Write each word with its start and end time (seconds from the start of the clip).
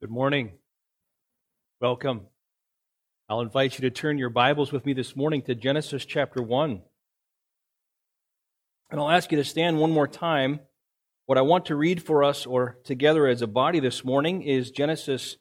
Good 0.00 0.10
morning. 0.10 0.52
Welcome. 1.78 2.22
I'll 3.28 3.42
invite 3.42 3.74
you 3.74 3.82
to 3.82 3.90
turn 3.90 4.16
your 4.16 4.30
Bibles 4.30 4.72
with 4.72 4.86
me 4.86 4.94
this 4.94 5.14
morning 5.14 5.42
to 5.42 5.54
Genesis 5.54 6.06
chapter 6.06 6.42
1. 6.42 6.80
And 8.90 8.98
I'll 8.98 9.10
ask 9.10 9.30
you 9.30 9.36
to 9.36 9.44
stand 9.44 9.78
one 9.78 9.90
more 9.90 10.08
time. 10.08 10.60
What 11.26 11.36
I 11.36 11.42
want 11.42 11.66
to 11.66 11.74
read 11.74 12.02
for 12.02 12.24
us 12.24 12.46
or 12.46 12.78
together 12.82 13.26
as 13.26 13.42
a 13.42 13.46
body 13.46 13.78
this 13.78 14.02
morning 14.02 14.40
is 14.40 14.70
Genesis, 14.70 15.36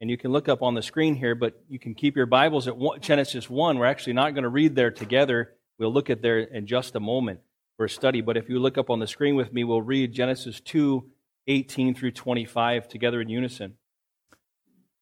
and 0.00 0.08
you 0.08 0.16
can 0.16 0.30
look 0.30 0.48
up 0.48 0.62
on 0.62 0.74
the 0.74 0.82
screen 0.82 1.16
here, 1.16 1.34
but 1.34 1.60
you 1.68 1.80
can 1.80 1.96
keep 1.96 2.14
your 2.14 2.26
Bibles 2.26 2.68
at 2.68 2.76
Genesis 3.00 3.50
1. 3.50 3.80
We're 3.80 3.86
actually 3.86 4.12
not 4.12 4.32
going 4.32 4.44
to 4.44 4.48
read 4.48 4.76
there 4.76 4.92
together. 4.92 5.54
We'll 5.76 5.92
look 5.92 6.08
at 6.08 6.22
there 6.22 6.38
in 6.38 6.68
just 6.68 6.94
a 6.94 7.00
moment 7.00 7.40
for 7.76 7.86
a 7.86 7.90
study. 7.90 8.20
But 8.20 8.36
if 8.36 8.48
you 8.48 8.60
look 8.60 8.78
up 8.78 8.90
on 8.90 9.00
the 9.00 9.08
screen 9.08 9.34
with 9.34 9.52
me, 9.52 9.64
we'll 9.64 9.82
read 9.82 10.12
Genesis 10.12 10.60
2 10.60 11.04
18 11.48 11.96
through 11.96 12.12
25 12.12 12.86
together 12.86 13.20
in 13.20 13.28
unison. 13.28 13.74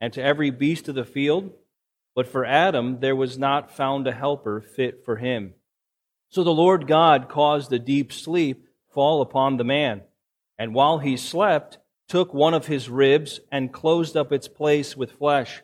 and 0.00 0.12
to 0.12 0.22
every 0.22 0.50
beast 0.50 0.88
of 0.88 0.94
the 0.94 1.04
field. 1.04 1.52
But 2.14 2.26
for 2.26 2.44
Adam 2.44 3.00
there 3.00 3.16
was 3.16 3.38
not 3.38 3.74
found 3.74 4.06
a 4.06 4.12
helper 4.12 4.60
fit 4.60 5.04
for 5.04 5.16
him. 5.16 5.54
So 6.28 6.42
the 6.42 6.50
Lord 6.50 6.86
God 6.86 7.28
caused 7.28 7.72
a 7.72 7.78
deep 7.78 8.12
sleep 8.12 8.66
fall 8.92 9.20
upon 9.20 9.56
the 9.56 9.64
man, 9.64 10.02
and 10.58 10.74
while 10.74 10.98
he 10.98 11.16
slept, 11.16 11.78
took 12.08 12.32
one 12.32 12.54
of 12.54 12.66
his 12.66 12.88
ribs 12.88 13.40
and 13.50 13.72
closed 13.72 14.16
up 14.16 14.32
its 14.32 14.48
place 14.48 14.96
with 14.96 15.12
flesh. 15.12 15.62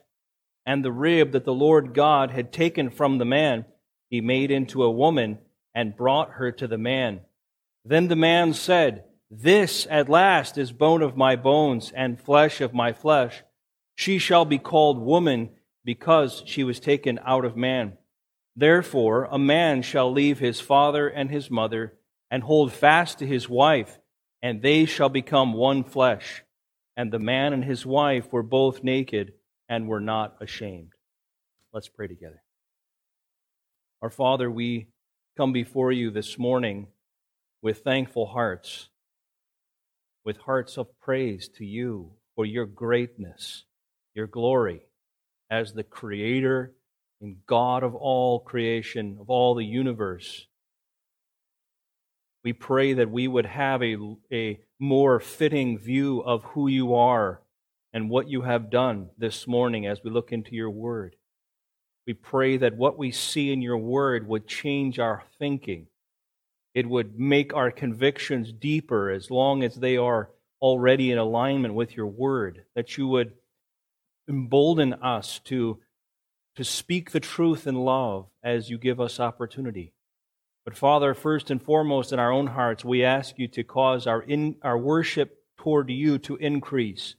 And 0.66 0.84
the 0.84 0.92
rib 0.92 1.33
that 1.33 1.44
the 1.44 1.55
Lord 1.55 1.94
God 1.94 2.30
had 2.30 2.53
taken 2.53 2.91
from 2.91 3.19
the 3.19 3.25
man, 3.25 3.64
he 4.08 4.20
made 4.20 4.50
into 4.50 4.83
a 4.83 4.91
woman 4.91 5.38
and 5.75 5.97
brought 5.97 6.33
her 6.33 6.53
to 6.53 6.66
the 6.66 6.78
man. 6.78 7.20
Then 7.84 8.08
the 8.08 8.16
man 8.16 8.55
said, 8.55 9.05
This 9.30 9.86
at 9.91 10.08
last 10.08 10.58
is 10.58 10.72
bone 10.72 11.03
of 11.03 11.16
my 11.16 11.36
bones 11.36 11.91
and 11.94 12.20
flesh 12.20 12.60
of 12.60 12.75
my 12.75 12.92
flesh. 12.92 13.42
She 14.03 14.19
shall 14.19 14.45
be 14.45 14.58
called 14.58 14.98
woman 14.98 15.50
because 15.84 16.42
she 16.45 16.64
was 16.64 16.81
taken 16.81 17.20
out 17.25 17.45
of 17.45 17.56
man. 17.56 17.98
Therefore, 18.56 19.28
a 19.31 19.39
man 19.39 19.83
shall 19.83 20.11
leave 20.11 20.41
his 20.41 20.61
father 20.61 21.06
and 21.06 21.31
his 21.31 21.53
mother 21.53 21.94
and 22.28 22.42
hold 22.42 22.72
fast 22.72 23.20
to 23.20 23.27
his 23.28 23.48
wife, 23.48 24.00
and 24.42 24.61
they 24.61 24.86
shall 24.86 25.09
become 25.09 25.53
one 25.53 25.84
flesh. 25.84 26.42
And 26.97 27.12
the 27.12 27.20
man 27.20 27.53
and 27.53 27.62
his 27.62 27.86
wife 27.86 28.33
were 28.33 28.42
both 28.42 28.83
naked 28.83 29.34
and 29.69 29.86
were 29.86 30.00
not 30.00 30.34
ashamed. 30.41 30.94
Let's 31.72 31.89
pray 31.89 32.09
together. 32.09 32.42
Our 34.00 34.11
Father, 34.11 34.50
we 34.50 34.89
come 35.37 35.53
before 35.53 35.92
you 35.92 36.11
this 36.11 36.41
morning 36.41 36.89
with 37.62 37.84
thankful 37.84 38.27
hearts, 38.27 38.89
with 40.25 40.39
hearts 40.39 40.77
of 40.77 40.89
praise 40.98 41.48
to 41.59 41.64
you 41.64 42.14
for 42.34 42.44
your 42.44 42.66
greatness 42.66 43.64
your 44.14 44.27
glory 44.27 44.82
as 45.50 45.72
the 45.72 45.82
creator 45.82 46.72
and 47.20 47.36
God 47.46 47.82
of 47.82 47.94
all 47.94 48.41
creation, 48.41 49.19
of 49.20 49.30
all 49.30 49.54
the 49.54 49.64
universe. 49.64 50.46
We 52.44 52.53
pray 52.53 52.94
that 52.94 53.10
we 53.10 53.28
would 53.28 53.47
have 53.47 53.82
a, 53.82 53.97
a 54.32 54.60
more 54.81 55.20
fitting 55.20 55.78
view 55.78 56.20
of 56.20 56.42
who 56.42 56.66
you 56.66 56.94
are 56.94 57.41
and 57.92 58.10
what 58.10 58.28
you 58.28 58.42
have 58.42 58.70
done 58.70 59.10
this 59.16 59.47
morning 59.47 59.87
as 59.87 60.03
we 60.03 60.10
look 60.10 60.32
into 60.32 60.54
your 60.54 60.70
word. 60.70 61.14
We 62.06 62.14
pray 62.14 62.56
that 62.56 62.76
what 62.76 62.98
we 62.98 63.12
see 63.12 63.53
in 63.53 63.62
your 63.62 63.78
word 63.78 64.26
would 64.26 64.48
change 64.48 64.98
our 64.98 65.22
thinking. 65.38 65.87
It 66.75 66.88
would 66.88 67.19
make 67.19 67.54
our 67.54 67.70
convictions 67.70 68.53
deeper 68.53 69.10
as 69.10 69.31
long 69.31 69.62
as 69.62 69.76
they 69.76 69.97
are 69.97 70.31
already 70.60 71.12
in 71.12 71.19
alignment 71.19 71.75
with 71.75 71.97
your 71.97 72.08
word. 72.08 72.64
That 72.75 72.97
you 72.97 73.06
would 73.08 73.34
embolden 74.28 74.94
us 74.94 75.41
to, 75.44 75.81
to 76.56 76.65
speak 76.65 77.10
the 77.10 77.21
truth 77.21 77.66
in 77.66 77.75
love 77.75 78.27
as 78.43 78.71
you 78.71 78.78
give 78.78 79.00
us 79.00 79.21
opportunity. 79.21 79.93
But 80.65 80.77
Father, 80.77 81.12
first 81.15 81.50
and 81.50 81.60
foremost 81.60 82.12
in 82.12 82.19
our 82.19 82.31
own 82.32 82.49
hearts, 82.49 82.84
we 82.84 83.05
ask 83.05 83.38
you 83.38 83.49
to 83.49 83.65
cause 83.65 84.06
our, 84.06 84.22
in, 84.22 84.56
our 84.62 84.78
worship 84.78 85.38
toward 85.59 85.91
you 85.91 86.19
to 86.19 86.37
increase, 86.37 87.16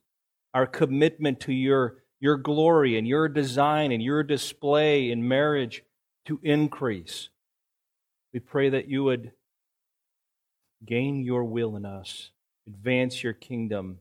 our 0.54 0.66
commitment 0.66 1.42
to 1.42 1.54
your, 1.54 1.98
your 2.20 2.38
glory 2.38 2.98
and 2.98 3.08
your 3.08 3.28
design 3.28 3.92
and 3.92 4.02
your 4.02 4.24
display 4.24 5.12
in 5.12 5.28
marriage 5.28 5.84
to 6.26 6.40
increase. 6.42 7.30
We 8.34 8.40
pray 8.40 8.70
that 8.70 8.88
you 8.88 9.04
would 9.04 9.34
gain 10.86 11.22
your 11.22 11.44
will 11.44 11.76
in 11.76 11.86
us, 11.86 12.32
advance 12.66 13.24
your 13.24 13.34
kingdom, 13.34 14.00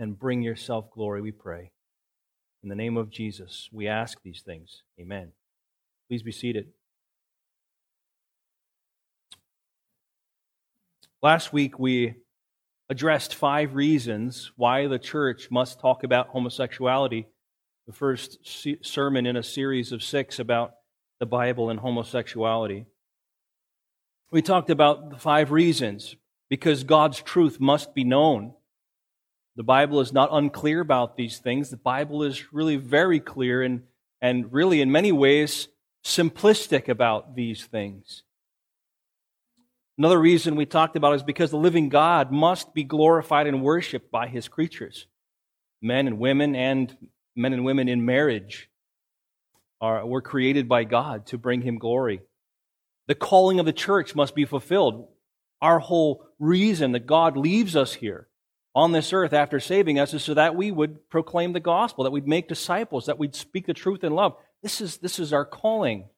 and 0.00 0.18
bring 0.18 0.42
yourself 0.42 0.90
glory, 0.90 1.20
we 1.20 1.30
pray. 1.30 1.70
In 2.62 2.70
the 2.70 2.74
name 2.74 2.96
of 2.96 3.10
Jesus, 3.10 3.68
we 3.70 3.86
ask 3.86 4.20
these 4.22 4.40
things. 4.40 4.82
Amen. 4.98 5.32
Please 6.08 6.22
be 6.22 6.32
seated. 6.32 6.68
Last 11.22 11.52
week, 11.52 11.78
we 11.78 12.14
addressed 12.88 13.34
five 13.34 13.74
reasons 13.74 14.52
why 14.56 14.86
the 14.86 14.98
church 14.98 15.50
must 15.50 15.78
talk 15.78 16.02
about 16.02 16.28
homosexuality. 16.28 17.28
The 17.86 17.92
first 17.92 18.38
sermon 18.82 19.26
in 19.26 19.36
a 19.36 19.42
series 19.42 19.92
of 19.92 20.02
six 20.02 20.38
about 20.38 20.72
the 21.18 21.26
Bible 21.26 21.68
and 21.68 21.78
homosexuality. 21.78 22.86
We 24.30 24.40
talked 24.40 24.70
about 24.70 25.10
the 25.10 25.18
five 25.18 25.50
reasons 25.50 26.16
because 26.48 26.84
God's 26.84 27.20
truth 27.20 27.60
must 27.60 27.94
be 27.94 28.04
known. 28.04 28.54
The 29.56 29.62
Bible 29.62 30.00
is 30.00 30.12
not 30.12 30.30
unclear 30.32 30.80
about 30.80 31.16
these 31.16 31.38
things. 31.38 31.70
The 31.70 31.76
Bible 31.76 32.22
is 32.22 32.52
really 32.52 32.76
very 32.76 33.20
clear 33.20 33.62
and, 33.62 33.82
and 34.22 34.52
really, 34.52 34.80
in 34.80 34.92
many 34.92 35.12
ways, 35.12 35.68
simplistic 36.04 36.88
about 36.88 37.34
these 37.34 37.64
things. 37.66 38.22
Another 39.98 40.18
reason 40.18 40.56
we 40.56 40.64
talked 40.64 40.96
about 40.96 41.14
is 41.14 41.22
because 41.22 41.50
the 41.50 41.58
living 41.58 41.90
God 41.90 42.32
must 42.32 42.72
be 42.72 42.84
glorified 42.84 43.46
and 43.46 43.62
worshiped 43.62 44.10
by 44.10 44.28
his 44.28 44.48
creatures. 44.48 45.06
Men 45.82 46.06
and 46.06 46.18
women 46.18 46.56
and 46.56 46.96
men 47.36 47.52
and 47.52 47.66
women 47.66 47.86
in 47.86 48.06
marriage 48.06 48.70
are, 49.78 50.06
were 50.06 50.22
created 50.22 50.70
by 50.70 50.84
God 50.84 51.26
to 51.26 51.38
bring 51.38 51.60
him 51.60 51.76
glory. 51.76 52.22
The 53.08 53.14
calling 53.14 53.60
of 53.60 53.66
the 53.66 53.74
church 53.74 54.14
must 54.14 54.34
be 54.34 54.46
fulfilled. 54.46 55.08
Our 55.60 55.80
whole 55.80 56.24
reason 56.38 56.92
that 56.92 57.06
God 57.06 57.36
leaves 57.36 57.76
us 57.76 57.92
here 57.92 58.29
on 58.74 58.92
this 58.92 59.12
earth 59.12 59.32
after 59.32 59.58
saving 59.58 59.98
us 59.98 60.14
is 60.14 60.22
so 60.22 60.34
that 60.34 60.54
we 60.54 60.70
would 60.70 61.08
proclaim 61.10 61.52
the 61.52 61.60
gospel, 61.60 62.04
that 62.04 62.10
we'd 62.10 62.28
make 62.28 62.48
disciples, 62.48 63.06
that 63.06 63.18
we'd 63.18 63.34
speak 63.34 63.66
the 63.66 63.74
truth 63.74 64.04
in 64.04 64.14
love. 64.14 64.36
This 64.62 64.80
is, 64.80 64.98
this 64.98 65.18
is 65.18 65.32
our 65.32 65.44
calling. 65.44 66.08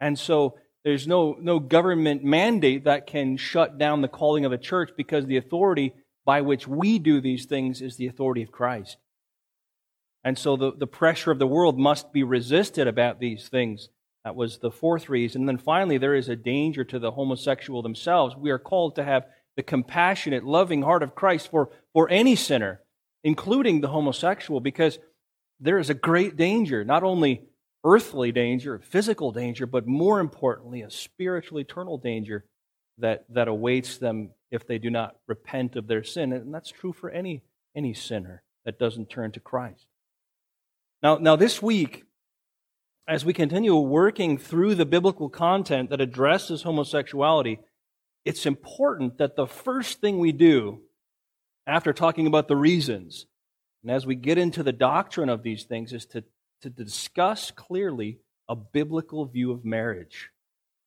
And 0.00 0.18
so 0.18 0.56
there's 0.84 1.08
no, 1.08 1.36
no 1.40 1.58
government 1.58 2.22
mandate 2.22 2.84
that 2.84 3.06
can 3.06 3.36
shut 3.36 3.78
down 3.78 4.00
the 4.00 4.08
calling 4.08 4.44
of 4.44 4.50
the 4.50 4.58
church 4.58 4.90
because 4.96 5.26
the 5.26 5.36
authority 5.36 5.92
by 6.24 6.42
which 6.42 6.68
we 6.68 6.98
do 6.98 7.20
these 7.20 7.46
things 7.46 7.80
is 7.80 7.96
the 7.96 8.06
authority 8.06 8.42
of 8.42 8.52
Christ. 8.52 8.98
And 10.22 10.38
so 10.38 10.56
the, 10.56 10.72
the 10.72 10.86
pressure 10.86 11.30
of 11.30 11.38
the 11.38 11.46
world 11.46 11.78
must 11.78 12.12
be 12.12 12.22
resisted 12.22 12.86
about 12.86 13.18
these 13.18 13.48
things. 13.48 13.88
That 14.24 14.36
was 14.36 14.58
the 14.58 14.70
fourth 14.70 15.08
reason. 15.08 15.42
And 15.42 15.48
then 15.48 15.58
finally, 15.58 15.96
there 15.96 16.14
is 16.14 16.28
a 16.28 16.36
danger 16.36 16.84
to 16.84 16.98
the 16.98 17.12
homosexual 17.12 17.82
themselves. 17.82 18.36
We 18.36 18.50
are 18.50 18.58
called 18.58 18.96
to 18.96 19.04
have 19.04 19.26
the 19.58 19.62
compassionate, 19.64 20.44
loving 20.44 20.82
heart 20.82 21.02
of 21.02 21.16
Christ 21.16 21.50
for, 21.50 21.70
for 21.92 22.08
any 22.10 22.36
sinner, 22.36 22.80
including 23.24 23.80
the 23.80 23.88
homosexual, 23.88 24.60
because 24.60 25.00
there 25.58 25.80
is 25.80 25.90
a 25.90 25.94
great 25.94 26.36
danger, 26.36 26.84
not 26.84 27.02
only 27.02 27.42
earthly 27.82 28.30
danger, 28.30 28.78
physical 28.78 29.32
danger, 29.32 29.66
but 29.66 29.84
more 29.84 30.20
importantly, 30.20 30.82
a 30.82 30.90
spiritual, 30.90 31.58
eternal 31.58 31.98
danger 31.98 32.44
that, 32.98 33.24
that 33.30 33.48
awaits 33.48 33.98
them 33.98 34.30
if 34.52 34.64
they 34.64 34.78
do 34.78 34.90
not 34.90 35.16
repent 35.26 35.74
of 35.74 35.88
their 35.88 36.04
sin. 36.04 36.32
And 36.32 36.54
that's 36.54 36.70
true 36.70 36.92
for 36.92 37.10
any, 37.10 37.42
any 37.74 37.94
sinner 37.94 38.44
that 38.64 38.78
doesn't 38.78 39.10
turn 39.10 39.32
to 39.32 39.40
Christ. 39.40 39.86
Now, 41.02 41.16
now, 41.16 41.34
this 41.34 41.60
week, 41.60 42.04
as 43.08 43.24
we 43.24 43.32
continue 43.32 43.74
working 43.74 44.38
through 44.38 44.76
the 44.76 44.86
biblical 44.86 45.28
content 45.28 45.90
that 45.90 46.00
addresses 46.00 46.62
homosexuality, 46.62 47.58
it's 48.24 48.46
important 48.46 49.18
that 49.18 49.36
the 49.36 49.46
first 49.46 50.00
thing 50.00 50.18
we 50.18 50.32
do 50.32 50.80
after 51.66 51.92
talking 51.92 52.26
about 52.26 52.48
the 52.48 52.56
reasons 52.56 53.26
and 53.82 53.90
as 53.90 54.06
we 54.06 54.14
get 54.14 54.38
into 54.38 54.62
the 54.62 54.72
doctrine 54.72 55.28
of 55.28 55.42
these 55.42 55.64
things, 55.64 55.92
is 55.92 56.06
to, 56.06 56.24
to 56.62 56.70
discuss 56.70 57.50
clearly 57.50 58.18
a 58.48 58.56
biblical 58.56 59.24
view 59.26 59.52
of 59.52 59.64
marriage. 59.64 60.30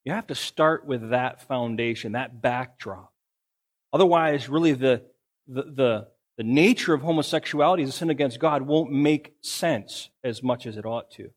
You 0.04 0.14
have 0.14 0.28
to 0.28 0.36
start 0.36 0.86
with 0.86 1.12
that 1.12 1.48
foundation, 1.48 2.14
that 2.14 2.42
backdrop. 2.42 3.14
Otherwise, 3.94 4.50
really, 4.50 4.74
the, 4.74 5.04
the, 5.48 5.64
the, 5.64 6.08
the 6.38 6.44
nature 6.44 6.94
of 6.94 7.02
homosexuality 7.02 7.84
as 7.84 7.90
a 7.90 7.94
sin 7.94 8.10
against 8.10 8.40
God 8.40 8.64
won't 8.64 8.92
make 8.92 9.36
sense 9.42 10.10
as 10.24 10.42
much 10.42 10.66
as 10.66 10.78
it 10.78 10.86
ought 10.86 11.12
to. 11.12 11.30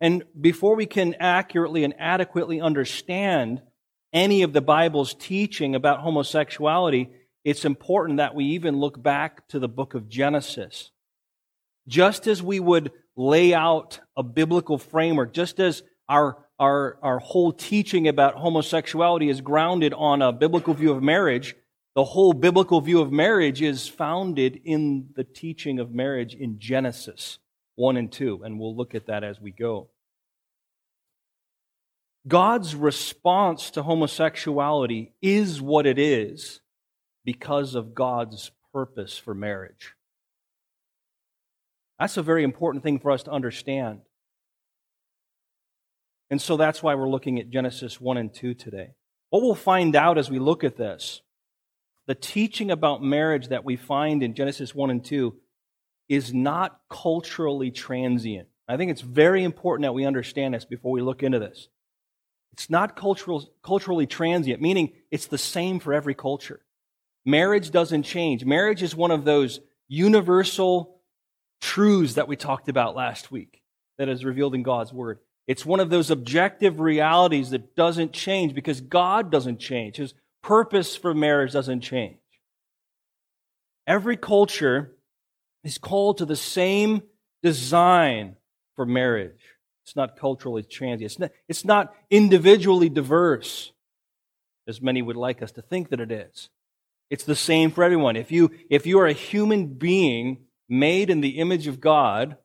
And 0.00 0.22
before 0.40 0.76
we 0.76 0.86
can 0.86 1.14
accurately 1.18 1.82
and 1.82 1.94
adequately 1.98 2.60
understand 2.60 3.62
any 4.12 4.42
of 4.42 4.52
the 4.52 4.60
Bible's 4.60 5.14
teaching 5.14 5.74
about 5.74 6.00
homosexuality, 6.00 7.10
it's 7.44 7.64
important 7.64 8.18
that 8.18 8.34
we 8.34 8.44
even 8.46 8.78
look 8.78 9.02
back 9.02 9.46
to 9.48 9.58
the 9.58 9.68
book 9.68 9.94
of 9.94 10.08
Genesis. 10.08 10.90
Just 11.86 12.26
as 12.26 12.42
we 12.42 12.60
would 12.60 12.92
lay 13.16 13.54
out 13.54 14.00
a 14.16 14.22
biblical 14.22 14.78
framework, 14.78 15.32
just 15.32 15.58
as 15.60 15.82
our, 16.08 16.38
our, 16.58 16.98
our 17.02 17.18
whole 17.18 17.52
teaching 17.52 18.08
about 18.08 18.34
homosexuality 18.34 19.28
is 19.28 19.40
grounded 19.40 19.92
on 19.94 20.22
a 20.22 20.32
biblical 20.32 20.74
view 20.74 20.92
of 20.92 21.02
marriage, 21.02 21.54
the 21.94 22.04
whole 22.04 22.32
biblical 22.32 22.80
view 22.80 23.00
of 23.00 23.10
marriage 23.10 23.60
is 23.60 23.88
founded 23.88 24.60
in 24.64 25.08
the 25.16 25.24
teaching 25.24 25.80
of 25.80 25.92
marriage 25.92 26.34
in 26.34 26.58
Genesis 26.58 27.38
1 27.74 27.96
and 27.96 28.12
2, 28.12 28.42
and 28.44 28.58
we'll 28.58 28.76
look 28.76 28.94
at 28.94 29.06
that 29.06 29.24
as 29.24 29.40
we 29.40 29.50
go. 29.50 29.88
God's 32.26 32.74
response 32.74 33.70
to 33.72 33.82
homosexuality 33.82 35.12
is 35.22 35.62
what 35.62 35.86
it 35.86 35.98
is 35.98 36.60
because 37.24 37.74
of 37.74 37.94
God's 37.94 38.50
purpose 38.72 39.16
for 39.16 39.34
marriage. 39.34 39.94
That's 41.98 42.16
a 42.16 42.22
very 42.22 42.44
important 42.44 42.84
thing 42.84 42.98
for 42.98 43.10
us 43.10 43.24
to 43.24 43.30
understand. 43.30 44.00
And 46.30 46.40
so 46.40 46.56
that's 46.56 46.82
why 46.82 46.94
we're 46.94 47.08
looking 47.08 47.38
at 47.38 47.50
Genesis 47.50 48.00
1 48.00 48.16
and 48.16 48.32
2 48.32 48.54
today. 48.54 48.90
What 49.30 49.42
we'll 49.42 49.54
find 49.54 49.96
out 49.96 50.18
as 50.18 50.30
we 50.30 50.38
look 50.38 50.64
at 50.64 50.76
this, 50.76 51.22
the 52.06 52.14
teaching 52.14 52.70
about 52.70 53.02
marriage 53.02 53.48
that 53.48 53.64
we 53.64 53.76
find 53.76 54.22
in 54.22 54.34
Genesis 54.34 54.74
1 54.74 54.90
and 54.90 55.04
2 55.04 55.34
is 56.08 56.32
not 56.32 56.80
culturally 56.90 57.70
transient. 57.70 58.48
I 58.66 58.76
think 58.76 58.90
it's 58.90 59.00
very 59.00 59.44
important 59.44 59.84
that 59.84 59.92
we 59.92 60.04
understand 60.04 60.54
this 60.54 60.64
before 60.64 60.92
we 60.92 61.02
look 61.02 61.22
into 61.22 61.38
this. 61.38 61.68
It's 62.52 62.70
not 62.70 62.96
cultural, 62.96 63.50
culturally 63.62 64.06
transient, 64.06 64.60
meaning 64.60 64.92
it's 65.10 65.26
the 65.26 65.38
same 65.38 65.78
for 65.78 65.92
every 65.92 66.14
culture. 66.14 66.60
Marriage 67.24 67.70
doesn't 67.70 68.04
change. 68.04 68.44
Marriage 68.44 68.82
is 68.82 68.96
one 68.96 69.10
of 69.10 69.24
those 69.24 69.60
universal 69.86 71.00
truths 71.60 72.14
that 72.14 72.28
we 72.28 72.36
talked 72.36 72.68
about 72.68 72.96
last 72.96 73.30
week 73.30 73.62
that 73.98 74.08
is 74.08 74.24
revealed 74.24 74.54
in 74.54 74.62
God's 74.62 74.92
Word. 74.92 75.18
It's 75.46 75.64
one 75.64 75.80
of 75.80 75.90
those 75.90 76.10
objective 76.10 76.78
realities 76.78 77.50
that 77.50 77.74
doesn't 77.74 78.12
change 78.12 78.54
because 78.54 78.80
God 78.80 79.30
doesn't 79.30 79.58
change. 79.58 79.96
His 79.96 80.14
purpose 80.42 80.94
for 80.94 81.14
marriage 81.14 81.52
doesn't 81.52 81.80
change. 81.80 82.18
Every 83.86 84.16
culture 84.16 84.94
is 85.64 85.78
called 85.78 86.18
to 86.18 86.26
the 86.26 86.36
same 86.36 87.02
design 87.42 88.36
for 88.76 88.84
marriage. 88.84 89.40
It's 89.88 89.96
not 89.96 90.18
culturally 90.18 90.62
transient. 90.62 91.10
It's 91.10 91.18
not, 91.18 91.30
it's 91.48 91.64
not 91.64 91.94
individually 92.10 92.90
diverse, 92.90 93.72
as 94.66 94.82
many 94.82 95.00
would 95.00 95.16
like 95.16 95.40
us 95.40 95.50
to 95.52 95.62
think 95.62 95.88
that 95.88 95.98
it 95.98 96.12
is. 96.12 96.50
It's 97.08 97.24
the 97.24 97.34
same 97.34 97.70
for 97.70 97.82
everyone. 97.82 98.14
If 98.14 98.30
you, 98.30 98.50
if 98.68 98.84
you 98.84 98.98
are 98.98 99.06
a 99.06 99.14
human 99.14 99.68
being 99.68 100.44
made 100.68 101.08
in 101.08 101.22
the 101.22 101.38
image 101.38 101.68
of 101.68 101.80
God, 101.80 102.36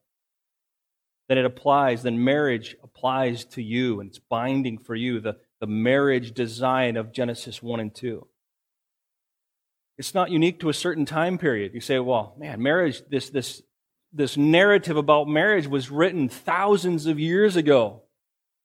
then 1.28 1.38
it 1.38 1.44
applies, 1.44 2.04
then 2.04 2.24
marriage 2.24 2.78
applies 2.81 3.44
to 3.44 3.62
you 3.62 4.00
and 4.00 4.10
it's 4.10 4.19
binding 4.19 4.78
for 4.78 4.95
you, 4.95 5.19
the, 5.19 5.36
the 5.60 5.68
marriage 5.68 6.34
design 6.34 6.95
of 6.95 7.12
Genesis 7.12 7.62
1 7.62 7.81
and 7.81 7.94
2. 7.94 8.25
It's 9.98 10.13
not 10.13 10.31
unique 10.31 10.62
to 10.62 10.69
a 10.69 10.74
certain 10.74 11.06
time 11.06 11.38
period. 11.38 11.74
You 11.74 11.81
say, 11.81 12.00
well, 12.00 12.36
man, 12.38 12.63
marriage, 12.63 13.04
this, 13.10 13.30
this 13.30 13.62
this 14.13 14.38
narrative 14.38 14.95
about 14.95 15.27
marriage 15.27 15.68
was 15.68 15.89
written 15.89 16.30
thousands 16.30 17.07
of 17.07 17.19
years 17.19 17.56
ago. 17.56 18.04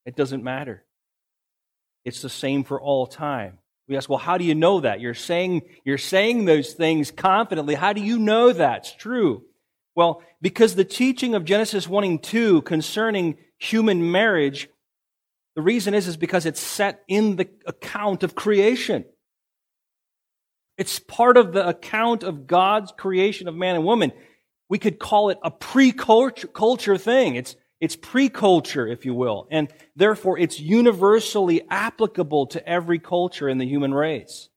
It 0.04 0.14
doesn't 0.14 0.44
matter. 0.44 0.84
It's 2.04 2.22
the 2.22 2.28
same 2.28 2.64
for 2.64 2.80
all 2.80 3.06
time. 3.06 3.58
We 3.88 3.96
ask, 3.96 4.08
well, 4.08 4.18
how 4.18 4.36
do 4.36 4.44
you 4.44 4.54
know 4.54 4.80
that? 4.80 5.00
You're 5.00 5.14
saying, 5.14 5.62
you're 5.84 5.96
saying 5.96 6.44
those 6.44 6.74
things 6.74 7.10
confidently. 7.10 7.74
How 7.74 7.94
do 7.94 8.02
you 8.02 8.18
know 8.18 8.52
that's 8.52 8.94
true? 8.94 9.44
Well, 9.94 10.22
because 10.42 10.74
the 10.74 10.84
teaching 10.84 11.34
of 11.34 11.44
Genesis 11.44 11.88
1 11.88 12.04
and 12.04 12.22
2 12.22 12.62
concerning 12.62 13.38
human 13.58 14.12
marriage, 14.12 14.68
the 15.56 15.62
reason 15.62 15.94
is, 15.94 16.06
is 16.06 16.18
because 16.18 16.44
it's 16.44 16.60
set 16.60 17.02
in 17.08 17.36
the 17.36 17.48
account 17.66 18.22
of 18.22 18.34
creation. 18.34 19.06
It's 20.76 20.98
part 21.00 21.36
of 21.36 21.52
the 21.52 21.66
account 21.66 22.22
of 22.22 22.46
God's 22.46 22.92
creation 22.92 23.48
of 23.48 23.54
man 23.54 23.74
and 23.74 23.84
woman 23.84 24.12
we 24.68 24.78
could 24.78 24.98
call 24.98 25.30
it 25.30 25.38
a 25.42 25.50
pre-culture 25.50 26.98
thing. 26.98 27.36
It's, 27.36 27.56
it's 27.80 27.96
pre-culture, 27.96 28.86
if 28.86 29.04
you 29.04 29.14
will. 29.14 29.48
And 29.50 29.68
therefore, 29.96 30.38
it's 30.38 30.60
universally 30.60 31.62
applicable 31.70 32.48
to 32.48 32.68
every 32.68 32.98
culture 32.98 33.48
in 33.48 33.58
the 33.58 33.66
human 33.66 33.94
race. 33.94 34.48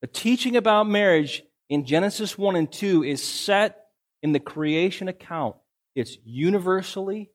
The 0.00 0.08
teaching 0.08 0.56
about 0.56 0.88
marriage 0.88 1.42
in 1.68 1.84
Genesis 1.84 2.36
1 2.36 2.56
and 2.56 2.70
2 2.70 3.04
is 3.04 3.22
set 3.22 3.86
in 4.22 4.32
the 4.32 4.40
creation 4.40 5.08
account. 5.08 5.56
It's 5.94 6.18
universally, 6.24 7.30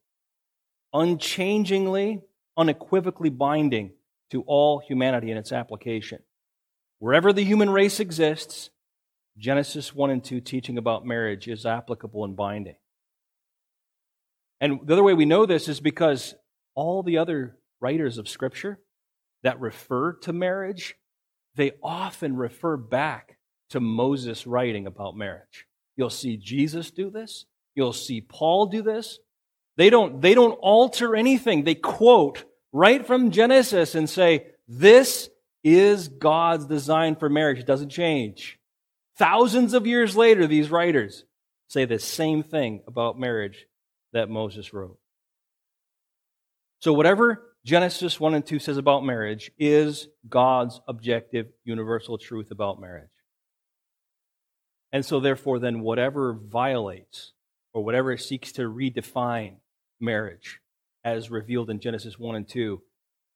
unchangingly, 0.94 2.22
unequivocally 2.58 3.30
binding 3.30 3.92
to 4.32 4.42
all 4.44 4.80
humanity 4.80 5.32
in 5.32 5.38
its 5.38 5.52
application. 5.52 6.20
Wherever 7.00 7.34
the 7.34 7.44
human 7.44 7.70
race 7.70 8.00
exists, 8.00 8.70
Genesis 9.42 9.94
1 9.96 10.12
and 10.12 10.24
2 10.24 10.40
teaching 10.40 10.78
about 10.78 11.04
marriage 11.04 11.48
is 11.48 11.66
applicable 11.66 12.24
and 12.24 12.36
binding. 12.36 12.76
And 14.60 14.82
the 14.86 14.94
other 14.94 15.04
way 15.04 15.16
we 15.16 15.26
know 15.26 15.48
this 15.48 15.68
is 15.68 15.80
because 15.80 16.36
all 16.76 17.02
the 17.02 17.18
other 17.18 17.58
writers 17.80 18.20
of 18.20 18.30
Scripture 18.30 18.80
that 19.42 19.60
refer 19.60 20.14
to 20.14 20.32
marriage, 20.32 20.96
they 21.56 21.72
often 21.82 22.38
refer 22.38 22.78
back 22.78 23.40
to 23.72 23.80
Moses 23.80 24.46
writing 24.46 24.86
about 24.86 25.18
marriage. 25.18 25.66
You'll 25.98 26.12
see 26.12 26.38
Jesus 26.38 26.92
do 26.92 27.10
this. 27.10 27.46
You'll 27.74 27.94
see 27.94 28.22
Paul 28.22 28.68
do 28.68 28.84
this. 28.84 29.18
They 29.76 29.90
don't, 29.90 30.22
they 30.22 30.36
don't 30.36 30.60
alter 30.62 31.16
anything. 31.16 31.64
They 31.64 31.74
quote 31.74 32.44
right 32.72 33.08
from 33.08 33.32
Genesis 33.32 33.96
and 33.96 34.08
say, 34.08 34.46
this 34.68 35.32
is 35.64 36.10
God's 36.10 36.68
design 36.68 37.16
for 37.16 37.28
marriage. 37.28 37.58
It 37.58 37.66
doesn't 37.66 37.90
change. 37.90 38.60
Thousands 39.22 39.76
of 39.76 39.86
years 39.86 40.18
later, 40.18 40.48
these 40.48 40.72
writers 40.72 41.26
say 41.68 41.86
the 41.86 42.00
same 42.00 42.42
thing 42.42 42.82
about 42.88 43.20
marriage 43.20 43.68
that 44.14 44.32
Moses 44.32 44.74
wrote. 44.74 44.98
So, 46.80 46.92
whatever 46.92 47.54
Genesis 47.64 48.20
1 48.20 48.34
and 48.34 48.44
2 48.44 48.58
says 48.58 48.78
about 48.78 49.06
marriage 49.06 49.52
is 49.60 50.08
God's 50.28 50.82
objective, 50.88 51.50
universal 51.64 52.18
truth 52.18 52.50
about 52.50 52.82
marriage. 52.82 53.12
And 54.92 55.06
so, 55.06 55.20
therefore, 55.20 55.60
then, 55.60 55.82
whatever 55.82 56.34
violates 56.34 57.34
or 57.76 57.84
whatever 57.84 58.18
seeks 58.18 58.52
to 58.54 58.64
redefine 58.64 59.58
marriage 60.00 60.62
as 61.04 61.30
revealed 61.30 61.70
in 61.70 61.80
Genesis 61.80 62.18
1 62.18 62.36
and 62.38 62.48
2 62.48 62.82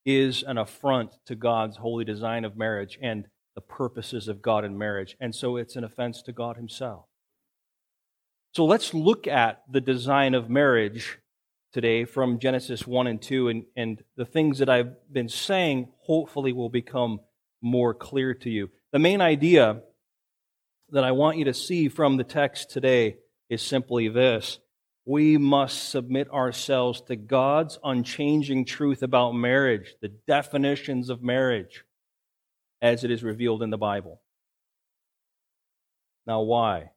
is 0.04 0.42
an 0.42 0.58
affront 0.58 1.12
to 1.28 1.36
God's 1.36 1.78
holy 1.78 2.06
design 2.06 2.44
of 2.44 2.58
marriage 2.58 2.98
and 3.04 3.28
the 3.56 3.62
purposes 3.62 4.28
of 4.28 4.42
God 4.42 4.66
in 4.66 4.78
marriage. 4.78 5.16
And 5.20 5.34
so 5.34 5.58
it's 5.58 5.76
an 5.76 5.84
offense 5.84 6.22
to 6.24 6.34
God 6.34 6.58
Himself. 6.58 7.06
So 8.54 8.66
let's 8.66 8.94
look 8.94 9.28
at 9.28 9.64
the 9.70 9.82
design 9.82 10.34
of 10.34 10.50
marriage 10.50 11.20
today 11.74 12.06
from 12.06 12.40
Genesis 12.40 12.88
1 12.88 13.08
and 13.08 13.22
2, 13.22 13.50
and, 13.50 13.66
and 13.76 14.04
the 14.16 14.26
things 14.26 14.60
that 14.60 14.70
I've 14.70 14.94
been 15.12 15.28
saying 15.28 15.90
hopefully 16.04 16.54
will 16.54 16.70
become 16.70 17.20
more 17.62 17.94
clear 17.94 18.34
to 18.34 18.50
you. 18.50 18.70
The 18.92 19.00
main 19.00 19.20
idea 19.20 19.82
that 20.92 21.04
I 21.04 21.12
want 21.12 21.38
you 21.38 21.46
to 21.46 21.54
see 21.54 21.90
from 21.90 22.18
the 22.18 22.24
text 22.24 22.70
today 22.70 23.18
is 23.50 23.62
simply 23.62 24.08
this. 24.08 24.60
We 25.06 25.38
must 25.38 25.90
submit 25.90 26.32
ourselves 26.32 27.02
to 27.08 27.16
God's 27.16 27.78
unchanging 27.84 28.66
truth 28.66 29.04
about 29.04 29.34
marriage, 29.34 29.96
the 30.02 30.10
definitions 30.28 31.10
of 31.10 31.22
marriage 31.22 31.85
as 32.82 33.04
it 33.04 33.12
is 33.12 33.24
revealed 33.24 33.64
in 33.64 33.70
the 33.70 33.78
Bible. 33.78 34.22
Now, 36.28 36.42
why? 36.42 36.92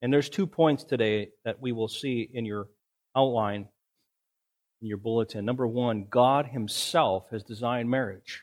And 0.00 0.12
there's 0.12 0.28
two 0.28 0.46
points 0.46 0.84
today 0.84 1.28
that 1.44 1.60
we 1.60 1.72
will 1.72 1.88
see 1.88 2.28
in 2.32 2.44
your 2.44 2.68
outline, 3.16 3.68
in 4.80 4.88
your 4.88 4.96
bulletin. 4.96 5.44
Number 5.44 5.66
one, 5.66 6.06
God 6.10 6.46
Himself 6.46 7.28
has 7.30 7.44
designed 7.44 7.88
marriage. 7.88 8.42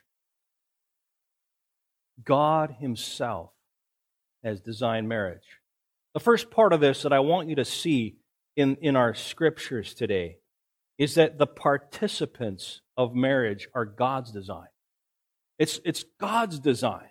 God 2.24 2.75
Himself 2.79 3.51
has 4.43 4.62
designed 4.62 5.10
marriage. 5.10 5.60
The 6.13 6.19
first 6.19 6.50
part 6.50 6.74
of 6.74 6.79
this 6.79 7.03
that 7.03 7.13
I 7.13 7.19
want 7.19 7.50
you 7.50 7.55
to 7.55 7.65
see 7.65 8.17
in, 8.55 8.77
in 8.81 8.96
our 8.96 9.13
scriptures 9.13 9.93
today 9.93 10.38
is 10.98 11.15
that 11.15 11.38
the 11.38 11.48
participants 11.48 12.81
of 12.98 13.15
marriage 13.15 13.67
are 13.74 13.86
God's 13.86 14.31
design. 14.31 14.67
It's, 15.60 15.82
it's 15.84 16.06
God's 16.20 16.58
design. 16.58 17.10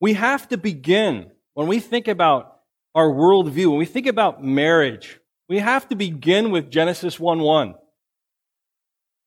We 0.00 0.14
have 0.14 0.48
to 0.48 0.56
begin, 0.56 1.30
when 1.52 1.68
we 1.68 1.78
think 1.78 2.08
about 2.08 2.60
our 2.94 3.08
worldview, 3.08 3.68
when 3.68 3.78
we 3.78 3.84
think 3.84 4.06
about 4.06 4.42
marriage, 4.42 5.20
we 5.48 5.58
have 5.58 5.86
to 5.90 5.94
begin 5.94 6.50
with 6.50 6.70
Genesis 6.70 7.20
1 7.20 7.40
1. 7.40 7.74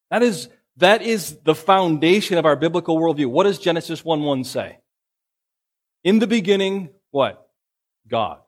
That 0.10 0.24
is, 0.24 0.50
that 0.78 1.04
is 1.04 1.38
the 1.44 1.54
foundation 1.54 2.40
of 2.40 2.46
our 2.46 2.56
biblical 2.56 2.98
worldview. 2.98 3.28
What 3.28 3.44
does 3.44 3.60
Genesis 3.60 4.04
1 4.04 4.24
1 4.24 4.44
say? 4.44 4.80
In 6.04 6.18
the 6.18 6.28
beginning, 6.28 6.90
what? 7.12 7.48
God. 8.08 8.40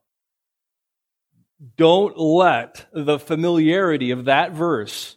Don't 1.77 2.17
let 2.17 2.87
the 2.91 3.19
familiarity 3.19 4.11
of 4.11 4.25
that 4.25 4.51
verse 4.51 5.15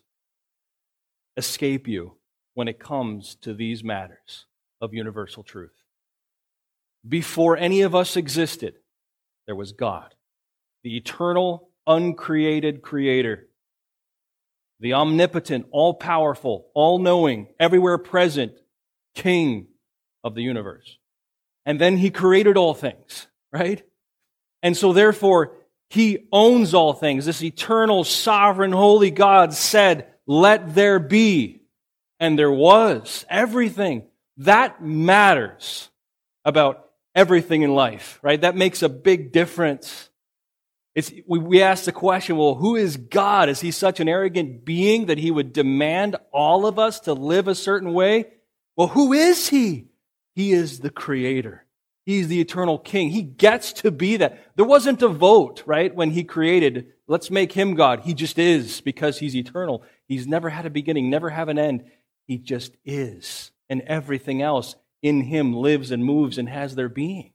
escape 1.37 1.89
you 1.89 2.18
when 2.59 2.67
it 2.67 2.81
comes 2.81 3.37
to 3.37 3.55
these 3.55 3.85
matters 3.85 4.47
of 4.81 4.93
universal 4.93 5.45
truth. 5.45 5.85
Before 7.09 7.57
any 7.57 7.83
of 7.83 7.95
us 7.95 8.17
existed, 8.17 8.75
there 9.47 9.55
was 9.55 9.71
God, 9.71 10.13
the 10.83 10.97
eternal, 10.97 11.71
uncreated 11.87 12.83
creator, 12.83 13.47
the 14.81 14.95
omnipotent, 14.95 15.67
all 15.71 15.95
powerful, 15.95 16.67
all 16.75 16.99
knowing, 16.99 17.47
everywhere 17.61 17.97
present 17.97 18.55
King 19.15 19.69
of 20.25 20.35
the 20.35 20.43
universe. 20.43 20.99
And 21.65 21.81
then 21.81 21.97
he 21.97 22.11
created 22.11 22.57
all 22.57 22.75
things, 22.75 23.29
right? 23.53 23.85
And 24.65 24.77
so 24.77 24.93
therefore, 24.93 25.53
he 25.91 26.27
owns 26.33 26.75
all 26.75 26.93
things. 26.93 27.25
This 27.25 27.41
eternal, 27.41 28.03
sovereign, 28.03 28.73
holy 28.73 29.13
God 29.13 29.55
said, 29.55 30.09
let 30.27 30.75
there 30.75 30.99
be. 30.99 31.58
And 32.21 32.39
there 32.39 32.53
was 32.53 33.25
everything. 33.29 34.05
That 34.39 34.83
matters 34.83 35.91
about 36.45 36.89
everything 37.15 37.63
in 37.63 37.75
life, 37.75 38.19
right? 38.23 38.41
That 38.41 38.57
makes 38.57 38.83
a 38.83 38.89
big 38.89 39.33
difference. 39.33 40.09
It's, 40.95 41.13
we, 41.27 41.39
we 41.39 41.63
ask 41.63 41.85
the 41.85 41.93
question, 41.93 42.37
well, 42.37 42.55
who 42.55 42.77
is 42.77 42.97
God? 42.97 43.49
Is 43.49 43.61
he 43.61 43.71
such 43.71 44.01
an 44.01 44.09
arrogant 44.09 44.65
being 44.65 45.07
that 45.07 45.19
he 45.19 45.31
would 45.31 45.53
demand 45.53 46.17
all 46.33 46.67
of 46.67 46.79
us 46.79 47.01
to 47.01 47.13
live 47.13 47.49
a 47.49 47.55
certain 47.55 47.93
way? 47.93 48.27
Well, 48.77 48.89
who 48.89 49.13
is 49.13 49.49
he? 49.49 49.89
He 50.35 50.53
is 50.53 50.81
the 50.81 50.91
creator. 50.91 51.65
He's 52.07 52.29
the 52.29 52.41
eternal 52.41 52.79
king. 52.79 53.11
He 53.11 53.23
gets 53.23 53.73
to 53.75 53.91
be 53.91 54.17
that. 54.17 54.57
There 54.57 54.65
wasn't 54.65 55.03
a 55.03 55.09
vote, 55.09 55.63
right? 55.67 55.95
When 55.95 56.11
he 56.11 56.25
created, 56.25 56.93
let's 57.07 57.31
make 57.31 57.53
him 57.53 57.75
God. 57.75 58.01
He 58.01 58.15
just 58.15 58.39
is 58.39 58.81
because 58.81 59.19
he's 59.19 59.37
eternal. 59.37 59.83
He's 60.07 60.27
never 60.27 60.49
had 60.49 60.65
a 60.65 60.71
beginning, 60.71 61.11
never 61.11 61.29
have 61.29 61.49
an 61.49 61.59
end. 61.59 61.85
He 62.29 62.39
just 62.39 62.77
is. 62.85 63.51
And 63.69 63.83
everything 63.83 64.41
else 64.41 64.77
in 65.03 65.23
him 65.23 65.53
lives 65.53 65.91
and 65.91 66.05
moves 66.05 66.39
and 66.39 66.49
has 66.49 66.77
their 66.77 66.89
being. 66.89 67.33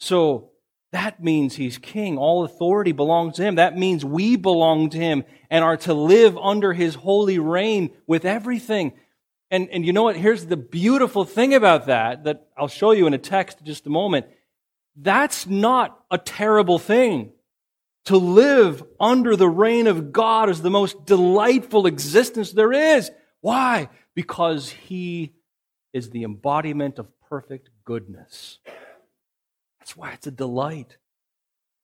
So 0.00 0.50
that 0.92 1.22
means 1.22 1.54
he's 1.54 1.78
king. 1.78 2.16
All 2.16 2.44
authority 2.44 2.92
belongs 2.92 3.36
to 3.36 3.42
him. 3.42 3.56
That 3.56 3.76
means 3.76 4.04
we 4.04 4.36
belong 4.36 4.90
to 4.90 4.98
him 4.98 5.24
and 5.50 5.62
are 5.64 5.76
to 5.78 5.94
live 5.94 6.36
under 6.38 6.72
his 6.72 6.94
holy 6.94 7.38
reign 7.38 7.90
with 8.06 8.24
everything. 8.24 8.94
And, 9.50 9.68
and 9.70 9.84
you 9.84 9.92
know 9.92 10.02
what? 10.02 10.16
Here's 10.16 10.46
the 10.46 10.56
beautiful 10.56 11.24
thing 11.24 11.54
about 11.54 11.86
that, 11.86 12.24
that 12.24 12.48
I'll 12.56 12.68
show 12.68 12.92
you 12.92 13.06
in 13.06 13.14
a 13.14 13.18
text 13.18 13.60
in 13.60 13.66
just 13.66 13.86
a 13.86 13.90
moment. 13.90 14.26
That's 14.96 15.46
not 15.46 15.98
a 16.10 16.18
terrible 16.18 16.78
thing. 16.78 17.32
To 18.06 18.16
live 18.16 18.82
under 18.98 19.36
the 19.36 19.48
reign 19.48 19.86
of 19.86 20.12
God 20.12 20.48
is 20.48 20.62
the 20.62 20.70
most 20.70 21.04
delightful 21.04 21.86
existence 21.86 22.52
there 22.52 22.72
is. 22.72 23.10
Why? 23.40 23.88
Because 24.14 24.70
He 24.70 25.34
is 25.92 26.10
the 26.10 26.24
embodiment 26.24 26.98
of 26.98 27.08
perfect 27.28 27.70
goodness. 27.84 28.58
That's 29.78 29.96
why 29.96 30.12
it's 30.12 30.26
a 30.26 30.30
delight. 30.30 30.98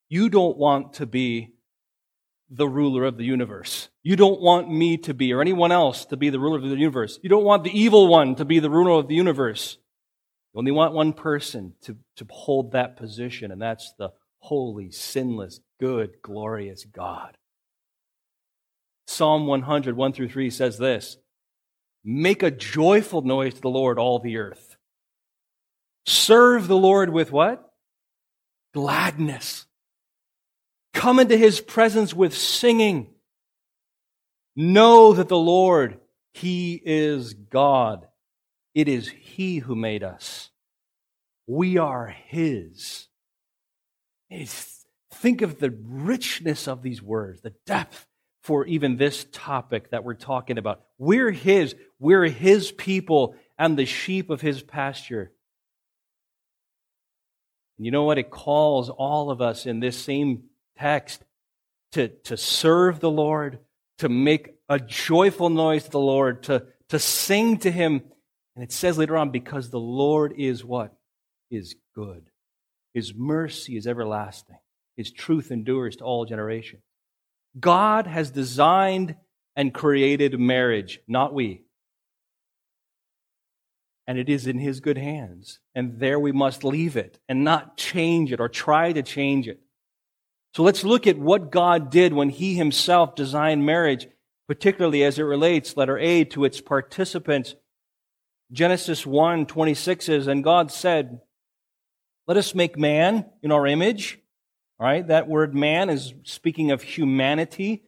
You 0.09 0.29
don't 0.29 0.57
want 0.57 0.95
to 0.95 1.07
be 1.07 1.55
the 2.51 2.69
ruler 2.69 3.05
of 3.05 3.17
the 3.17 3.25
universe. 3.25 3.89
You 4.03 4.17
don't 4.17 4.41
want 4.41 4.71
me 4.71 4.97
to 4.99 5.15
be, 5.15 5.33
or 5.33 5.41
anyone 5.41 5.73
else 5.73 6.05
to 6.07 6.17
be 6.17 6.31
the 6.31 6.39
ruler 6.39 6.59
of 6.59 6.63
the 6.63 6.77
universe. 6.77 7.19
You 7.23 7.29
don't 7.29 7.45
want 7.45 7.65
the 7.65 7.79
evil 7.79 8.07
one 8.09 8.35
to 8.37 8.45
be 8.45 8.59
the 8.59 8.71
ruler 8.71 8.99
of 8.99 9.09
the 9.09 9.15
universe. 9.15 9.79
You 10.53 10.59
only 10.59 10.71
want 10.71 10.95
one 10.95 11.13
person 11.13 11.75
to, 11.83 11.97
to 12.17 12.27
hold 12.31 12.73
that 12.73 12.97
position, 12.97 13.51
and 13.51 13.61
that's 13.61 13.93
the 13.99 14.11
holy, 14.39 14.91
sinless, 14.91 15.61
good, 15.81 16.17
glorious 16.23 16.85
God. 16.85 17.37
Psalm 19.07 19.47
100, 19.47 19.97
1 19.97 20.13
through 20.13 20.29
3 20.29 20.51
says 20.51 20.79
this 20.79 21.17
Make 22.05 22.43
a 22.43 22.51
joyful 22.51 23.23
noise 23.23 23.55
to 23.55 23.61
the 23.61 23.71
Lord, 23.71 23.99
all 23.99 24.19
the 24.19 24.37
earth. 24.37 24.77
Serve 26.07 26.69
the 26.69 26.77
Lord 26.77 27.11
with 27.11 27.33
what? 27.33 27.73
Gladness. 28.75 29.65
Come 30.93 31.19
into 31.19 31.37
his 31.37 31.61
presence 31.61 32.13
with 32.13 32.37
singing. 32.37 33.09
Know 34.55 35.15
that 35.15 35.29
the 35.29 35.39
Lord, 35.39 35.99
he 36.35 36.81
is 36.85 37.33
God. 37.35 38.07
It 38.75 38.89
is 38.89 39.09
he 39.09 39.59
who 39.59 39.75
made 39.75 40.03
us. 40.03 40.51
We 41.47 41.79
are 41.79 42.09
his. 42.09 43.09
Think 44.31 45.43
of 45.43 45.59
the 45.59 45.71
richness 45.87 46.69
of 46.69 46.83
these 46.83 47.01
words, 47.03 47.41
the 47.41 47.55
depth 47.67 48.07
for 48.45 48.67
even 48.67 48.97
this 48.97 49.27
topic 49.33 49.91
that 49.91 50.05
we're 50.05 50.15
talking 50.15 50.59
about. 50.59 50.83
We're 50.99 51.31
his. 51.31 51.75
We're 51.99 52.27
his 52.27 52.71
people 52.71 53.35
and 53.59 53.77
the 53.77 53.87
sheep 53.87 54.31
of 54.31 54.41
his 54.41 54.63
pasture. 54.63 55.33
You 57.79 57.91
know 57.91 58.05
what? 58.05 58.19
It 58.19 58.31
calls 58.31 58.91
all 58.91 59.31
of 59.31 59.41
us 59.41 59.67
in 59.67 59.81
this 59.81 59.97
same 59.97 60.45
text 60.79 61.25
to, 61.93 62.09
to 62.09 62.37
serve 62.37 63.01
the 63.01 63.11
Lord, 63.11 63.59
to 63.99 64.09
make 64.09 64.55
a 64.69 64.79
joyful 64.79 65.49
noise 65.49 65.85
to 65.85 65.91
the 65.91 65.99
Lord, 65.99 66.45
to, 66.45 66.67
to 66.91 66.99
sing 66.99 67.59
to 67.59 67.71
Him. 67.71 68.03
And 68.55 68.63
it 68.63 68.73
says 68.73 68.99
later 68.99 69.17
on, 69.17 69.31
because 69.31 69.71
the 69.71 69.81
Lord 69.81 70.35
is 70.37 70.65
what? 70.65 70.95
Is 71.51 71.75
good. 71.95 72.31
His 72.93 73.15
mercy 73.15 73.77
is 73.77 73.87
everlasting. 73.87 74.59
His 74.97 75.11
truth 75.11 75.51
endures 75.51 75.97
to 75.97 76.05
all 76.05 76.25
generations. 76.25 76.83
God 77.59 78.07
has 78.07 78.31
designed 78.31 79.17
and 79.57 79.73
created 79.73 80.39
marriage, 80.39 81.01
not 81.07 81.33
we. 81.33 81.63
And 84.07 84.19
it 84.19 84.29
is 84.29 84.47
in 84.47 84.59
His 84.59 84.81
good 84.81 84.99
hands. 84.99 85.61
And 85.75 85.99
there 85.99 86.19
we 86.19 86.33
must 86.33 86.65
leave 86.65 86.97
it 86.97 87.19
and 87.29 87.45
not 87.45 87.77
change 87.77 88.33
it 88.33 88.41
or 88.41 88.49
try 88.49 88.93
to 88.93 89.03
change 89.03 89.49
it. 89.49 89.61
So 90.55 90.63
let's 90.63 90.85
look 90.85 91.07
at 91.07 91.19
what 91.19 91.51
God 91.51 91.91
did 91.91 92.13
when 92.13 92.29
He 92.29 92.55
Himself 92.55 93.15
designed 93.15 93.65
marriage, 93.65 94.09
particularly 94.47 95.03
as 95.03 95.19
it 95.19 95.23
relates, 95.23 95.77
letter 95.77 95.99
A, 95.99 96.25
to 96.25 96.45
its 96.45 96.61
participants. 96.61 97.55
Genesis 98.53 99.07
1 99.07 99.47
26 99.47 100.05
says, 100.05 100.27
And 100.27 100.45
God 100.45 100.71
said, 100.71 101.21
Let 102.27 102.37
us 102.37 102.55
make 102.55 102.79
man 102.79 103.27
in 103.43 103.53
our 103.53 103.67
image. 103.67 104.21
Right, 104.85 105.09
that 105.09 105.29
word 105.29 105.55
man 105.55 105.89
is 105.89 106.13
speaking 106.25 106.71
of 106.71 106.83
humanity 106.83 107.85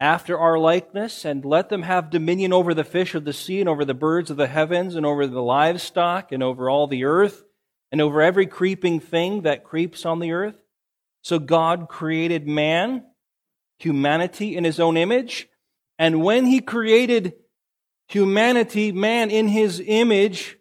after 0.00 0.38
our 0.38 0.58
likeness, 0.58 1.26
and 1.26 1.44
let 1.44 1.68
them 1.68 1.82
have 1.82 2.08
dominion 2.08 2.50
over 2.50 2.72
the 2.72 2.82
fish 2.82 3.14
of 3.14 3.26
the 3.26 3.34
sea, 3.34 3.60
and 3.60 3.68
over 3.68 3.84
the 3.84 3.92
birds 3.92 4.30
of 4.30 4.38
the 4.38 4.46
heavens, 4.46 4.94
and 4.94 5.04
over 5.04 5.26
the 5.26 5.42
livestock, 5.42 6.32
and 6.32 6.42
over 6.42 6.70
all 6.70 6.86
the 6.86 7.04
earth, 7.04 7.44
and 7.92 8.00
over 8.00 8.22
every 8.22 8.46
creeping 8.46 9.00
thing 9.00 9.42
that 9.42 9.64
creeps 9.64 10.06
on 10.06 10.18
the 10.18 10.32
earth. 10.32 10.54
So 11.24 11.38
God 11.38 11.90
created 11.90 12.48
man, 12.48 13.04
humanity 13.78 14.56
in 14.56 14.64
his 14.64 14.80
own 14.80 14.96
image. 14.96 15.46
And 15.98 16.24
when 16.24 16.46
he 16.46 16.60
created 16.60 17.34
humanity, 18.06 18.92
man 18.92 19.28
in 19.30 19.46
his 19.46 19.78
image, 19.84 20.56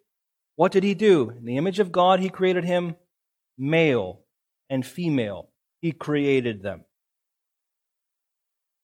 what 0.57 0.73
did 0.73 0.83
he 0.83 0.93
do? 0.93 1.29
In 1.29 1.45
the 1.45 1.55
image 1.55 1.79
of 1.79 1.93
God, 1.93 2.19
he 2.19 2.27
created 2.27 2.65
him 2.65 2.97
male 3.57 4.25
and 4.69 4.85
female. 4.85 5.49
He 5.81 5.91
created 5.91 6.61
them. 6.61 6.85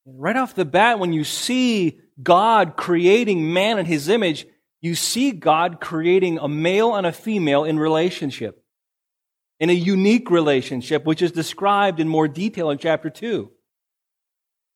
Right 0.06 0.36
off 0.36 0.54
the 0.54 0.64
bat, 0.64 0.98
when 0.98 1.12
you 1.12 1.24
see 1.24 2.00
God 2.22 2.76
creating 2.76 3.52
man 3.52 3.78
in 3.78 3.86
his 3.86 4.08
image, 4.08 4.46
you 4.80 4.94
see 4.94 5.32
God 5.32 5.80
creating 5.80 6.38
a 6.38 6.48
male 6.48 6.94
and 6.94 7.06
a 7.06 7.12
female 7.12 7.64
in 7.64 7.78
relationship 7.78 8.64
in 9.60 9.70
a 9.70 9.72
unique 9.72 10.30
relationship, 10.30 11.04
which 11.04 11.22
is 11.22 11.32
described 11.32 12.00
in 12.00 12.08
more 12.08 12.28
detail 12.28 12.70
in 12.70 12.78
chapter 12.78 13.08
2. 13.08 13.50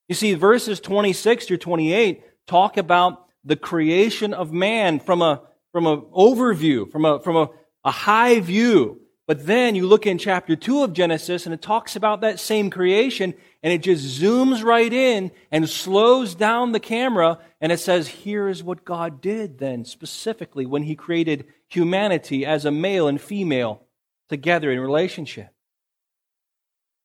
You 0.09 0.15
see, 0.15 0.35
verses 0.35 0.81
26 0.81 1.47
through 1.47 1.59
28 1.59 2.23
talk 2.47 2.77
about 2.79 3.27
the 3.45 3.57
creation 3.57 4.33
of 4.33 4.53
man 4.53 5.01
from 5.01 5.21
a 5.21 5.43
from 5.73 5.87
an 5.87 6.01
overview, 6.17 6.91
from 6.91 7.05
a 7.05 7.21
from 7.21 7.37
a, 7.37 7.51
a 7.85 7.91
high 7.91 8.41
view. 8.41 9.03
But 9.29 9.45
then 9.45 9.75
you 9.75 9.87
look 9.87 10.07
in 10.07 10.17
chapter 10.17 10.57
2 10.57 10.85
of 10.85 10.95
Genesis 10.95 11.45
and 11.45 11.53
it 11.53 11.61
talks 11.61 11.95
about 11.95 12.23
that 12.23 12.41
same 12.41 12.71
creation 12.71 13.35
and 13.63 13.71
it 13.75 13.83
just 13.83 14.19
zooms 14.19 14.65
right 14.65 14.91
in 14.91 15.31
and 15.53 15.69
slows 15.69 16.35
down 16.35 16.73
the 16.73 16.81
camera 16.81 17.39
and 17.61 17.71
it 17.71 17.79
says, 17.79 18.09
here 18.09 18.49
is 18.49 18.63
what 18.63 18.87
God 18.87 19.21
did 19.21 19.59
then 19.59 19.85
specifically 19.85 20.65
when 20.65 20.85
he 20.85 20.97
created 20.97 21.45
humanity 21.67 22.47
as 22.47 22.65
a 22.65 22.71
male 22.71 23.07
and 23.07 23.21
female 23.21 23.83
together 24.31 24.73
in 24.73 24.81
relationship. 24.81 25.51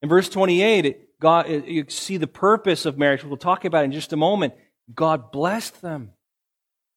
In 0.02 0.08
verse 0.08 0.30
28, 0.30 1.20
God, 1.20 1.50
you 1.50 1.86
see 1.90 2.16
the 2.16 2.26
purpose 2.26 2.86
of 2.86 2.98
marriage. 2.98 3.26
We'll 3.26 3.36
talk 3.36 3.66
about 3.66 3.84
in 3.84 3.92
just 3.92 4.14
a 4.14 4.18
moment. 4.18 4.54
God 4.96 5.30
blessed 5.34 5.82
them. 5.82 6.12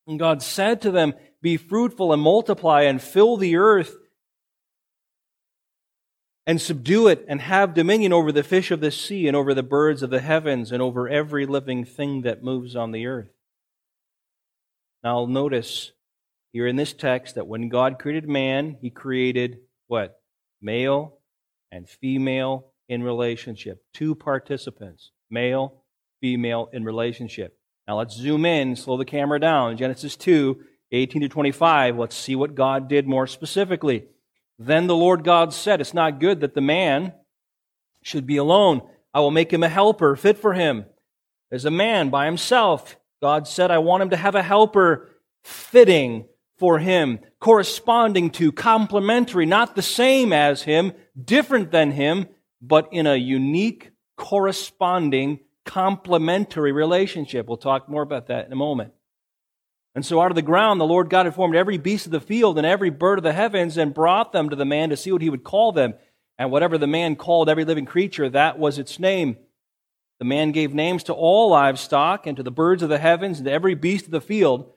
And 0.06 0.21
God 0.21 0.40
said 0.40 0.83
to 0.83 0.92
them, 0.92 1.14
Be 1.42 1.56
fruitful 1.56 2.12
and 2.12 2.23
multiply 2.23 2.83
and 2.83 3.02
fill 3.02 3.37
the 3.37 3.56
earth 3.56 3.97
and 6.46 6.60
subdue 6.60 7.08
it 7.08 7.24
and 7.28 7.40
have 7.40 7.74
dominion 7.74 8.12
over 8.12 8.30
the 8.30 8.42
fish 8.42 8.70
of 8.70 8.80
the 8.80 8.90
sea 8.90 9.26
and 9.26 9.36
over 9.36 9.52
the 9.52 9.62
birds 9.62 10.02
of 10.02 10.10
the 10.10 10.20
heavens 10.20 10.70
and 10.70 10.80
over 10.80 11.08
every 11.08 11.44
living 11.44 11.84
thing 11.84 12.22
that 12.22 12.42
moves 12.42 12.76
on 12.76 12.92
the 12.92 13.06
earth. 13.06 13.30
Now, 15.02 15.26
notice 15.26 15.92
here 16.52 16.66
in 16.66 16.76
this 16.76 16.92
text 16.92 17.34
that 17.34 17.46
when 17.46 17.68
God 17.68 17.98
created 17.98 18.28
man, 18.28 18.76
he 18.80 18.90
created 18.90 19.58
what? 19.88 20.20
Male 20.62 21.18
and 21.72 21.88
female 21.88 22.72
in 22.88 23.02
relationship. 23.02 23.84
Two 23.92 24.14
participants, 24.14 25.10
male, 25.30 25.82
female 26.20 26.68
in 26.72 26.84
relationship. 26.84 27.58
Now 27.86 27.98
let's 27.98 28.16
zoom 28.16 28.44
in, 28.44 28.76
slow 28.76 28.96
the 28.96 29.04
camera 29.04 29.38
down. 29.38 29.76
Genesis 29.76 30.16
2, 30.16 30.60
18 30.92 31.22
to 31.22 31.28
25. 31.28 31.98
Let's 31.98 32.16
see 32.16 32.36
what 32.36 32.54
God 32.54 32.88
did 32.88 33.06
more 33.06 33.26
specifically. 33.26 34.06
Then 34.58 34.86
the 34.86 34.96
Lord 34.96 35.25
God 35.25 35.52
said, 35.52 35.80
It's 35.80 35.94
not 35.94 36.20
good 36.20 36.40
that 36.40 36.54
the 36.54 36.60
man 36.60 37.12
should 38.02 38.26
be 38.26 38.36
alone. 38.36 38.82
I 39.12 39.20
will 39.20 39.30
make 39.30 39.52
him 39.52 39.62
a 39.62 39.68
helper 39.68 40.16
fit 40.16 40.38
for 40.38 40.54
him. 40.54 40.86
As 41.50 41.64
a 41.64 41.70
man 41.70 42.10
by 42.10 42.26
himself, 42.26 42.96
God 43.20 43.46
said, 43.46 43.70
I 43.70 43.78
want 43.78 44.02
him 44.02 44.10
to 44.10 44.16
have 44.16 44.34
a 44.34 44.42
helper 44.42 45.10
fitting 45.44 46.26
for 46.58 46.78
him, 46.78 47.20
corresponding 47.38 48.30
to, 48.30 48.50
complementary, 48.50 49.46
not 49.46 49.76
the 49.76 49.82
same 49.82 50.32
as 50.32 50.62
him, 50.62 50.92
different 51.22 51.70
than 51.70 51.92
him, 51.92 52.26
but 52.60 52.88
in 52.92 53.06
a 53.06 53.16
unique, 53.16 53.90
corresponding, 54.16 55.40
complementary 55.64 56.72
relationship. 56.72 57.46
We'll 57.46 57.58
talk 57.58 57.88
more 57.88 58.02
about 58.02 58.28
that 58.28 58.46
in 58.46 58.52
a 58.52 58.56
moment. 58.56 58.92
And 59.96 60.04
so 60.04 60.20
out 60.20 60.30
of 60.30 60.34
the 60.34 60.42
ground, 60.42 60.78
the 60.78 60.84
Lord 60.84 61.08
God 61.08 61.24
had 61.24 61.34
formed 61.34 61.56
every 61.56 61.78
beast 61.78 62.04
of 62.04 62.12
the 62.12 62.20
field 62.20 62.58
and 62.58 62.66
every 62.66 62.90
bird 62.90 63.18
of 63.18 63.22
the 63.22 63.32
heavens 63.32 63.78
and 63.78 63.94
brought 63.94 64.30
them 64.30 64.50
to 64.50 64.56
the 64.56 64.66
man 64.66 64.90
to 64.90 64.96
see 64.96 65.10
what 65.10 65.22
he 65.22 65.30
would 65.30 65.42
call 65.42 65.72
them. 65.72 65.94
And 66.36 66.52
whatever 66.52 66.76
the 66.76 66.86
man 66.86 67.16
called 67.16 67.48
every 67.48 67.64
living 67.64 67.86
creature, 67.86 68.28
that 68.28 68.58
was 68.58 68.78
its 68.78 68.98
name. 68.98 69.38
The 70.18 70.26
man 70.26 70.52
gave 70.52 70.74
names 70.74 71.04
to 71.04 71.14
all 71.14 71.48
livestock 71.48 72.26
and 72.26 72.36
to 72.36 72.42
the 72.42 72.50
birds 72.50 72.82
of 72.82 72.90
the 72.90 72.98
heavens 72.98 73.38
and 73.38 73.46
to 73.46 73.52
every 73.52 73.74
beast 73.74 74.04
of 74.04 74.10
the 74.10 74.20
field. 74.20 74.70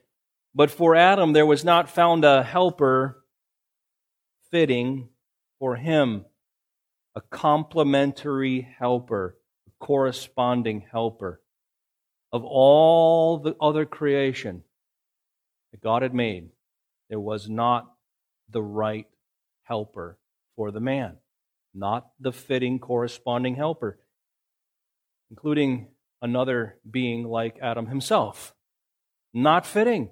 But 0.56 0.72
for 0.72 0.96
Adam, 0.96 1.34
there 1.34 1.46
was 1.46 1.66
not 1.66 1.90
found 1.90 2.24
a 2.24 2.42
helper 2.42 3.22
fitting 4.52 5.10
for 5.60 5.76
him, 5.76 6.24
a 7.14 7.20
complementary 7.20 8.62
helper, 8.80 9.36
a 9.68 9.86
corresponding 9.86 10.86
helper. 10.90 11.42
Of 12.32 12.46
all 12.46 13.40
the 13.40 13.58
other 13.60 13.86
creation, 13.86 14.64
that 15.72 15.82
God 15.82 16.02
had 16.02 16.14
made, 16.14 16.50
there 17.10 17.20
was 17.20 17.50
not 17.50 17.92
the 18.50 18.62
right 18.62 19.08
helper 19.64 20.18
for 20.56 20.72
the 20.72 20.80
man, 20.80 21.18
not 21.74 22.10
the 22.20 22.32
fitting 22.32 22.80
corresponding 22.80 23.56
helper, 23.56 24.00
including 25.30 25.88
another 26.22 26.78
being 26.90 27.24
like 27.24 27.58
Adam 27.62 27.88
himself. 27.88 28.54
Not 29.34 29.66
fitting. 29.66 30.10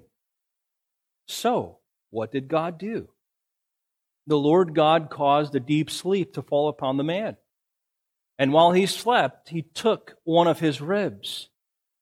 So, 1.26 1.78
what 2.10 2.32
did 2.32 2.48
God 2.48 2.78
do? 2.78 3.08
The 4.26 4.38
Lord 4.38 4.74
God 4.74 5.10
caused 5.10 5.54
a 5.54 5.60
deep 5.60 5.90
sleep 5.90 6.34
to 6.34 6.42
fall 6.42 6.68
upon 6.68 6.96
the 6.96 7.04
man. 7.04 7.36
And 8.38 8.52
while 8.52 8.72
he 8.72 8.86
slept, 8.86 9.48
he 9.48 9.62
took 9.62 10.14
one 10.24 10.46
of 10.46 10.60
his 10.60 10.80
ribs 10.80 11.48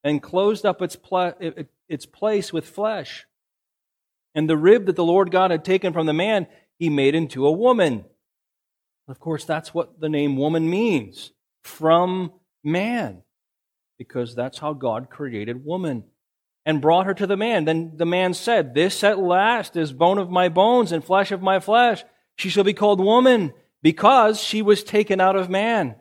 and 0.04 0.22
closed 0.22 0.66
up 0.66 0.82
its, 0.82 0.96
pla- 0.96 1.32
its 1.88 2.06
place 2.06 2.52
with 2.52 2.68
flesh. 2.68 3.25
And 4.36 4.48
the 4.48 4.56
rib 4.56 4.86
that 4.86 4.94
the 4.94 5.04
Lord 5.04 5.32
God 5.32 5.50
had 5.50 5.64
taken 5.64 5.94
from 5.94 6.06
the 6.06 6.12
man, 6.12 6.46
he 6.78 6.90
made 6.90 7.14
into 7.14 7.46
a 7.46 7.50
woman. 7.50 8.04
Of 9.08 9.18
course, 9.18 9.44
that's 9.44 9.72
what 9.72 9.98
the 9.98 10.10
name 10.10 10.36
woman 10.36 10.68
means 10.68 11.32
from 11.64 12.32
man, 12.62 13.22
because 13.98 14.34
that's 14.34 14.58
how 14.58 14.74
God 14.74 15.08
created 15.10 15.64
woman 15.64 16.04
and 16.66 16.82
brought 16.82 17.06
her 17.06 17.14
to 17.14 17.26
the 17.26 17.36
man. 17.36 17.64
Then 17.64 17.92
the 17.96 18.04
man 18.04 18.34
said, 18.34 18.74
This 18.74 19.02
at 19.02 19.18
last 19.18 19.74
is 19.74 19.92
bone 19.92 20.18
of 20.18 20.28
my 20.28 20.50
bones 20.50 20.92
and 20.92 21.02
flesh 21.02 21.32
of 21.32 21.40
my 21.40 21.58
flesh. 21.58 22.04
She 22.36 22.50
shall 22.50 22.64
be 22.64 22.74
called 22.74 23.00
woman 23.00 23.54
because 23.82 24.38
she 24.38 24.60
was 24.60 24.84
taken 24.84 25.18
out 25.18 25.36
of 25.36 25.48
man. 25.48 25.96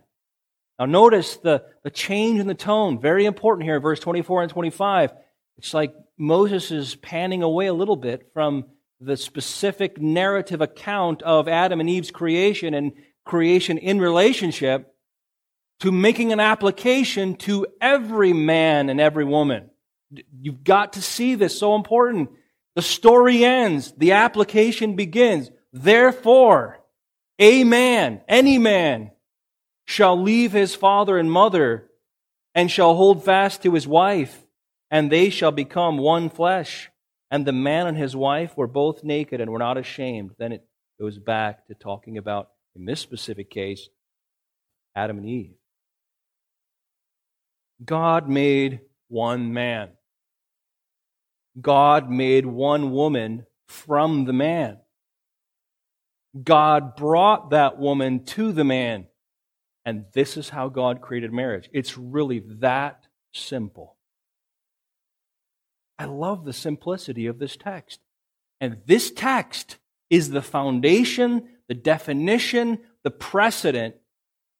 Now, 0.77 0.85
notice 0.85 1.37
the, 1.37 1.63
the 1.83 1.89
change 1.89 2.41
in 2.41 2.47
the 2.47 2.53
tone. 2.53 2.99
Very 2.99 3.23
important 3.25 3.65
here, 3.65 3.79
verse 3.79 4.01
24 4.01 4.41
and 4.41 4.51
25. 4.51 5.13
It's 5.57 5.73
like 5.73 5.93
Moses 6.17 6.71
is 6.71 6.95
panning 6.95 7.43
away 7.43 7.67
a 7.67 7.73
little 7.73 7.95
bit 7.95 8.29
from 8.33 8.65
the 8.99 9.17
specific 9.17 10.01
narrative 10.01 10.61
account 10.61 11.21
of 11.21 11.47
Adam 11.47 11.79
and 11.79 11.89
Eve's 11.89 12.11
creation 12.11 12.73
and 12.73 12.93
creation 13.25 13.77
in 13.77 13.99
relationship 13.99 14.93
to 15.81 15.91
making 15.91 16.31
an 16.31 16.39
application 16.39 17.35
to 17.35 17.67
every 17.81 18.33
man 18.33 18.89
and 18.89 19.01
every 19.01 19.25
woman. 19.25 19.69
You've 20.41 20.63
got 20.63 20.93
to 20.93 21.01
see 21.01 21.35
this, 21.35 21.57
so 21.57 21.75
important. 21.75 22.29
The 22.75 22.81
story 22.81 23.43
ends, 23.43 23.93
the 23.97 24.13
application 24.13 24.95
begins. 24.95 25.51
Therefore, 25.73 26.79
a 27.39 27.63
man, 27.63 28.21
any 28.27 28.57
man, 28.57 29.11
shall 29.85 30.21
leave 30.21 30.51
his 30.51 30.73
father 30.73 31.17
and 31.17 31.31
mother 31.31 31.89
and 32.53 32.71
shall 32.71 32.95
hold 32.95 33.25
fast 33.25 33.63
to 33.63 33.73
his 33.73 33.87
wife 33.87 34.44
and 34.95 35.11
they 35.11 35.29
shall 35.29 35.51
become 35.51 35.97
one 35.97 36.29
flesh. 36.29 36.89
And 37.29 37.45
the 37.45 37.51
man 37.51 37.85
and 37.85 37.97
his 37.97 38.15
wife 38.15 38.55
were 38.55 38.65
both 38.65 39.03
naked 39.03 39.41
and 39.41 39.51
were 39.51 39.59
not 39.59 39.77
ashamed. 39.77 40.31
Then 40.39 40.53
it 40.53 40.65
goes 40.97 41.19
back 41.19 41.67
to 41.67 41.73
talking 41.73 42.17
about, 42.17 42.51
in 42.77 42.85
this 42.85 43.01
specific 43.01 43.49
case, 43.49 43.89
Adam 44.95 45.17
and 45.17 45.27
Eve. 45.27 45.55
God 47.83 48.29
made 48.29 48.79
one 49.09 49.53
man. 49.53 49.89
God 51.59 52.09
made 52.09 52.45
one 52.45 52.91
woman 52.93 53.45
from 53.67 54.23
the 54.23 54.31
man. 54.31 54.77
God 56.41 56.95
brought 56.95 57.49
that 57.49 57.77
woman 57.77 58.23
to 58.27 58.53
the 58.53 58.63
man. 58.63 59.07
And 59.83 60.05
this 60.13 60.37
is 60.37 60.47
how 60.47 60.69
God 60.69 61.01
created 61.01 61.33
marriage. 61.33 61.69
It's 61.73 61.97
really 61.97 62.39
that 62.61 63.07
simple. 63.33 63.94
I 65.97 66.05
love 66.05 66.45
the 66.45 66.53
simplicity 66.53 67.27
of 67.27 67.39
this 67.39 67.55
text. 67.55 67.99
And 68.59 68.77
this 68.85 69.11
text 69.11 69.77
is 70.09 70.29
the 70.29 70.41
foundation, 70.41 71.47
the 71.67 71.73
definition, 71.73 72.79
the 73.03 73.11
precedent 73.11 73.95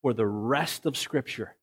for 0.02 0.14
the 0.14 0.26
rest 0.26 0.86
of 0.86 0.98
Scripture. 0.98 1.56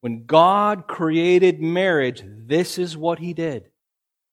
When 0.00 0.26
God 0.26 0.88
created 0.88 1.60
marriage, 1.60 2.22
this 2.24 2.78
is 2.78 2.96
what 2.96 3.18
He 3.18 3.34
did. 3.34 3.70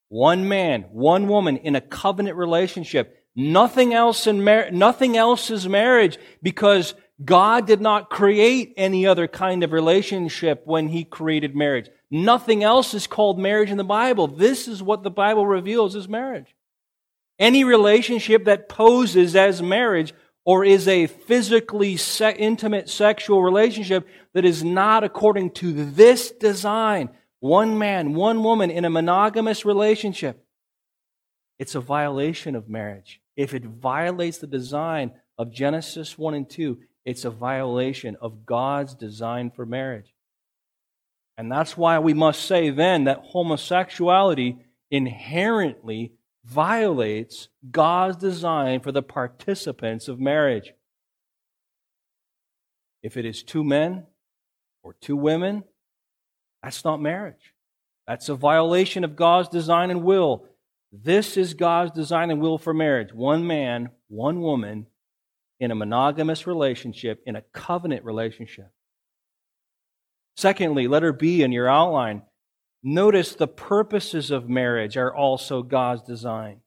One 0.08 0.48
man, 0.48 0.86
one 0.90 1.28
woman 1.28 1.58
in 1.58 1.76
a 1.76 1.80
covenant 1.80 2.36
relationship. 2.36 3.16
Nothing 3.36 3.94
else 3.94 4.26
in 4.26 4.42
mar- 4.42 4.72
nothing 4.72 5.16
else 5.16 5.50
is 5.50 5.68
marriage 5.68 6.18
because 6.42 6.94
God 7.24 7.66
did 7.66 7.80
not 7.80 8.10
create 8.10 8.74
any 8.76 9.06
other 9.06 9.28
kind 9.28 9.62
of 9.62 9.72
relationship 9.72 10.62
when 10.64 10.88
He 10.88 11.04
created 11.04 11.54
marriage. 11.54 11.88
Nothing 12.10 12.64
else 12.64 12.92
is 12.92 13.06
called 13.06 13.38
marriage 13.38 13.70
in 13.70 13.76
the 13.76 13.84
Bible. 13.84 14.26
This 14.26 14.66
is 14.66 14.82
what 14.82 15.02
the 15.02 15.10
Bible 15.10 15.46
reveals 15.46 15.94
as 15.94 16.08
marriage. 16.08 16.54
Any 17.38 17.64
relationship 17.64 18.44
that 18.46 18.68
poses 18.68 19.36
as 19.36 19.62
marriage 19.62 20.12
or 20.44 20.64
is 20.64 20.88
a 20.88 21.06
physically 21.06 21.96
se- 21.96 22.36
intimate 22.38 22.88
sexual 22.88 23.42
relationship 23.42 24.08
that 24.34 24.44
is 24.44 24.64
not 24.64 25.04
according 25.04 25.50
to 25.50 25.72
this 25.72 26.32
design, 26.32 27.10
one 27.38 27.78
man, 27.78 28.14
one 28.14 28.42
woman 28.42 28.70
in 28.70 28.84
a 28.84 28.90
monogamous 28.90 29.64
relationship, 29.64 30.44
it's 31.58 31.74
a 31.74 31.80
violation 31.80 32.56
of 32.56 32.68
marriage. 32.68 33.20
If 33.36 33.54
it 33.54 33.64
violates 33.64 34.38
the 34.38 34.46
design 34.46 35.12
of 35.38 35.52
Genesis 35.52 36.18
1 36.18 36.34
and 36.34 36.50
2, 36.50 36.78
it's 37.04 37.24
a 37.24 37.30
violation 37.30 38.16
of 38.20 38.44
God's 38.44 38.94
design 38.94 39.50
for 39.50 39.64
marriage. 39.64 40.12
And 41.40 41.50
that's 41.50 41.74
why 41.74 41.98
we 42.00 42.12
must 42.12 42.44
say 42.44 42.68
then 42.68 43.04
that 43.04 43.22
homosexuality 43.24 44.58
inherently 44.90 46.12
violates 46.44 47.48
God's 47.70 48.18
design 48.18 48.80
for 48.80 48.92
the 48.92 49.00
participants 49.02 50.06
of 50.06 50.20
marriage. 50.20 50.74
If 53.02 53.16
it 53.16 53.24
is 53.24 53.42
two 53.42 53.64
men 53.64 54.04
or 54.82 54.94
two 55.00 55.16
women, 55.16 55.64
that's 56.62 56.84
not 56.84 57.00
marriage. 57.00 57.54
That's 58.06 58.28
a 58.28 58.34
violation 58.34 59.02
of 59.02 59.16
God's 59.16 59.48
design 59.48 59.90
and 59.90 60.04
will. 60.04 60.44
This 60.92 61.38
is 61.38 61.54
God's 61.54 61.92
design 61.92 62.30
and 62.30 62.42
will 62.42 62.58
for 62.58 62.74
marriage 62.74 63.14
one 63.14 63.46
man, 63.46 63.88
one 64.08 64.42
woman 64.42 64.88
in 65.58 65.70
a 65.70 65.74
monogamous 65.74 66.46
relationship, 66.46 67.22
in 67.24 67.34
a 67.34 67.42
covenant 67.54 68.04
relationship. 68.04 68.70
Secondly, 70.36 70.88
letter 70.88 71.12
B 71.12 71.42
in 71.42 71.52
your 71.52 71.68
outline, 71.68 72.22
notice 72.82 73.34
the 73.34 73.48
purposes 73.48 74.30
of 74.30 74.48
marriage 74.48 74.96
are 74.96 75.14
also 75.14 75.62
God's 75.62 76.02
design. 76.02 76.60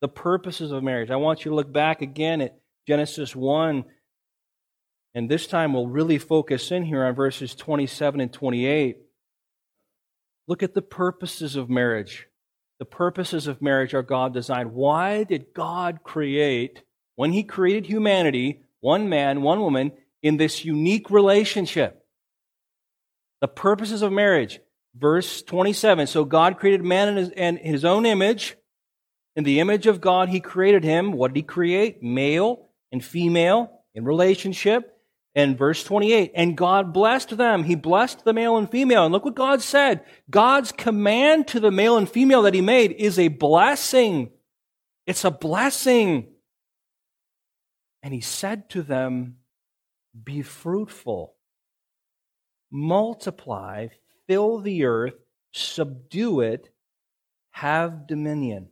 The 0.00 0.08
purposes 0.08 0.70
of 0.70 0.82
marriage. 0.82 1.10
I 1.10 1.16
want 1.16 1.44
you 1.44 1.50
to 1.50 1.54
look 1.54 1.72
back 1.72 2.02
again 2.02 2.40
at 2.40 2.58
Genesis 2.86 3.34
1, 3.34 3.84
and 5.14 5.30
this 5.30 5.46
time 5.46 5.72
we'll 5.72 5.86
really 5.86 6.18
focus 6.18 6.70
in 6.70 6.84
here 6.84 7.04
on 7.04 7.14
verses 7.14 7.54
27 7.54 8.20
and 8.20 8.32
28. 8.32 8.98
Look 10.46 10.62
at 10.62 10.74
the 10.74 10.82
purposes 10.82 11.56
of 11.56 11.70
marriage. 11.70 12.26
The 12.78 12.84
purposes 12.84 13.46
of 13.46 13.62
marriage 13.62 13.94
are 13.94 14.02
God 14.02 14.34
designed. 14.34 14.72
Why 14.72 15.24
did 15.24 15.54
God 15.54 16.00
create, 16.02 16.82
when 17.14 17.32
He 17.32 17.44
created 17.44 17.86
humanity, 17.86 18.62
one 18.80 19.08
man, 19.08 19.42
one 19.42 19.60
woman, 19.60 19.92
in 20.22 20.36
this 20.36 20.64
unique 20.64 21.10
relationship? 21.10 22.03
The 23.40 23.48
purposes 23.48 24.02
of 24.02 24.12
marriage. 24.12 24.60
Verse 24.96 25.42
27. 25.42 26.06
So 26.06 26.24
God 26.24 26.58
created 26.58 26.84
man 26.84 27.08
in 27.08 27.16
his, 27.16 27.30
in 27.30 27.56
his 27.56 27.84
own 27.84 28.06
image. 28.06 28.56
In 29.36 29.44
the 29.44 29.60
image 29.60 29.86
of 29.86 30.00
God, 30.00 30.28
He 30.28 30.40
created 30.40 30.84
him. 30.84 31.12
What 31.12 31.32
did 31.32 31.40
He 31.40 31.42
create? 31.42 32.02
Male 32.02 32.68
and 32.92 33.04
female 33.04 33.80
in 33.94 34.04
relationship. 34.04 34.90
And 35.36 35.58
verse 35.58 35.82
28, 35.82 36.30
and 36.36 36.56
God 36.56 36.92
blessed 36.92 37.36
them. 37.36 37.64
He 37.64 37.74
blessed 37.74 38.24
the 38.24 38.32
male 38.32 38.56
and 38.56 38.70
female. 38.70 39.04
And 39.04 39.12
look 39.12 39.24
what 39.24 39.34
God 39.34 39.60
said. 39.62 40.04
God's 40.30 40.70
command 40.70 41.48
to 41.48 41.58
the 41.58 41.72
male 41.72 41.96
and 41.96 42.08
female 42.08 42.42
that 42.42 42.54
he 42.54 42.60
made 42.60 42.92
is 42.92 43.18
a 43.18 43.26
blessing. 43.26 44.30
It's 45.08 45.24
a 45.24 45.32
blessing. 45.32 46.28
And 48.04 48.14
he 48.14 48.20
said 48.20 48.70
to 48.70 48.82
them, 48.82 49.38
be 50.22 50.42
fruitful, 50.42 51.33
multiply, 52.74 53.86
fill 54.26 54.58
the 54.58 54.84
earth, 54.84 55.14
subdue 55.52 56.40
it, 56.40 56.68
have 57.52 58.08
dominion. 58.08 58.66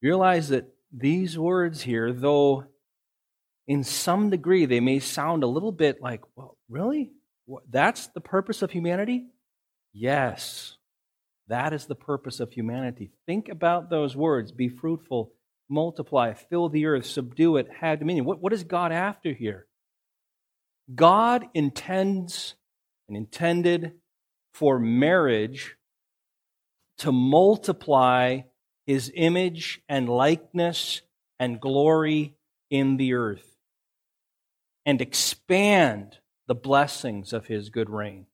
Realize 0.00 0.48
that 0.48 0.74
these 0.90 1.38
words 1.38 1.82
here, 1.82 2.14
though 2.14 2.64
in 3.68 3.84
some 3.84 4.30
degree 4.30 4.64
they 4.64 4.80
may 4.80 5.00
sound 5.00 5.42
a 5.42 5.48
little 5.48 5.72
bit 5.72 6.00
like, 6.00 6.22
well, 6.34 6.56
really? 6.70 7.12
That's 7.68 8.06
the 8.08 8.20
purpose 8.22 8.62
of 8.62 8.70
humanity? 8.70 9.26
Yes, 9.92 10.76
that 11.48 11.74
is 11.74 11.84
the 11.84 11.94
purpose 11.94 12.40
of 12.40 12.50
humanity. 12.52 13.10
Think 13.26 13.50
about 13.50 13.90
those 13.90 14.16
words 14.16 14.50
be 14.50 14.70
fruitful, 14.70 15.32
multiply, 15.68 16.32
fill 16.32 16.70
the 16.70 16.86
earth, 16.86 17.04
subdue 17.04 17.58
it, 17.58 17.68
have 17.80 17.98
dominion. 17.98 18.24
What, 18.24 18.40
what 18.40 18.54
is 18.54 18.64
God 18.64 18.92
after 18.92 19.34
here? 19.34 19.66
God 20.94 21.46
intends 21.54 22.54
and 23.08 23.16
intended 23.16 23.92
for 24.52 24.78
marriage 24.78 25.76
to 26.98 27.12
multiply 27.12 28.40
his 28.86 29.10
image 29.14 29.80
and 29.88 30.08
likeness 30.08 31.02
and 31.38 31.60
glory 31.60 32.36
in 32.70 32.96
the 32.96 33.14
earth 33.14 33.56
and 34.84 35.00
expand 35.00 36.18
the 36.46 36.54
blessings 36.54 37.32
of 37.32 37.46
his 37.46 37.70
good 37.70 37.90
reign. 37.90 38.26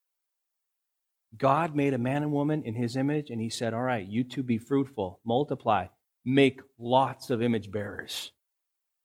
God 1.37 1.75
made 1.75 1.95
a 1.95 1.99
man 1.99 2.23
and 2.23 2.33
woman 2.33 2.63
in 2.63 2.75
his 2.75 2.95
image, 2.95 3.31
and 3.31 3.41
he 3.41 3.49
said, 3.49 3.73
All 3.73 3.83
right, 3.83 4.07
you 4.07 4.23
two 4.23 4.43
be 4.43 4.59
fruitful, 4.59 5.21
multiply, 5.25 5.87
make 6.25 6.61
lots 6.79 7.31
of 7.31 7.41
image 7.41 7.71
bearers, 7.71 8.33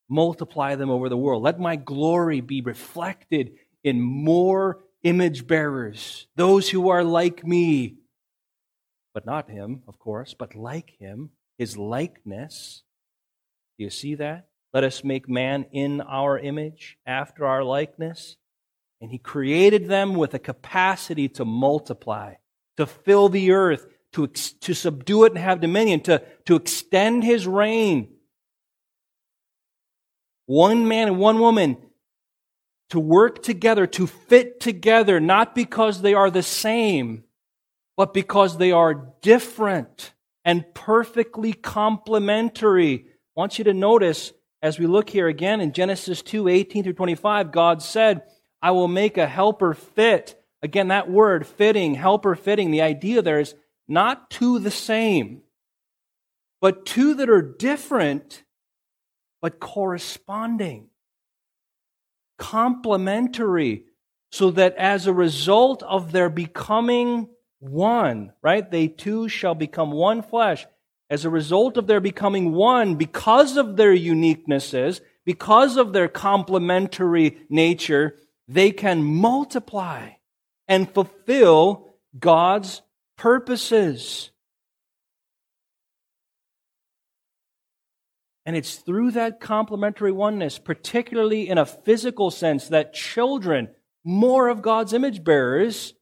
multiply 0.09 0.75
them 0.75 0.89
over 0.89 1.09
the 1.09 1.17
world. 1.17 1.43
Let 1.43 1.59
my 1.59 1.75
glory 1.75 2.41
be 2.41 2.61
reflected 2.61 3.51
in 3.83 4.01
more 4.01 4.79
image 5.03 5.47
bearers, 5.47 6.27
those 6.35 6.69
who 6.69 6.89
are 6.89 7.03
like 7.03 7.45
me, 7.45 7.97
but 9.13 9.25
not 9.25 9.49
him, 9.49 9.83
of 9.87 9.99
course, 9.99 10.33
but 10.37 10.55
like 10.55 10.91
him 10.99 11.29
his 11.57 11.77
likeness. 11.77 12.83
Do 13.77 13.83
you 13.83 13.89
see 13.89 14.15
that? 14.15 14.47
Let 14.73 14.83
us 14.83 15.03
make 15.03 15.29
man 15.29 15.65
in 15.71 16.01
our 16.01 16.37
image, 16.37 16.97
after 17.05 17.45
our 17.45 17.63
likeness. 17.63 18.37
And 19.01 19.11
he 19.11 19.17
created 19.17 19.87
them 19.87 20.15
with 20.15 20.33
a 20.33 20.39
capacity 20.39 21.29
to 21.29 21.45
multiply, 21.45 22.35
to 22.77 22.85
fill 22.85 23.29
the 23.29 23.51
earth, 23.51 23.87
to, 24.13 24.27
to 24.27 24.73
subdue 24.73 25.25
it 25.25 25.33
and 25.33 25.39
have 25.39 25.61
dominion, 25.61 26.01
to, 26.01 26.23
to 26.45 26.55
extend 26.55 27.23
his 27.23 27.47
reign. 27.47 28.16
One 30.47 30.87
man 30.87 31.09
and 31.09 31.19
one 31.19 31.39
woman 31.39 31.77
to 32.89 32.99
work 32.99 33.43
together, 33.43 33.85
to 33.85 34.07
fit 34.07 34.59
together, 34.59 35.19
not 35.19 35.53
because 35.53 36.01
they 36.01 36.13
are 36.13 36.31
the 36.31 36.43
same, 36.43 37.23
but 37.95 38.13
because 38.13 38.57
they 38.57 38.71
are 38.71 39.13
different 39.21 40.13
and 40.45 40.63
perfectly 40.73 41.51
complementary. 41.53 43.05
I 43.05 43.39
want 43.39 43.57
you 43.57 43.65
to 43.65 43.73
notice 43.73 44.31
as 44.61 44.79
we 44.79 44.87
look 44.87 45.09
here 45.09 45.27
again 45.27 45.61
in 45.61 45.73
Genesis 45.73 46.21
2 46.21 46.47
18 46.47 46.83
through 46.83 46.93
25, 46.93 47.51
God 47.51 47.81
said, 47.81 48.23
I 48.61 48.71
will 48.71 48.87
make 48.87 49.17
a 49.17 49.27
helper 49.27 49.73
fit. 49.73 50.41
Again, 50.63 50.87
that 50.87 51.09
word, 51.09 51.45
fitting, 51.45 51.95
helper 51.95 52.35
fitting, 52.35 52.71
the 52.71 52.81
idea 52.81 53.21
there 53.21 53.39
is 53.39 53.53
not 53.87 54.29
two 54.29 54.59
the 54.59 54.71
same, 54.71 55.41
but 56.61 56.85
two 56.85 57.13
that 57.15 57.29
are 57.29 57.41
different, 57.41 58.43
but 59.41 59.59
corresponding, 59.59 60.87
complementary, 62.37 63.83
so 64.31 64.51
that 64.51 64.75
as 64.75 65.07
a 65.07 65.13
result 65.13 65.83
of 65.83 66.11
their 66.11 66.29
becoming 66.29 67.29
one, 67.59 68.33
right? 68.41 68.69
They 68.69 68.87
too 68.87 69.29
shall 69.29 69.55
become 69.55 69.91
one 69.91 70.21
flesh. 70.21 70.65
As 71.09 71.23
a 71.23 71.29
result 71.29 71.77
of 71.77 71.87
their 71.87 72.01
becoming 72.01 72.51
one, 72.51 72.95
because 72.95 73.55
of 73.55 73.77
their 73.77 73.95
uniquenesses, 73.95 74.99
because 75.25 75.77
of 75.77 75.93
their 75.93 76.07
complementary 76.09 77.37
nature, 77.49 78.17
they 78.47 78.71
can 78.71 79.03
multiply 79.03 80.09
and 80.67 80.89
fulfill 80.91 81.93
God's 82.17 82.81
purposes. 83.17 84.31
And 88.47 88.55
it's 88.55 88.75
through 88.75 89.11
that 89.11 89.41
complementary 89.41 90.13
oneness, 90.13 90.57
particularly 90.57 91.49
in 91.49 91.57
a 91.57 91.65
physical 91.65 92.31
sense, 92.31 92.69
that 92.69 92.93
children, 92.93 93.67
more 94.05 94.47
of 94.47 94.61
God's 94.61 94.93
image 94.93 95.21
bearers, 95.21 95.93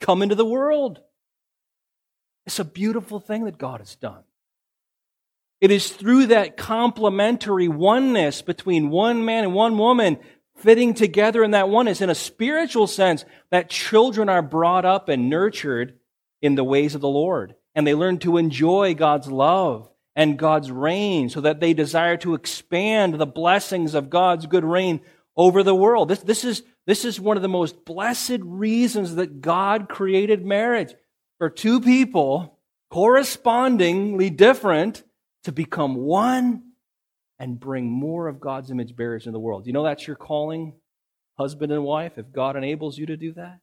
come 0.00 0.22
into 0.22 0.34
the 0.34 0.46
world. 0.46 1.00
It's 2.46 2.58
a 2.58 2.64
beautiful 2.64 3.20
thing 3.20 3.44
that 3.44 3.58
God 3.58 3.80
has 3.80 3.94
done. 3.94 4.22
It 5.60 5.70
is 5.70 5.90
through 5.90 6.28
that 6.28 6.56
complementary 6.56 7.68
oneness 7.68 8.40
between 8.40 8.88
one 8.88 9.26
man 9.26 9.44
and 9.44 9.52
one 9.52 9.76
woman 9.76 10.16
fitting 10.56 10.94
together 10.94 11.44
in 11.44 11.50
that 11.50 11.68
oneness 11.68 12.00
in 12.00 12.08
a 12.08 12.14
spiritual 12.14 12.86
sense 12.86 13.26
that 13.50 13.68
children 13.68 14.30
are 14.30 14.40
brought 14.40 14.86
up 14.86 15.10
and 15.10 15.28
nurtured 15.28 15.98
in 16.40 16.54
the 16.54 16.64
ways 16.64 16.94
of 16.94 17.02
the 17.02 17.08
Lord. 17.08 17.54
And 17.74 17.86
they 17.86 17.94
learn 17.94 18.18
to 18.20 18.38
enjoy 18.38 18.94
God's 18.94 19.30
love 19.30 19.90
and 20.16 20.38
God's 20.38 20.70
reign 20.70 21.28
so 21.28 21.42
that 21.42 21.60
they 21.60 21.74
desire 21.74 22.16
to 22.18 22.34
expand 22.34 23.14
the 23.14 23.26
blessings 23.26 23.94
of 23.94 24.10
God's 24.10 24.46
good 24.46 24.64
reign 24.64 25.02
over 25.36 25.62
the 25.62 25.74
world. 25.74 26.08
This, 26.08 26.20
this, 26.20 26.42
is, 26.42 26.62
this 26.86 27.04
is 27.04 27.20
one 27.20 27.36
of 27.36 27.42
the 27.42 27.48
most 27.48 27.84
blessed 27.84 28.38
reasons 28.40 29.16
that 29.16 29.42
God 29.42 29.90
created 29.90 30.44
marriage 30.44 30.94
for 31.38 31.50
two 31.50 31.82
people 31.82 32.58
correspondingly 32.90 34.30
different 34.30 35.04
to 35.44 35.52
become 35.52 35.96
one 35.96 36.62
and 37.38 37.60
bring 37.60 37.90
more 37.90 38.26
of 38.28 38.40
God's 38.40 38.70
image 38.70 38.96
bearers 38.96 39.26
in 39.26 39.34
the 39.34 39.38
world. 39.38 39.66
You 39.66 39.74
know 39.74 39.84
that's 39.84 40.06
your 40.06 40.16
calling, 40.16 40.72
husband 41.36 41.70
and 41.70 41.84
wife, 41.84 42.16
if 42.16 42.32
God 42.32 42.56
enables 42.56 42.96
you 42.96 43.04
to 43.06 43.18
do 43.18 43.34
that? 43.34 43.60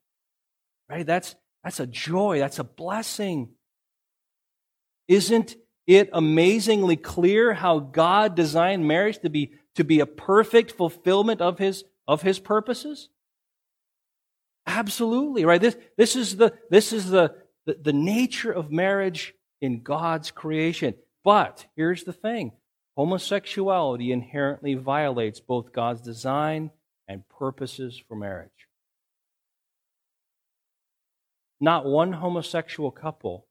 Right? 0.88 1.06
That's 1.06 1.36
that's 1.64 1.80
a 1.80 1.88
joy, 1.88 2.40
that's 2.40 2.60
a 2.60 2.64
blessing. 2.64 3.50
Isn't 5.08 5.56
it 5.86 6.10
amazingly 6.14 6.96
clear 6.96 7.54
how 7.54 7.80
God 7.80 8.36
designed 8.36 8.88
marriage 8.88 9.20
to 9.20 9.30
be 9.30 9.52
to 9.76 9.84
be 9.84 10.00
a 10.00 10.06
perfect 10.06 10.72
fulfillment 10.72 11.42
of 11.42 11.58
his, 11.58 11.84
of 12.08 12.22
his 12.22 12.40
purposes? 12.40 13.10
Absolutely, 14.66 15.46
right? 15.46 15.62
This, 15.62 15.76
this 15.98 16.16
is 16.16 16.38
the, 16.38 16.54
this 16.70 16.94
is 16.94 17.10
the, 17.10 17.36
the, 17.66 17.78
the 17.82 17.94
nature 17.94 18.52
of 18.52 18.72
marriage 18.72 19.34
in 19.62 19.82
God's 19.82 20.32
creation. 20.32 20.94
But 21.24 21.66
here's 21.76 22.04
the 22.04 22.14
thing 22.14 22.54
homosexuality 22.96 24.12
inherently 24.12 24.76
violates 24.76 25.40
both 25.40 25.74
God's 25.74 26.02
design 26.02 26.72
and 27.08 27.28
purposes 27.28 28.02
for 28.08 28.16
marriage. 28.16 28.50
Not 31.60 31.86
one 31.86 32.14
homosexual 32.14 32.92
couple 32.92 33.48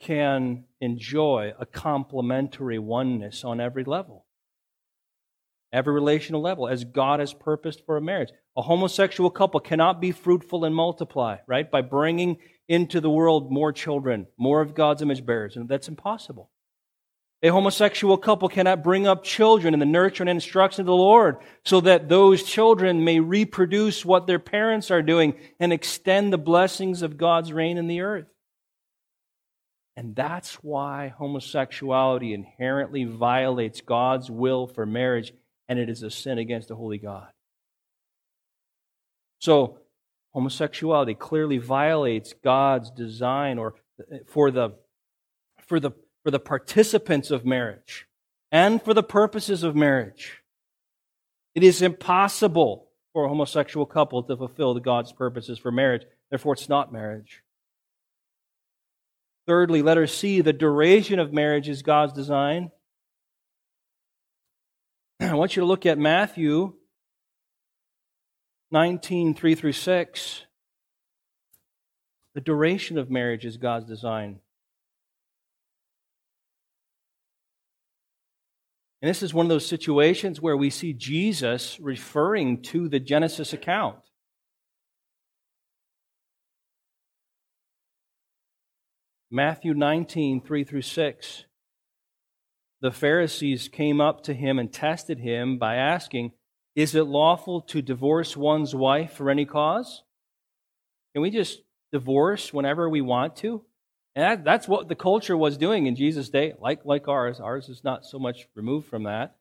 can 0.00 0.64
enjoy 0.80 1.52
a 1.58 1.66
complementary 1.66 2.78
oneness 2.78 3.44
on 3.44 3.60
every 3.60 3.84
level, 3.84 4.24
every 5.72 5.92
relational 5.92 6.40
level, 6.40 6.66
as 6.66 6.84
God 6.84 7.20
has 7.20 7.34
purposed 7.34 7.84
for 7.84 7.96
a 7.96 8.00
marriage. 8.00 8.30
A 8.56 8.62
homosexual 8.62 9.30
couple 9.30 9.60
cannot 9.60 10.00
be 10.00 10.10
fruitful 10.10 10.64
and 10.64 10.74
multiply, 10.74 11.36
right? 11.46 11.70
By 11.70 11.82
bringing 11.82 12.38
into 12.68 13.00
the 13.00 13.10
world 13.10 13.52
more 13.52 13.72
children, 13.72 14.26
more 14.38 14.60
of 14.60 14.74
God's 14.74 15.02
image 15.02 15.24
bearers. 15.24 15.56
And 15.56 15.68
that's 15.68 15.88
impossible. 15.88 16.50
A 17.42 17.48
homosexual 17.48 18.18
couple 18.18 18.48
cannot 18.48 18.84
bring 18.84 19.06
up 19.06 19.24
children 19.24 19.72
in 19.72 19.80
the 19.80 19.86
nurture 19.86 20.22
and 20.22 20.28
instruction 20.28 20.82
of 20.82 20.86
the 20.86 20.92
Lord 20.94 21.36
so 21.64 21.80
that 21.80 22.08
those 22.08 22.42
children 22.42 23.02
may 23.02 23.18
reproduce 23.18 24.04
what 24.04 24.26
their 24.26 24.38
parents 24.38 24.90
are 24.90 25.00
doing 25.02 25.34
and 25.58 25.72
extend 25.72 26.32
the 26.32 26.38
blessings 26.38 27.00
of 27.00 27.16
God's 27.16 27.52
reign 27.52 27.78
in 27.78 27.86
the 27.86 28.02
earth. 28.02 28.26
And 30.00 30.16
that's 30.16 30.54
why 30.54 31.12
homosexuality 31.18 32.32
inherently 32.32 33.04
violates 33.04 33.82
God's 33.82 34.30
will 34.30 34.66
for 34.66 34.86
marriage 34.86 35.34
and 35.68 35.78
it 35.78 35.90
is 35.90 36.02
a 36.02 36.10
sin 36.10 36.38
against 36.38 36.68
the 36.68 36.74
holy 36.74 36.96
God. 36.96 37.28
So, 39.40 39.80
homosexuality 40.32 41.12
clearly 41.12 41.58
violates 41.58 42.32
God's 42.42 42.90
design 42.90 43.58
or 43.58 43.74
uh, 44.00 44.20
for 44.24 44.50
the 44.50 44.70
for 45.66 45.78
the 45.78 45.90
for 46.24 46.30
the 46.30 46.40
participants 46.40 47.30
of 47.30 47.44
marriage 47.44 48.06
and 48.50 48.82
for 48.82 48.94
the 48.94 49.02
purposes 49.02 49.62
of 49.62 49.76
marriage. 49.76 50.40
It 51.54 51.62
is 51.62 51.82
impossible 51.82 52.88
for 53.12 53.26
a 53.26 53.28
homosexual 53.28 53.84
couple 53.84 54.22
to 54.22 54.34
fulfill 54.34 54.72
God's 54.80 55.12
purposes 55.12 55.58
for 55.58 55.70
marriage. 55.70 56.06
Therefore, 56.30 56.54
it's 56.54 56.70
not 56.70 56.90
marriage. 56.90 57.42
Thirdly, 59.50 59.82
let 59.82 59.98
us 59.98 60.14
see 60.14 60.42
the 60.42 60.52
duration 60.52 61.18
of 61.18 61.32
marriage 61.32 61.68
is 61.68 61.82
God's 61.82 62.12
design. 62.12 62.70
I 65.20 65.34
want 65.34 65.56
you 65.56 65.60
to 65.62 65.66
look 65.66 65.86
at 65.86 65.98
Matthew 65.98 66.74
19, 68.70 69.34
3 69.34 69.54
through 69.56 69.72
6. 69.72 70.44
The 72.36 72.40
duration 72.40 72.96
of 72.96 73.10
marriage 73.10 73.44
is 73.44 73.56
God's 73.56 73.86
design. 73.86 74.38
And 79.02 79.08
this 79.08 79.20
is 79.20 79.34
one 79.34 79.46
of 79.46 79.50
those 79.50 79.66
situations 79.66 80.40
where 80.40 80.56
we 80.56 80.70
see 80.70 80.92
Jesus 80.92 81.76
referring 81.80 82.62
to 82.62 82.88
the 82.88 83.00
Genesis 83.00 83.52
account. 83.52 83.96
Matthew 89.30 89.74
19, 89.74 90.40
3 90.40 90.64
through 90.64 90.82
6. 90.82 91.44
The 92.80 92.90
Pharisees 92.90 93.68
came 93.68 94.00
up 94.00 94.22
to 94.24 94.34
him 94.34 94.58
and 94.58 94.72
tested 94.72 95.18
him 95.18 95.58
by 95.58 95.76
asking, 95.76 96.32
Is 96.74 96.94
it 96.94 97.04
lawful 97.04 97.60
to 97.62 97.82
divorce 97.82 98.36
one's 98.36 98.74
wife 98.74 99.12
for 99.12 99.30
any 99.30 99.44
cause? 99.44 100.02
Can 101.12 101.22
we 101.22 101.30
just 101.30 101.62
divorce 101.92 102.52
whenever 102.52 102.88
we 102.88 103.00
want 103.00 103.36
to? 103.36 103.62
And 104.16 104.24
that, 104.24 104.44
that's 104.44 104.66
what 104.66 104.88
the 104.88 104.96
culture 104.96 105.36
was 105.36 105.56
doing 105.56 105.86
in 105.86 105.94
Jesus' 105.94 106.28
day, 106.28 106.54
like, 106.58 106.84
like 106.84 107.06
ours. 107.06 107.38
Ours 107.38 107.68
is 107.68 107.84
not 107.84 108.04
so 108.04 108.18
much 108.18 108.48
removed 108.56 108.88
from 108.88 109.04
that. 109.04 109.36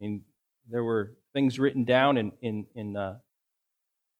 Mean, 0.00 0.22
there 0.68 0.84
were 0.84 1.16
things 1.32 1.58
written 1.58 1.84
down 1.84 2.18
in, 2.18 2.32
in, 2.42 2.66
in, 2.74 2.96
uh, 2.96 3.18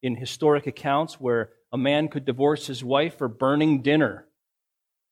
in 0.01 0.15
historic 0.15 0.65
accounts 0.65 1.19
where 1.19 1.51
a 1.71 1.77
man 1.77 2.07
could 2.07 2.25
divorce 2.25 2.65
his 2.65 2.83
wife 2.83 3.17
for 3.17 3.27
burning 3.27 3.83
dinner. 3.83 4.25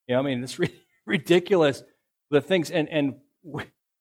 You 0.07 0.15
know, 0.15 0.19
I 0.19 0.23
mean, 0.23 0.43
it's 0.43 0.59
ridiculous 1.05 1.83
the 2.29 2.41
things, 2.41 2.71
and, 2.71 2.89
and 2.89 3.15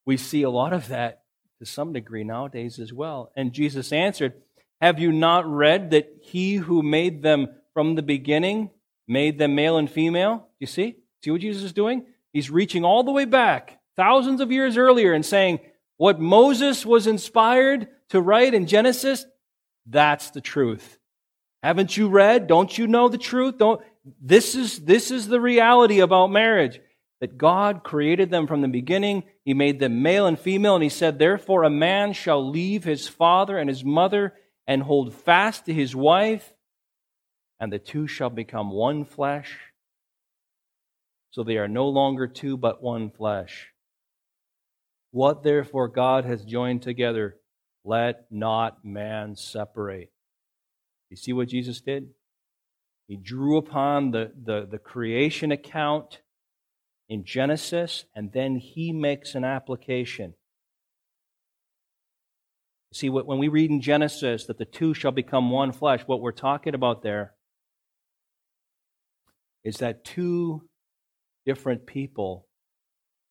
we 0.04 0.16
see 0.16 0.42
a 0.42 0.50
lot 0.50 0.72
of 0.72 0.88
that 0.88 1.22
to 1.58 1.66
some 1.66 1.92
degree 1.92 2.24
nowadays 2.24 2.78
as 2.78 2.92
well. 2.92 3.30
And 3.36 3.52
Jesus 3.52 3.92
answered, 3.92 4.34
Have 4.80 4.98
you 4.98 5.12
not 5.12 5.46
read 5.46 5.90
that 5.90 6.16
he 6.22 6.56
who 6.56 6.82
made 6.82 7.22
them 7.22 7.48
from 7.72 7.94
the 7.94 8.02
beginning 8.02 8.70
made 9.06 9.38
them 9.38 9.54
male 9.54 9.76
and 9.76 9.90
female? 9.90 10.48
You 10.58 10.66
see? 10.66 10.96
See 11.22 11.30
what 11.30 11.40
Jesus 11.40 11.62
is 11.62 11.72
doing? 11.72 12.06
He's 12.32 12.50
reaching 12.50 12.84
all 12.84 13.04
the 13.04 13.12
way 13.12 13.26
back, 13.26 13.78
thousands 13.94 14.40
of 14.40 14.50
years 14.50 14.76
earlier, 14.76 15.12
and 15.12 15.24
saying, 15.24 15.60
What 15.98 16.18
Moses 16.18 16.84
was 16.84 17.06
inspired 17.06 17.88
to 18.08 18.20
write 18.20 18.54
in 18.54 18.66
Genesis, 18.66 19.24
that's 19.86 20.30
the 20.30 20.40
truth. 20.40 20.98
Haven't 21.62 21.96
you 21.96 22.08
read? 22.08 22.48
Don't 22.48 22.76
you 22.76 22.86
know 22.88 23.08
the 23.08 23.18
truth? 23.18 23.58
Don't, 23.58 23.80
this 24.20 24.54
is, 24.54 24.80
this 24.80 25.10
is 25.10 25.28
the 25.28 25.40
reality 25.40 26.00
about 26.00 26.30
marriage. 26.30 26.80
That 27.20 27.38
God 27.38 27.84
created 27.84 28.30
them 28.30 28.48
from 28.48 28.62
the 28.62 28.68
beginning. 28.68 29.22
He 29.44 29.54
made 29.54 29.78
them 29.78 30.02
male 30.02 30.26
and 30.26 30.36
female. 30.36 30.74
And 30.74 30.82
he 30.82 30.88
said, 30.88 31.20
therefore 31.20 31.62
a 31.62 31.70
man 31.70 32.14
shall 32.14 32.50
leave 32.50 32.82
his 32.82 33.06
father 33.06 33.56
and 33.58 33.68
his 33.68 33.84
mother 33.84 34.34
and 34.66 34.82
hold 34.82 35.14
fast 35.14 35.66
to 35.66 35.72
his 35.72 35.94
wife 35.94 36.52
and 37.62 37.72
the 37.72 37.78
two 37.78 38.08
shall 38.08 38.28
become 38.28 38.72
one 38.72 39.04
flesh. 39.04 39.56
So 41.30 41.44
they 41.44 41.58
are 41.58 41.68
no 41.68 41.88
longer 41.88 42.26
two, 42.26 42.56
but 42.56 42.82
one 42.82 43.08
flesh. 43.08 43.68
What 45.12 45.44
therefore 45.44 45.86
God 45.86 46.24
has 46.24 46.44
joined 46.44 46.82
together, 46.82 47.36
let 47.84 48.24
not 48.32 48.84
man 48.84 49.36
separate. 49.36 50.10
You 51.08 51.16
see 51.16 51.32
what 51.32 51.46
Jesus 51.46 51.80
did? 51.80 52.08
He 53.08 53.16
drew 53.16 53.56
upon 53.56 54.10
the, 54.12 54.32
the, 54.42 54.66
the 54.70 54.78
creation 54.78 55.52
account 55.52 56.20
in 57.08 57.24
Genesis, 57.24 58.06
and 58.14 58.32
then 58.32 58.56
he 58.56 58.92
makes 58.92 59.34
an 59.34 59.44
application. 59.44 60.34
See, 62.92 63.08
when 63.08 63.38
we 63.38 63.48
read 63.48 63.70
in 63.70 63.80
Genesis 63.80 64.46
that 64.46 64.58
the 64.58 64.64
two 64.64 64.92
shall 64.92 65.12
become 65.12 65.50
one 65.50 65.72
flesh, 65.72 66.02
what 66.06 66.20
we're 66.20 66.32
talking 66.32 66.74
about 66.74 67.02
there 67.02 67.34
is 69.64 69.76
that 69.78 70.04
two 70.04 70.68
different 71.46 71.86
people 71.86 72.46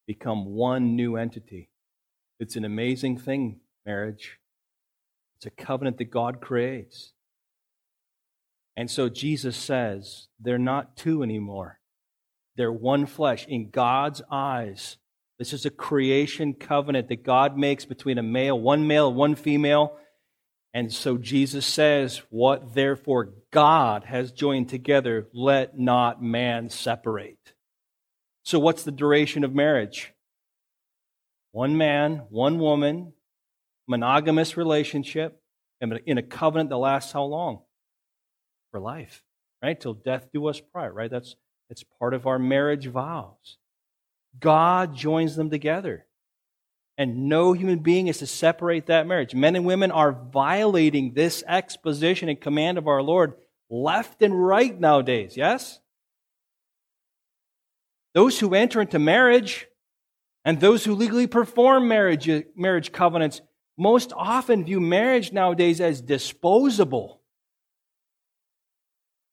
become 0.07 0.45
one 0.45 0.95
new 0.95 1.15
entity. 1.15 1.69
It's 2.39 2.55
an 2.55 2.65
amazing 2.65 3.19
thing, 3.19 3.59
marriage. 3.85 4.39
It's 5.37 5.45
a 5.45 5.51
covenant 5.51 5.97
that 5.99 6.11
God 6.11 6.41
creates. 6.41 7.13
And 8.75 8.89
so 8.89 9.09
Jesus 9.09 9.57
says 9.57 10.27
they're 10.39 10.57
not 10.57 10.95
two 10.95 11.23
anymore. 11.23 11.79
They're 12.55 12.71
one 12.71 13.05
flesh. 13.05 13.45
In 13.47 13.69
God's 13.69 14.21
eyes, 14.29 14.97
this 15.39 15.53
is 15.53 15.65
a 15.65 15.71
creation 15.71 16.53
covenant 16.53 17.09
that 17.09 17.23
God 17.23 17.57
makes 17.57 17.85
between 17.85 18.17
a 18.17 18.23
male, 18.23 18.59
one 18.59 18.87
male, 18.87 19.13
one 19.13 19.35
female. 19.35 19.97
And 20.73 20.91
so 20.91 21.17
Jesus 21.17 21.65
says, 21.65 22.21
What 22.29 22.73
therefore 22.73 23.33
God 23.51 24.05
has 24.05 24.31
joined 24.31 24.69
together, 24.69 25.27
let 25.33 25.77
not 25.77 26.21
man 26.21 26.69
separate. 26.69 27.53
So, 28.43 28.59
what's 28.59 28.83
the 28.83 28.91
duration 28.91 29.43
of 29.43 29.53
marriage? 29.53 30.13
One 31.51 31.77
man, 31.77 32.23
one 32.29 32.59
woman, 32.59 33.13
monogamous 33.87 34.55
relationship, 34.55 35.41
in 35.81 36.17
a 36.17 36.23
covenant 36.23 36.69
that 36.69 36.77
lasts 36.77 37.11
how 37.11 37.23
long? 37.23 37.61
For 38.71 38.79
life, 38.79 39.23
right? 39.61 39.79
Till 39.79 39.93
death 39.93 40.29
do 40.33 40.47
us 40.47 40.61
part, 40.73 40.93
right? 40.93 41.11
That's, 41.11 41.35
that's 41.69 41.83
part 41.99 42.13
of 42.13 42.25
our 42.25 42.39
marriage 42.39 42.87
vows. 42.87 43.57
God 44.39 44.95
joins 44.95 45.35
them 45.35 45.49
together 45.49 46.05
and 46.97 47.29
no 47.29 47.53
human 47.53 47.79
being 47.79 48.07
is 48.07 48.19
to 48.19 48.27
separate 48.27 48.87
that 48.87 49.07
marriage. 49.07 49.33
Men 49.33 49.55
and 49.55 49.65
women 49.65 49.91
are 49.91 50.11
violating 50.11 51.13
this 51.13 51.43
exposition 51.47 52.29
and 52.29 52.39
command 52.39 52.77
of 52.77 52.87
our 52.87 53.01
Lord 53.01 53.33
left 53.69 54.21
and 54.21 54.45
right 54.45 54.77
nowadays, 54.77 55.37
yes? 55.37 55.79
Those 58.13 58.39
who 58.39 58.53
enter 58.53 58.81
into 58.81 58.99
marriage 58.99 59.67
and 60.43 60.59
those 60.59 60.83
who 60.83 60.93
legally 60.93 61.27
perform 61.27 61.87
marriage, 61.87 62.29
marriage 62.55 62.91
covenants 62.91 63.41
most 63.77 64.11
often 64.15 64.65
view 64.65 64.81
marriage 64.81 65.31
nowadays 65.31 65.79
as 65.79 66.01
disposable. 66.01 67.20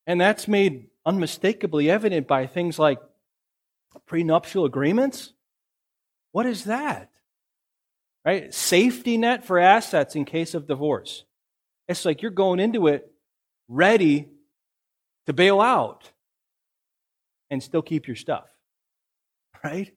And 0.08 0.20
that's 0.20 0.48
made 0.48 0.88
unmistakably 1.06 1.88
evident 1.88 2.26
by 2.26 2.48
things 2.48 2.80
like 2.80 2.98
prenuptial 4.06 4.64
agreements. 4.64 5.32
What 6.32 6.46
is 6.46 6.64
that? 6.64 7.10
right? 8.28 8.52
Safety 8.52 9.16
net 9.16 9.46
for 9.46 9.58
assets 9.58 10.14
in 10.14 10.26
case 10.26 10.52
of 10.54 10.66
divorce. 10.66 11.24
It's 11.88 12.04
like 12.04 12.20
you're 12.20 12.30
going 12.30 12.60
into 12.60 12.86
it 12.88 13.10
ready 13.68 14.28
to 15.26 15.32
bail 15.32 15.62
out. 15.62 16.10
and 17.50 17.62
still 17.62 17.80
keep 17.80 18.06
your 18.06 18.16
stuff. 18.16 18.44
Right? 19.64 19.92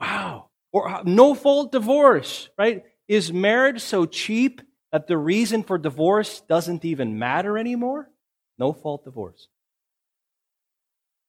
Wow. 0.00 0.48
Or 0.72 0.88
uh, 0.88 1.02
no 1.04 1.34
fault 1.34 1.70
divorce, 1.70 2.48
right? 2.58 2.84
Is 3.06 3.32
marriage 3.32 3.80
so 3.80 4.06
cheap 4.06 4.60
that 4.90 5.06
the 5.06 5.16
reason 5.16 5.62
for 5.62 5.76
divorce 5.78 6.40
doesn't 6.48 6.84
even 6.86 7.18
matter 7.18 7.58
anymore? 7.58 8.08
No 8.58 8.72
fault 8.72 9.04
divorce. 9.04 9.48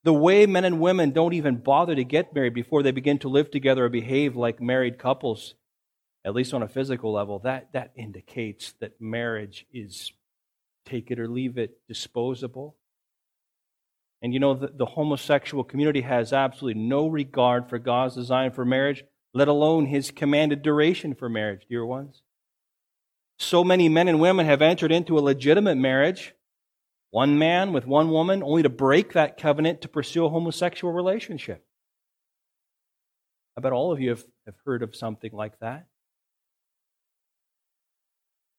The 0.03 0.13
way 0.13 0.45
men 0.45 0.65
and 0.65 0.79
women 0.79 1.11
don't 1.11 1.33
even 1.33 1.57
bother 1.57 1.93
to 1.93 2.03
get 2.03 2.33
married 2.33 2.53
before 2.53 2.83
they 2.83 2.91
begin 2.91 3.19
to 3.19 3.29
live 3.29 3.51
together 3.51 3.85
or 3.85 3.89
behave 3.89 4.35
like 4.35 4.61
married 4.61 4.97
couples, 4.97 5.55
at 6.23 6.33
least 6.33 6.53
on 6.53 6.63
a 6.63 6.69
physical 6.69 7.11
level, 7.11 7.39
that, 7.39 7.73
that 7.73 7.91
indicates 7.95 8.73
that 8.79 8.99
marriage 9.01 9.65
is 9.73 10.13
take 10.85 11.11
it 11.11 11.19
or 11.19 11.27
leave 11.27 11.57
it, 11.57 11.77
disposable. 11.87 12.77
And 14.21 14.33
you 14.33 14.39
know, 14.39 14.53
the, 14.53 14.67
the 14.67 14.85
homosexual 14.85 15.63
community 15.63 16.01
has 16.01 16.33
absolutely 16.33 16.81
no 16.81 17.07
regard 17.07 17.69
for 17.69 17.77
God's 17.77 18.15
design 18.15 18.51
for 18.51 18.65
marriage, 18.65 19.03
let 19.33 19.47
alone 19.47 19.85
his 19.85 20.11
commanded 20.11 20.61
duration 20.61 21.13
for 21.13 21.29
marriage, 21.29 21.63
dear 21.69 21.85
ones. 21.85 22.23
So 23.37 23.63
many 23.63 23.87
men 23.87 24.07
and 24.07 24.19
women 24.19 24.45
have 24.45 24.61
entered 24.61 24.91
into 24.91 25.17
a 25.17 25.21
legitimate 25.21 25.75
marriage, 25.75 26.33
one 27.11 27.37
man 27.37 27.73
with 27.73 27.87
one 27.87 28.09
woman, 28.11 28.43
only 28.43 28.63
to 28.63 28.69
break 28.69 29.13
that 29.13 29.37
covenant 29.37 29.81
to 29.81 29.87
pursue 29.87 30.25
a 30.25 30.29
homosexual 30.29 30.93
relationship. 30.93 31.65
I 33.57 33.61
bet 33.61 33.73
all 33.73 33.91
of 33.91 33.99
you 33.99 34.09
have, 34.09 34.23
have 34.45 34.55
heard 34.65 34.83
of 34.83 34.95
something 34.95 35.31
like 35.33 35.59
that. 35.59 35.87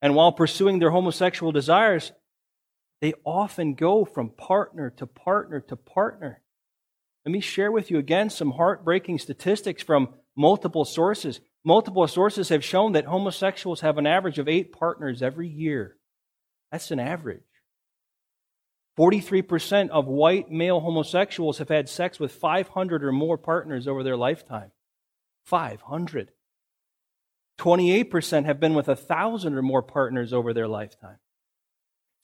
And 0.02 0.14
while 0.14 0.32
pursuing 0.32 0.78
their 0.78 0.90
homosexual 0.90 1.52
desires, 1.52 2.12
they 3.00 3.14
often 3.24 3.74
go 3.74 4.04
from 4.04 4.30
partner 4.30 4.90
to 4.96 5.06
partner 5.06 5.60
to 5.60 5.76
partner. 5.76 6.42
Let 7.24 7.32
me 7.32 7.40
share 7.40 7.70
with 7.70 7.90
you 7.90 7.98
again 7.98 8.30
some 8.30 8.52
heartbreaking 8.52 9.18
statistics 9.18 9.82
from 9.82 10.14
multiple 10.36 10.84
sources. 10.84 11.40
Multiple 11.64 12.06
sources 12.08 12.48
have 12.48 12.64
shown 12.64 12.92
that 12.92 13.04
homosexuals 13.04 13.82
have 13.82 13.98
an 13.98 14.06
average 14.06 14.38
of 14.38 14.48
eight 14.48 14.72
partners 14.72 15.22
every 15.22 15.48
year. 15.48 15.96
That's 16.72 16.90
an 16.90 17.00
average. 17.00 17.42
43% 18.98 19.90
of 19.90 20.06
white 20.06 20.50
male 20.50 20.80
homosexuals 20.80 21.58
have 21.58 21.68
had 21.68 21.88
sex 21.88 22.18
with 22.18 22.32
500 22.32 23.04
or 23.04 23.12
more 23.12 23.38
partners 23.38 23.86
over 23.86 24.02
their 24.02 24.16
lifetime. 24.16 24.72
500. 25.44 26.32
28% 27.58 28.44
have 28.46 28.58
been 28.58 28.74
with 28.74 28.88
1,000 28.88 29.54
or 29.54 29.62
more 29.62 29.82
partners 29.82 30.32
over 30.32 30.52
their 30.52 30.68
lifetime. 30.68 31.18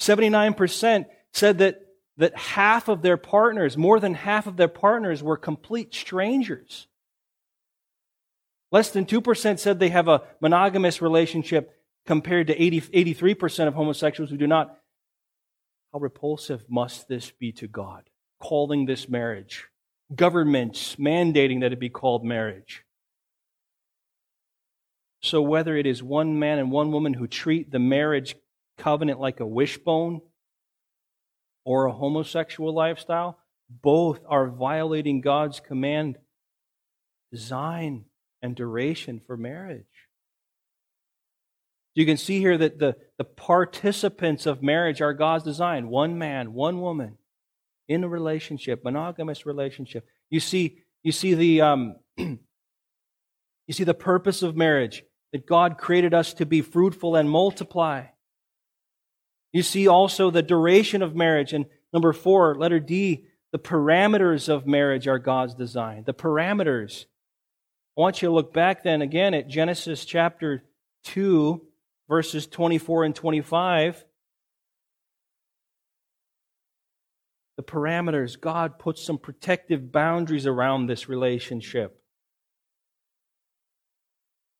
79% 0.00 1.07
said 1.33 1.59
that, 1.59 1.81
that 2.16 2.37
half 2.37 2.88
of 2.88 3.02
their 3.02 3.16
partners, 3.16 3.76
more 3.76 4.00
than 4.00 4.14
half 4.14 4.46
of 4.46 4.57
their 4.57 4.68
partners, 4.68 5.22
were 5.22 5.37
complete 5.37 5.94
strangers. 5.94 6.88
Less 8.72 8.90
than 8.90 9.07
2% 9.07 9.59
said 9.59 9.79
they 9.79 9.90
have 9.90 10.09
a 10.09 10.22
monogamous 10.40 11.00
relationship 11.00 11.72
compared 12.07 12.46
to 12.48 12.62
80, 12.62 12.81
83% 12.81 13.68
of 13.68 13.74
homosexuals 13.74 14.31
who 14.31 14.37
do 14.37 14.46
not. 14.46 14.79
How 15.96 16.00
repulsive 16.00 16.68
must 16.68 17.09
this 17.09 17.30
be 17.30 17.52
to 17.52 17.66
God, 17.66 18.11
calling 18.38 18.85
this 18.85 19.09
marriage? 19.09 19.68
Governments 20.14 20.96
mandating 20.96 21.62
that 21.62 21.72
it 21.72 21.80
be 21.80 21.88
called 21.88 22.22
marriage. 22.22 22.85
So, 25.22 25.40
whether 25.40 25.74
it 25.74 25.87
is 25.87 26.02
one 26.02 26.38
man 26.38 26.59
and 26.59 26.70
one 26.70 26.92
woman 26.92 27.14
who 27.14 27.26
treat 27.26 27.70
the 27.70 27.78
marriage 27.78 28.37
covenant 28.76 29.20
like 29.20 29.40
a 29.40 29.46
wishbone 29.46 30.20
or 31.64 31.87
a 31.87 31.92
homosexual 31.92 32.74
lifestyle, 32.74 33.38
both 33.70 34.20
are 34.28 34.50
violating 34.50 35.22
God's 35.22 35.61
command, 35.61 36.18
design, 37.32 38.04
and 38.42 38.54
duration 38.54 39.22
for 39.26 39.38
marriage. 39.38 40.05
You 41.96 42.04
can 42.04 42.18
see 42.18 42.40
here 42.40 42.59
that 42.59 42.78
the, 42.78 42.94
the 43.16 43.24
participants 43.24 44.44
of 44.44 44.62
marriage 44.62 45.00
are 45.00 45.14
God's 45.14 45.44
design 45.44 45.88
one 45.88 46.18
man, 46.18 46.52
one 46.52 46.82
woman 46.82 47.16
in 47.88 48.04
a 48.04 48.09
relationship, 48.09 48.85
monogamous 48.85 49.46
relationship. 49.46 50.06
You 50.28 50.38
see, 50.38 50.82
you 51.02 51.11
see 51.11 51.32
the 51.32 51.62
um, 51.62 51.96
you 52.18 52.38
see 53.70 53.85
the 53.85 53.94
purpose 53.94 54.42
of 54.42 54.56
marriage 54.56 55.04
that 55.32 55.46
God 55.46 55.78
created 55.78 56.12
us 56.12 56.35
to 56.35 56.44
be 56.44 56.61
fruitful 56.61 57.16
and 57.16 57.30
multiply. 57.30 58.04
You 59.54 59.62
see 59.62 59.88
also 59.88 60.30
the 60.30 60.42
duration 60.42 61.00
of 61.00 61.16
marriage. 61.16 61.54
And 61.54 61.64
number 61.94 62.12
four, 62.12 62.56
letter 62.56 62.78
D, 62.78 63.24
the 63.52 63.59
parameters 63.59 64.50
of 64.50 64.66
marriage 64.66 65.09
are 65.09 65.18
God's 65.18 65.54
design. 65.54 66.04
The 66.04 66.12
parameters. 66.12 67.06
I 67.96 68.02
want 68.02 68.20
you 68.20 68.28
to 68.28 68.35
look 68.35 68.52
back 68.52 68.82
then 68.82 69.00
again 69.00 69.32
at 69.32 69.48
Genesis 69.48 70.04
chapter 70.04 70.62
2, 71.04 71.62
verses 72.08 72.46
24 72.46 73.04
and 73.04 73.14
25. 73.14 74.04
The 77.56 77.62
parameters, 77.62 78.38
God 78.38 78.78
puts 78.78 79.02
some 79.02 79.18
protective 79.18 79.90
boundaries 79.90 80.46
around 80.46 80.86
this 80.86 81.08
relationship. 81.08 82.02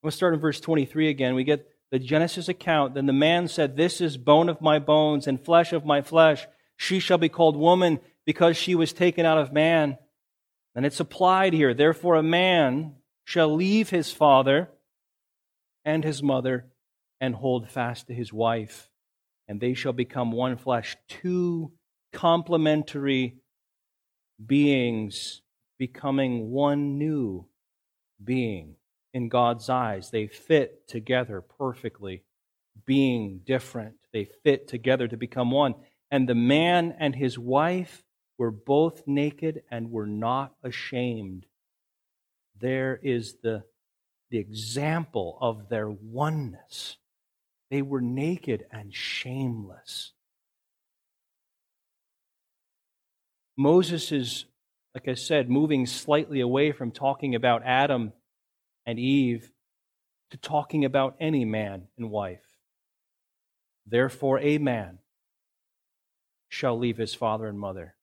Let's 0.03 0.17
start 0.17 0.35
in 0.35 0.41
verse 0.41 0.61
23 0.61 1.09
again. 1.09 1.35
We 1.35 1.45
get 1.45 1.69
the 1.91 1.99
Genesis 1.99 2.49
account, 2.49 2.95
then 2.95 3.07
the 3.07 3.13
man 3.13 3.49
said, 3.49 3.77
This 3.77 4.01
is 4.01 4.17
bone 4.17 4.49
of 4.49 4.61
my 4.61 4.79
bones 4.79 5.27
and 5.27 5.45
flesh 5.45 5.73
of 5.73 5.85
my 5.85 6.03
flesh. 6.03 6.47
She 6.77 7.01
shall 7.01 7.19
be 7.19 7.29
called 7.29 7.57
woman 7.57 8.01
because 8.25 8.57
she 8.57 8.75
was 8.75 8.93
taken 8.93 9.25
out 9.25 9.39
of 9.39 9.53
man. 9.53 9.99
And 10.75 10.85
it's 10.85 11.01
applied 11.01 11.53
here. 11.53 11.75
Therefore, 11.75 12.17
a 12.17 12.23
man 12.23 12.97
shall 13.25 13.55
leave 13.55 13.91
his 13.91 14.13
father 14.13 14.69
and 15.85 16.05
his 16.05 16.23
mother 16.23 16.67
and 17.21 17.35
hold 17.35 17.71
fast 17.71 18.07
to 18.07 18.15
his 18.15 18.33
wife, 18.33 18.91
and 19.49 19.61
they 19.61 19.75
shall 19.75 19.93
become 19.93 20.33
one 20.33 20.57
flesh. 20.57 20.97
Two 21.09 21.73
complementary 22.13 23.37
beings 24.45 25.43
becoming 25.79 26.51
one 26.51 26.99
new 26.99 27.47
being 28.23 28.77
in 29.13 29.29
God's 29.29 29.69
eyes. 29.69 30.11
They 30.11 30.27
fit 30.27 30.89
together 30.89 31.41
perfectly, 31.41 32.25
being 32.85 33.41
different. 33.45 33.95
They 34.13 34.25
fit 34.45 34.69
together 34.69 35.09
to 35.09 35.17
become 35.17 35.51
one. 35.51 35.75
And 36.11 36.29
the 36.29 36.35
man 36.35 36.95
and 36.99 37.15
his 37.15 37.39
wife 37.39 38.03
were 38.39 38.51
both 38.51 39.03
naked 39.07 39.63
and 39.71 39.91
were 39.91 40.07
not 40.07 40.55
ashamed. 40.63 41.47
There 42.59 42.99
is 43.03 43.37
the, 43.43 43.65
the 44.31 44.39
example 44.39 45.39
of 45.41 45.69
their 45.69 45.91
oneness. 45.91 46.97
They 47.71 47.83
were 47.83 48.01
naked 48.01 48.67
and 48.71 48.95
shameless. 48.95 50.13
Moses 53.57 54.13
is, 54.13 54.45
like 54.95 55.09
I 55.09 55.15
said, 55.15 55.51
moving 55.51 55.87
slightly 55.87 56.41
away 56.41 56.73
from 56.73 56.91
talking 56.93 57.35
about 57.35 57.63
Adam 57.65 58.13
and 58.85 58.99
Eve 58.99 59.51
to 60.31 60.37
talking 60.37 60.85
about 60.85 61.17
any 61.21 61.45
man 61.45 61.89
and 61.97 62.11
wife. 62.11 62.45
Therefore, 63.87 64.39
a 64.41 64.59
man 64.59 64.99
shall 66.49 66.79
leave 66.79 66.97
his 66.97 67.15
father 67.15 67.47
and 67.47 67.59
mother. 67.59 67.95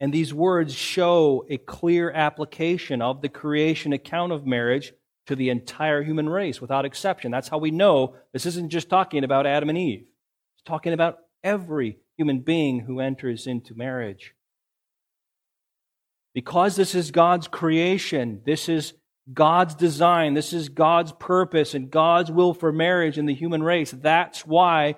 And 0.00 0.12
these 0.12 0.34
words 0.34 0.74
show 0.74 1.46
a 1.48 1.58
clear 1.58 2.10
application 2.10 3.00
of 3.00 3.22
the 3.22 3.28
creation 3.28 3.92
account 3.92 4.32
of 4.32 4.46
marriage 4.46 4.92
to 5.26 5.36
the 5.36 5.50
entire 5.50 6.02
human 6.02 6.28
race 6.28 6.60
without 6.60 6.84
exception. 6.84 7.30
That's 7.30 7.48
how 7.48 7.58
we 7.58 7.70
know 7.70 8.16
this 8.32 8.46
isn't 8.46 8.70
just 8.70 8.88
talking 8.88 9.24
about 9.24 9.46
Adam 9.46 9.68
and 9.68 9.78
Eve, 9.78 10.06
it's 10.54 10.64
talking 10.64 10.92
about 10.92 11.18
every 11.44 11.98
human 12.16 12.40
being 12.40 12.80
who 12.80 13.00
enters 13.00 13.46
into 13.46 13.74
marriage. 13.74 14.34
Because 16.34 16.76
this 16.76 16.94
is 16.94 17.10
God's 17.10 17.46
creation, 17.46 18.40
this 18.44 18.68
is 18.68 18.94
God's 19.32 19.74
design, 19.74 20.34
this 20.34 20.52
is 20.52 20.68
God's 20.68 21.12
purpose 21.12 21.74
and 21.74 21.90
God's 21.90 22.30
will 22.30 22.54
for 22.54 22.72
marriage 22.72 23.18
in 23.18 23.26
the 23.26 23.34
human 23.34 23.62
race. 23.62 23.90
That's 23.90 24.46
why 24.46 24.96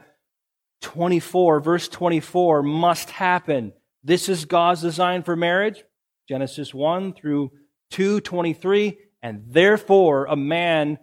24, 0.82 1.60
verse 1.60 1.88
24, 1.88 2.62
must 2.62 3.10
happen. 3.10 3.72
This 4.02 4.28
is 4.28 4.44
God's 4.44 4.82
design 4.82 5.22
for 5.22 5.34
marriage. 5.34 5.82
Genesis 6.28 6.72
1 6.72 7.14
through 7.14 7.50
2, 7.90 8.20
23. 8.20 8.98
And 9.24 9.42
therefore, 9.48 10.26
a 10.26 10.36
man 10.36 10.98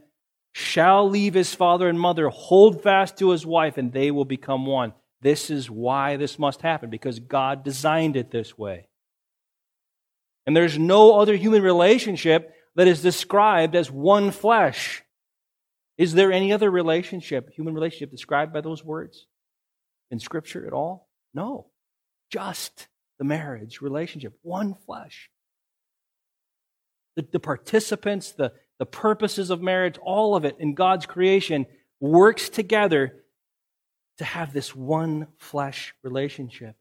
shall 0.54 1.10
leave 1.10 1.34
his 1.34 1.56
father 1.56 1.90
and 1.90 2.00
mother, 2.00 2.30
hold 2.30 2.84
fast 2.84 3.18
to 3.18 3.32
his 3.32 3.48
wife, 3.48 3.78
and 3.78 3.92
they 3.92 4.12
will 4.12 4.26
become 4.26 4.68
one. 4.68 4.94
This 5.22 5.50
is 5.50 5.72
why 5.72 6.18
this 6.18 6.38
must 6.38 6.62
happen, 6.62 6.92
because 6.92 7.20
God 7.20 7.64
designed 7.64 8.16
it 8.16 8.30
this 8.30 8.56
way. 8.58 8.88
And 10.46 10.56
there's 10.56 10.78
no 10.78 11.20
other 11.20 11.36
human 11.36 11.64
relationship 11.64 12.54
that 12.76 12.88
is 12.88 13.02
described 13.02 13.76
as 13.76 13.90
one 13.90 14.30
flesh. 14.30 15.02
Is 15.98 16.14
there 16.14 16.32
any 16.32 16.54
other 16.54 16.70
relationship, 16.70 17.50
human 17.50 17.74
relationship, 17.74 18.12
described 18.12 18.54
by 18.54 18.62
those 18.62 18.86
words 18.86 19.26
in 20.12 20.20
Scripture 20.20 20.68
at 20.68 20.74
all? 20.74 21.10
No. 21.34 21.72
just 22.32 22.88
the 23.20 23.26
marriage 23.26 23.82
relationship, 23.82 24.34
one 24.42 24.76
flesh. 24.86 25.30
The, 27.16 27.28
the 27.32 27.40
participants, 27.40 28.32
the, 28.32 28.54
the 28.80 28.86
purposes 28.86 29.50
of 29.50 29.62
marriage, 29.62 29.98
all 30.02 30.36
of 30.36 30.46
it 30.46 30.56
in 30.60 30.74
God's 30.74 31.06
creation 31.06 31.66
works 32.00 32.50
together 32.50 33.24
to 34.18 34.24
have 34.24 34.54
this 34.54 34.76
one 34.76 35.28
flesh 35.38 35.94
relationship. 36.04 36.76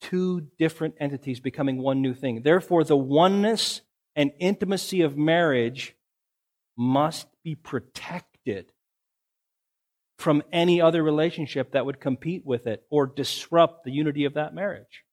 Two 0.00 0.48
different 0.58 0.94
entities 1.00 1.40
becoming 1.40 1.78
one 1.78 2.02
new 2.02 2.14
thing. 2.14 2.42
Therefore, 2.42 2.84
the 2.84 2.96
oneness 2.96 3.82
and 4.14 4.32
intimacy 4.38 5.02
of 5.02 5.16
marriage 5.16 5.94
must 6.76 7.28
be 7.42 7.54
protected 7.54 8.72
from 10.18 10.42
any 10.52 10.80
other 10.80 11.02
relationship 11.02 11.72
that 11.72 11.84
would 11.84 12.00
compete 12.00 12.44
with 12.44 12.66
it 12.66 12.84
or 12.90 13.06
disrupt 13.06 13.84
the 13.84 13.92
unity 13.92 14.24
of 14.24 14.34
that 14.34 14.54
marriage. 14.54 15.04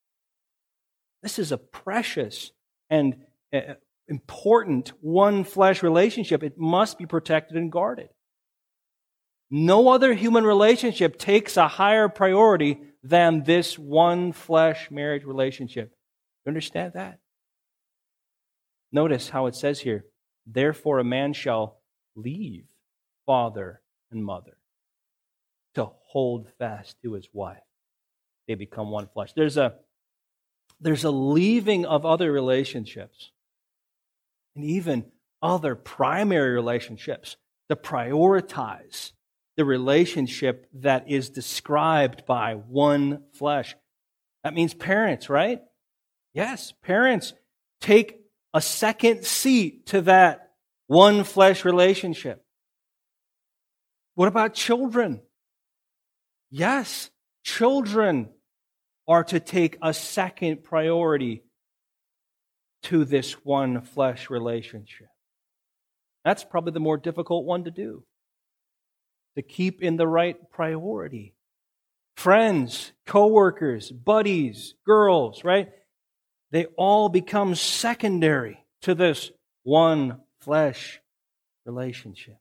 This 1.22 1.40
is 1.40 1.52
a 1.52 1.58
precious 1.58 2.52
and 2.90 3.16
uh, 3.54 3.76
important 4.08 4.90
one 5.02 5.44
flesh 5.44 5.84
relationship. 5.84 6.44
It 6.44 6.58
must 6.58 6.98
be 6.98 7.06
protected 7.06 7.58
and 7.58 7.72
guarded. 7.72 8.10
No 9.50 9.90
other 9.90 10.14
human 10.14 10.46
relationship 10.46 11.18
takes 11.18 11.58
a 11.58 11.68
higher 11.68 12.10
priority 12.10 12.82
than 13.04 13.44
this 13.44 13.78
one 13.78 14.32
flesh 14.32 14.90
marriage 14.90 15.24
relationship. 15.24 15.94
You 16.46 16.50
understand 16.50 16.94
that? 16.94 17.20
Notice 18.92 19.30
how 19.30 19.48
it 19.48 19.56
says 19.56 19.80
here, 19.80 20.06
therefore 20.46 21.00
a 21.00 21.04
man 21.04 21.34
shall 21.34 21.82
leave 22.16 22.66
father 23.26 23.82
and 24.12 24.24
mother 24.24 24.58
to 25.76 25.86
hold 25.86 26.50
fast 26.60 26.96
to 27.04 27.14
his 27.14 27.28
wife. 27.34 27.58
They 28.48 28.56
become 28.56 28.92
one 28.92 29.08
flesh. 29.08 29.34
There's 29.34 29.58
a 29.58 29.76
there's 30.80 31.04
a 31.04 31.12
leaving 31.12 31.86
of 31.86 32.06
other 32.06 32.32
relationships 32.32 33.32
and 34.56 34.66
even 34.66 35.06
other 35.42 35.76
primary 35.76 36.54
relationships 36.54 37.38
to 37.70 37.76
prioritize 37.76 39.12
the 39.56 39.66
relationship 39.66 40.68
that 40.74 41.10
is 41.10 41.30
described 41.30 42.26
by 42.26 42.54
one 42.54 43.24
flesh. 43.34 43.76
That 44.44 44.54
means 44.54 44.74
parents, 44.74 45.30
right? 45.30 45.62
Yes, 46.34 46.74
parents 46.82 47.34
take 47.82 48.20
a 48.54 48.62
second 48.62 49.26
seat 49.26 49.88
to 49.88 50.02
that 50.02 50.52
one 50.88 51.24
flesh 51.24 51.66
relationship. 51.66 52.44
What 54.16 54.28
about 54.28 54.54
children? 54.54 55.22
Yes, 56.50 57.10
children 57.44 58.30
are 59.08 59.24
to 59.26 59.39
take 59.39 59.78
a 59.82 59.93
second 59.93 60.64
priority 60.64 61.43
to 62.84 63.06
this 63.06 63.34
one 63.45 63.82
flesh 63.82 64.30
relationship. 64.30 65.08
That's 66.24 66.43
probably 66.43 66.72
the 66.74 66.80
more 66.80 66.97
difficult 66.97 67.45
one 67.45 67.66
to 67.66 67.72
do. 67.72 68.04
To 69.36 69.41
keep 69.41 69.82
in 69.82 69.97
the 69.97 70.08
right 70.08 70.38
priority. 70.51 71.34
Friends, 72.16 72.91
coworkers, 73.06 73.91
buddies, 73.91 74.76
girls, 74.86 75.43
right? 75.43 75.72
They 76.51 76.66
all 76.78 77.10
become 77.10 77.56
secondary 77.56 78.64
to 78.84 78.93
this 78.93 79.32
one 79.64 80.20
flesh 80.41 81.01
relationship. 81.66 82.38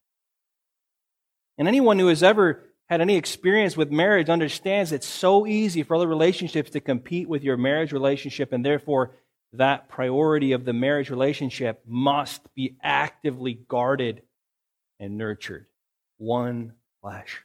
And 1.57 1.67
anyone 1.67 1.99
who 1.99 2.09
has 2.09 2.23
ever 2.23 2.72
had 2.93 3.01
any 3.01 3.17
experience 3.17 3.77
with 3.77 3.91
marriage 3.91 4.29
understands 4.29 4.93
it's 4.93 5.07
so 5.07 5.47
easy 5.47 5.83
for 5.83 5.97
other 5.97 6.07
relationships 6.07 6.71
to 6.71 6.81
compete 6.81 7.29
with 7.29 7.43
your 7.43 7.57
marriage 7.57 7.93
relationship, 7.93 8.53
and 8.53 8.65
therefore 8.65 9.17
that 9.55 9.89
priority 9.89 10.53
of 10.53 10.65
the 10.65 10.73
marriage 10.73 11.11
relationship 11.11 11.83
must 11.87 12.43
be 12.55 12.77
actively 12.83 13.55
guarded 13.69 14.23
and 15.01 15.17
nurtured. 15.17 15.67
One 16.19 16.75
flesh, 17.01 17.43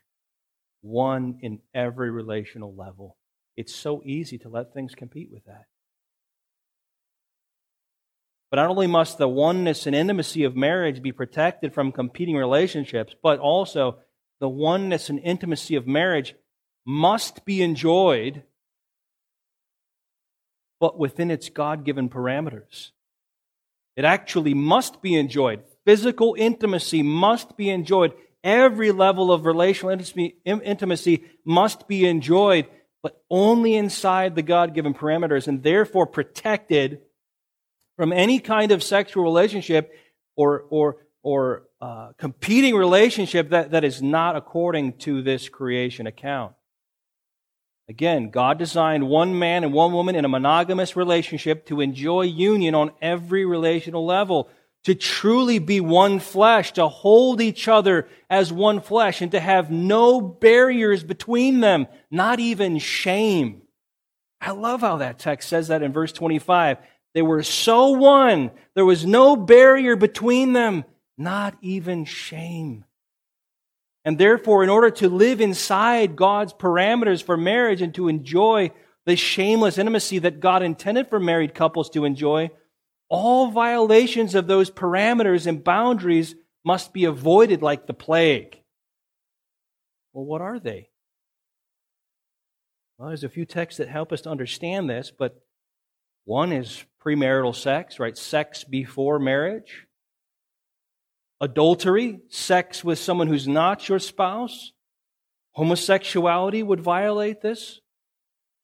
one 0.82 1.40
in 1.42 1.60
every 1.74 2.12
relational 2.12 2.76
level. 2.76 3.18
It's 3.56 3.74
so 3.74 4.02
easy 4.06 4.38
to 4.40 4.50
let 4.50 4.74
things 4.74 4.96
compete 4.96 5.30
with 5.32 5.46
that. 5.46 5.66
But 8.52 8.58
not 8.58 8.70
only 8.70 8.88
must 8.88 9.18
the 9.18 9.28
oneness 9.28 9.88
and 9.88 9.96
intimacy 9.96 10.44
of 10.44 10.56
marriage 10.56 11.02
be 11.02 11.12
protected 11.12 11.74
from 11.74 11.92
competing 11.92 12.36
relationships, 12.36 13.16
but 13.22 13.40
also 13.40 14.00
the 14.40 14.50
oneness 14.50 15.10
and 15.10 15.20
intimacy 15.20 15.76
of 15.76 15.88
marriage 15.88 16.36
must 16.86 17.44
be 17.46 17.62
enjoyed, 17.62 18.44
but 20.80 20.98
within 20.98 21.32
its 21.32 21.50
God 21.50 21.84
given 21.84 22.10
parameters. 22.10 22.92
It 23.96 24.06
actually 24.06 24.54
must 24.54 25.02
be 25.02 25.16
enjoyed. 25.16 25.64
Physical 25.86 26.36
intimacy 26.38 27.02
must 27.02 27.58
be 27.58 27.70
enjoyed. 27.70 28.14
Every 28.44 28.92
level 28.92 29.32
of 29.32 29.46
relational 29.46 30.00
intimacy 30.46 31.24
must 31.44 31.88
be 31.88 32.06
enjoyed, 32.06 32.68
but 33.02 33.22
only 33.30 33.76
inside 33.76 34.36
the 34.36 34.44
God 34.44 34.76
given 34.76 34.94
parameters 34.94 35.48
and 35.48 35.64
therefore 35.64 36.06
protected 36.06 37.02
from 37.98 38.14
any 38.14 38.40
kind 38.40 38.72
of 38.72 38.84
sexual 38.84 39.24
relationship 39.24 39.92
or, 40.36 40.66
or, 40.70 40.98
or 41.24 41.67
uh, 41.80 42.12
competing 42.18 42.76
relationship 42.76 43.50
that, 43.50 43.72
that 43.72 43.84
is 43.84 44.02
not 44.02 44.36
according 44.36 44.94
to 44.98 45.22
this 45.22 45.50
creation 45.50 46.08
account. 46.08 46.54
Again, 47.90 48.32
God 48.32 48.58
designed 48.58 49.08
one 49.08 49.40
man 49.40 49.64
and 49.64 49.72
one 49.72 49.94
woman 49.94 50.16
in 50.16 50.26
a 50.26 50.30
monogamous 50.30 50.96
relationship 50.96 51.66
to 51.68 51.80
enjoy 51.80 52.24
union 52.24 52.76
on 52.76 52.92
every 53.02 53.46
relational 53.46 54.06
level, 54.06 54.50
to 54.84 54.94
truly 54.94 55.60
be 55.60 55.80
one 55.80 56.20
flesh, 56.20 56.74
to 56.74 56.88
hold 56.88 57.40
each 57.40 57.68
other 57.68 58.08
as 58.30 58.52
one 58.52 58.82
flesh, 58.82 59.22
and 59.22 59.32
to 59.32 59.40
have 59.40 59.72
no 59.72 60.20
barriers 60.20 61.04
between 61.04 61.62
them, 61.62 61.88
not 62.12 62.40
even 62.40 62.78
shame. 62.78 63.62
I 64.42 64.52
love 64.52 64.82
how 64.82 64.98
that 64.98 65.20
text 65.20 65.48
says 65.48 65.70
that 65.70 65.82
in 65.82 65.94
verse 65.94 66.12
25. 66.12 66.78
They 67.14 67.22
were 67.22 67.42
so 67.44 67.92
one, 67.92 68.52
there 68.76 68.86
was 68.86 69.06
no 69.06 69.36
barrier 69.36 69.96
between 69.96 70.54
them, 70.54 70.84
not 71.18 71.58
even 71.62 72.06
shame. 72.06 72.86
And 74.06 74.18
therefore, 74.18 74.64
in 74.64 74.70
order 74.70 74.90
to 74.92 75.10
live 75.10 75.42
inside 75.42 76.16
God's 76.16 76.54
parameters 76.54 77.22
for 77.24 77.36
marriage 77.36 77.82
and 77.82 77.94
to 77.96 78.08
enjoy 78.08 78.72
the 79.06 79.16
shameless 79.16 79.78
intimacy 79.78 80.20
that 80.20 80.40
God 80.40 80.64
intended 80.64 81.10
for 81.10 81.20
married 81.20 81.54
couples 81.54 81.90
to 81.92 82.06
enjoy, 82.06 82.52
all 83.10 83.52
violations 83.52 84.36
of 84.36 84.48
those 84.48 84.70
parameters 84.70 85.48
and 85.48 85.64
boundaries 85.64 86.36
must 86.64 86.94
be 86.94 87.06
avoided 87.06 87.62
like 87.62 87.88
the 87.88 87.94
plague. 87.94 88.62
Well, 90.14 90.26
what 90.26 90.42
are 90.42 90.60
they? 90.60 90.90
Well, 92.98 93.10
there's 93.10 93.24
a 93.24 93.30
few 93.30 93.46
texts 93.46 93.78
that 93.78 93.88
help 93.88 94.12
us 94.12 94.22
to 94.22 94.30
understand 94.30 94.90
this, 94.90 95.12
but 95.18 95.42
one 96.26 96.52
is 96.52 96.84
premarital 97.04 97.56
sex, 97.56 98.00
right? 98.00 98.18
Sex 98.18 98.64
before 98.64 99.20
marriage 99.20 99.87
adultery, 101.40 102.20
sex 102.30 102.84
with 102.84 103.00
someone 103.00 103.28
who's 103.28 103.48
not 103.48 103.88
your 103.88 104.00
spouse, 104.00 104.72
homosexuality 105.52 106.64
would 106.64 106.80
violate 106.80 107.42
this. 107.42 107.82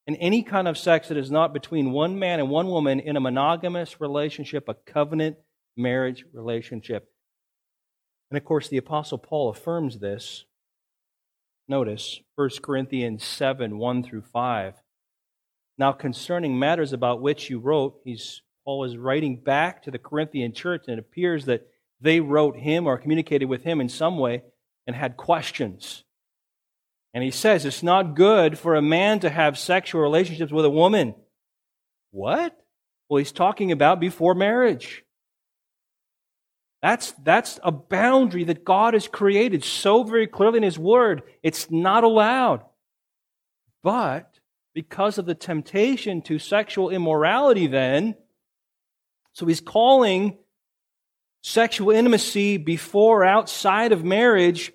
And 0.06 0.18
any 0.20 0.44
kind 0.44 0.68
of 0.68 0.78
sex 0.78 1.08
that 1.08 1.18
is 1.18 1.32
not 1.32 1.54
between 1.54 1.92
one 1.92 2.20
man 2.20 2.40
and 2.40 2.50
one 2.50 2.68
woman 2.68 3.00
in 3.00 3.16
a 3.16 3.22
monogamous 3.22 4.02
relationship, 4.02 4.68
a 4.68 4.74
covenant 4.74 5.38
marriage 5.78 6.26
relationship. 6.34 7.10
And 8.30 8.38
of 8.38 8.44
course, 8.44 8.68
the 8.68 8.78
Apostle 8.78 9.18
Paul 9.18 9.50
affirms 9.50 10.00
this. 10.00 10.46
Notice 11.70 12.20
1 12.36 12.50
Corinthians 12.62 13.24
7 13.24 13.78
1 13.78 14.04
through 14.04 14.24
5. 14.24 14.76
Now, 15.78 15.92
concerning 15.92 16.60
matters 16.60 16.94
about 16.94 17.22
which 17.22 17.50
you 17.50 17.60
wrote, 17.60 18.00
he's, 18.04 18.42
Paul 18.66 18.84
is 18.84 18.98
writing 18.98 19.38
back 19.38 19.84
to 19.84 19.92
the 19.92 19.98
Corinthian 19.98 20.54
church, 20.54 20.84
and 20.88 20.98
it 20.98 21.00
appears 21.00 21.46
that 21.46 21.68
they 22.04 22.20
wrote 22.20 22.58
him 22.58 22.86
or 22.86 22.98
communicated 22.98 23.46
with 23.46 23.64
him 23.64 23.82
in 23.82 23.90
some 23.90 24.18
way 24.18 24.44
and 24.86 24.96
had 24.96 25.18
questions. 25.18 26.04
And 27.14 27.24
he 27.24 27.32
says 27.32 27.66
it's 27.66 27.82
not 27.82 28.16
good 28.16 28.60
for 28.60 28.76
a 28.76 28.82
man 28.82 29.20
to 29.22 29.30
have 29.30 29.58
sexual 29.58 30.02
relationships 30.02 30.52
with 30.52 30.66
a 30.66 30.70
woman. 30.70 31.16
What? 32.12 32.56
Well, 33.08 33.20
he's 33.20 33.32
talking 33.32 33.72
about 33.72 34.00
before 34.00 34.36
marriage. 34.36 35.04
That's, 36.82 37.14
that's 37.24 37.60
a 37.64 37.72
boundary 37.72 38.44
that 38.44 38.66
God 38.66 38.94
has 38.94 39.08
created 39.08 39.64
so 39.64 40.04
very 40.04 40.28
clearly 40.28 40.58
in 40.58 40.64
His 40.64 40.78
Word. 40.78 41.24
It's 41.42 41.72
not 41.72 42.04
allowed. 42.04 42.66
But 43.82 44.40
because 44.74 45.18
of 45.18 45.26
the 45.26 45.36
temptation 45.36 46.22
to 46.24 46.40
sexual 46.40 46.90
immorality, 46.90 47.68
then, 47.68 48.16
so 49.32 49.46
he's 49.46 49.62
calling 49.62 50.38
sexual 51.44 51.92
intimacy 51.92 52.58
before 52.58 53.22
or 53.22 53.26
outside 53.26 53.92
of 53.92 54.04
marriage 54.04 54.74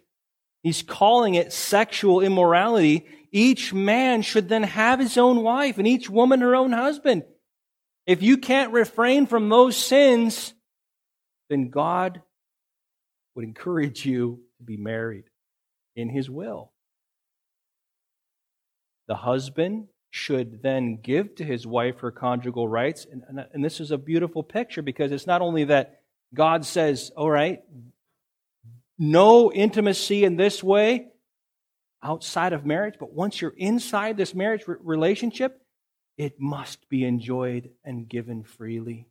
He's 0.62 0.82
calling 0.82 1.34
it 1.34 1.52
sexual 1.52 2.20
immorality. 2.20 3.06
Each 3.30 3.72
man 3.72 4.22
should 4.22 4.48
then 4.48 4.64
have 4.64 4.98
his 4.98 5.16
own 5.16 5.42
wife 5.42 5.78
and 5.78 5.86
each 5.86 6.10
woman 6.10 6.40
her 6.40 6.56
own 6.56 6.72
husband. 6.72 7.24
If 8.06 8.22
you 8.22 8.38
can't 8.38 8.72
refrain 8.72 9.26
from 9.26 9.48
those 9.48 9.76
sins, 9.76 10.54
then 11.48 11.70
God 11.70 12.22
would 13.34 13.44
encourage 13.44 14.04
you 14.04 14.40
to 14.58 14.64
be 14.64 14.76
married 14.76 15.24
in 15.94 16.08
His 16.08 16.28
will. 16.28 16.72
The 19.06 19.14
husband 19.14 19.88
should 20.10 20.62
then 20.62 20.98
give 21.02 21.34
to 21.36 21.44
his 21.44 21.66
wife 21.66 22.00
her 22.00 22.10
conjugal 22.10 22.66
rights. 22.66 23.06
And, 23.10 23.22
and, 23.28 23.46
and, 23.52 23.64
this 23.64 23.78
is 23.78 23.90
a 23.90 23.98
beautiful 23.98 24.42
picture 24.42 24.82
because 24.82 25.12
it's 25.12 25.26
not 25.26 25.42
only 25.42 25.64
that 25.64 25.97
God 26.34 26.64
says, 26.64 27.10
all 27.16 27.30
right, 27.30 27.62
no 28.98 29.52
intimacy 29.52 30.24
in 30.24 30.36
this 30.36 30.62
way 30.62 31.08
outside 32.02 32.52
of 32.52 32.66
marriage, 32.66 32.94
but 33.00 33.12
once 33.12 33.40
you're 33.40 33.54
inside 33.56 34.16
this 34.16 34.34
marriage 34.34 34.64
relationship, 34.66 35.62
it 36.16 36.40
must 36.40 36.88
be 36.88 37.04
enjoyed 37.04 37.70
and 37.84 38.08
given 38.08 38.42
freely. 38.42 39.06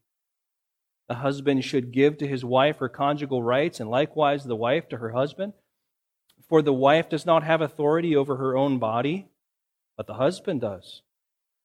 The 1.08 1.16
husband 1.16 1.64
should 1.64 1.92
give 1.92 2.18
to 2.18 2.28
his 2.28 2.44
wife 2.44 2.80
her 2.80 2.90
conjugal 2.90 3.42
rights, 3.42 3.80
and 3.80 3.90
likewise 3.90 4.44
the 4.44 4.56
wife 4.56 4.90
to 4.90 4.98
her 4.98 5.12
husband. 5.12 5.54
For 6.50 6.62
the 6.62 6.74
wife 6.74 7.10
does 7.10 7.26
not 7.26 7.44
have 7.44 7.62
authority 7.62 8.16
over 8.16 8.36
her 8.36 8.58
own 8.58 8.78
body, 8.78 9.28
but 9.96 10.08
the 10.08 10.16
husband 10.16 10.62
does. 10.62 11.02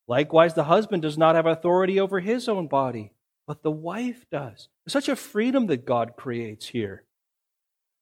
Likewise, 0.09 0.55
the 0.55 0.64
husband 0.64 1.03
does 1.03 1.18
not 1.18 1.34
have 1.34 1.46
authority 1.46 1.98
over 2.00 2.20
his 2.20 2.48
own 2.48 2.66
body, 2.66 3.12
but 3.46 3.62
the 3.62 3.70
wife 3.70 4.26
does. 4.30 4.68
Such 4.89 5.09
a 5.09 5.16
freedom 5.16 5.66
that 5.66 5.85
God 5.87 6.12
creates 6.16 6.68
here. 6.68 7.05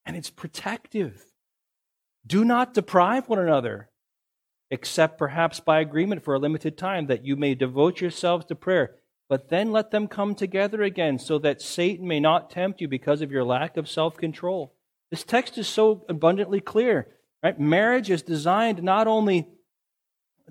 And 0.06 0.16
it's 0.16 0.30
protective. 0.30 1.22
Do 2.26 2.44
not 2.44 2.74
deprive 2.74 3.28
one 3.28 3.38
another, 3.38 3.90
except 4.70 5.18
perhaps 5.18 5.60
by 5.60 5.80
agreement 5.80 6.24
for 6.24 6.34
a 6.34 6.38
limited 6.38 6.78
time, 6.78 7.06
that 7.06 7.24
you 7.24 7.36
may 7.36 7.54
devote 7.54 8.00
yourselves 8.00 8.46
to 8.46 8.54
prayer. 8.54 8.96
But 9.28 9.48
then 9.48 9.72
let 9.72 9.90
them 9.90 10.08
come 10.08 10.34
together 10.34 10.82
again, 10.82 11.18
so 11.18 11.38
that 11.38 11.62
Satan 11.62 12.08
may 12.08 12.18
not 12.18 12.50
tempt 12.50 12.80
you 12.80 12.88
because 12.88 13.20
of 13.20 13.30
your 13.30 13.44
lack 13.44 13.76
of 13.76 13.88
self 13.88 14.16
control. 14.16 14.74
This 15.10 15.22
text 15.22 15.58
is 15.58 15.68
so 15.68 16.04
abundantly 16.08 16.60
clear. 16.60 17.08
Right? 17.42 17.58
Marriage 17.58 18.10
is 18.10 18.22
designed 18.22 18.82
not 18.82 19.06
only 19.06 19.46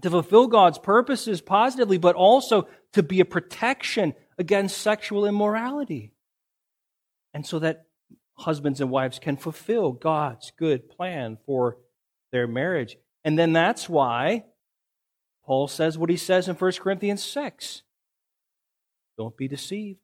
to 0.02 0.10
fulfill 0.10 0.48
God's 0.48 0.80
purposes 0.80 1.42
positively, 1.42 1.98
but 1.98 2.16
also 2.16 2.68
to 2.94 3.04
be 3.04 3.20
a 3.20 3.26
protection 3.26 4.14
against 4.38 4.78
sexual 4.78 5.26
immorality. 5.26 6.14
And 7.34 7.46
so 7.46 7.60
that 7.60 7.86
husbands 8.38 8.82
and 8.82 8.90
wives 8.90 9.20
can 9.20 9.38
fulfill 9.38 9.92
God's 9.92 10.52
good 10.58 10.90
plan 10.90 11.38
for 11.46 11.78
their 12.32 12.48
marriage. 12.48 12.98
And 13.24 13.38
then 13.38 13.54
that's 13.54 13.90
why 13.90 14.46
Paul 15.46 15.68
says 15.68 15.98
what 15.98 16.10
he 16.10 16.18
says 16.18 16.48
in 16.48 16.56
1 16.56 16.72
Corinthians 16.80 17.24
6 17.24 17.84
Don't 19.18 19.38
be 19.38 19.48
deceived. 19.48 20.00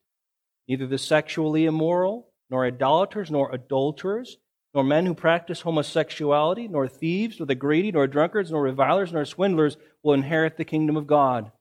Neither 0.67 0.87
the 0.87 0.97
sexually 0.97 1.65
immoral, 1.65 2.29
nor 2.49 2.65
idolaters, 2.65 3.29
nor 3.29 3.53
adulterers, 3.53 4.37
nor 4.73 4.83
men 4.83 5.05
who 5.05 5.13
practice 5.13 5.61
homosexuality, 5.61 6.67
nor 6.67 6.87
thieves, 6.87 7.39
nor 7.39 7.45
the 7.45 7.55
greedy, 7.55 7.91
nor 7.91 8.07
drunkards, 8.07 8.51
nor 8.51 8.61
revilers, 8.61 9.13
nor 9.13 9.23
swindlers 9.23 9.77
will 10.03 10.13
inherit 10.13 10.57
the 10.57 10.65
kingdom 10.65 10.97
of 10.97 11.07
God. 11.07 11.51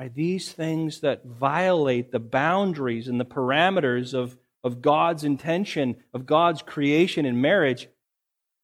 Right? 0.00 0.14
These 0.14 0.52
things 0.52 1.00
that 1.00 1.26
violate 1.26 2.10
the 2.10 2.18
boundaries 2.18 3.06
and 3.06 3.20
the 3.20 3.26
parameters 3.26 4.14
of 4.14 4.38
of 4.64 4.80
God's 4.80 5.24
intention, 5.24 5.96
of 6.14 6.24
God's 6.24 6.62
creation 6.62 7.26
in 7.26 7.42
marriage, 7.42 7.86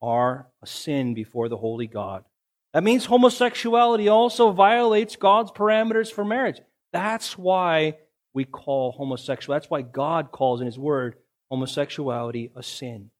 are 0.00 0.46
a 0.62 0.66
sin 0.66 1.12
before 1.12 1.50
the 1.50 1.58
holy 1.58 1.86
God. 1.86 2.24
That 2.72 2.84
means 2.84 3.04
homosexuality 3.04 4.08
also 4.08 4.50
violates 4.50 5.16
God's 5.16 5.50
parameters 5.50 6.10
for 6.10 6.24
marriage. 6.24 6.60
That's 6.94 7.36
why 7.36 7.98
we 8.32 8.46
call 8.46 8.92
homosexual, 8.92 9.56
that's 9.56 9.68
why 9.68 9.82
God 9.82 10.32
calls 10.32 10.60
in 10.62 10.66
His 10.66 10.78
Word 10.78 11.16
homosexuality 11.50 12.50
a 12.56 12.62
sin. 12.62 13.10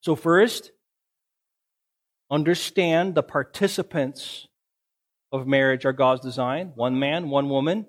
So, 0.00 0.16
first, 0.16 0.72
understand 2.28 3.14
the 3.14 3.22
participants 3.22 4.48
of 5.32 5.46
marriage 5.46 5.84
are 5.84 5.92
God's 5.92 6.20
design 6.20 6.72
one 6.74 6.98
man, 6.98 7.28
one 7.28 7.48
woman. 7.48 7.86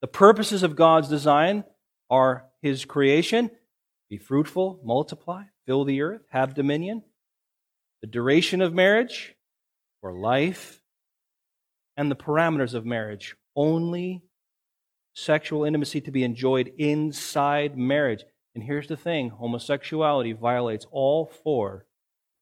The 0.00 0.08
purposes 0.08 0.62
of 0.62 0.76
God's 0.76 1.08
design 1.08 1.64
are 2.10 2.44
his 2.60 2.84
creation 2.84 3.50
be 4.12 4.18
fruitful, 4.18 4.78
multiply, 4.84 5.44
fill 5.64 5.86
the 5.86 6.02
earth, 6.02 6.20
have 6.28 6.52
dominion. 6.52 7.02
The 8.02 8.08
duration 8.08 8.60
of 8.60 8.74
marriage 8.74 9.34
or 10.02 10.12
life 10.12 10.82
and 11.96 12.10
the 12.10 12.14
parameters 12.14 12.74
of 12.74 12.84
marriage. 12.84 13.36
Only 13.56 14.22
sexual 15.14 15.64
intimacy 15.64 16.02
to 16.02 16.10
be 16.10 16.24
enjoyed 16.24 16.74
inside 16.76 17.78
marriage. 17.78 18.24
And 18.54 18.62
here's 18.62 18.88
the 18.88 18.98
thing 18.98 19.30
homosexuality 19.30 20.32
violates 20.32 20.86
all 20.90 21.24
four 21.24 21.86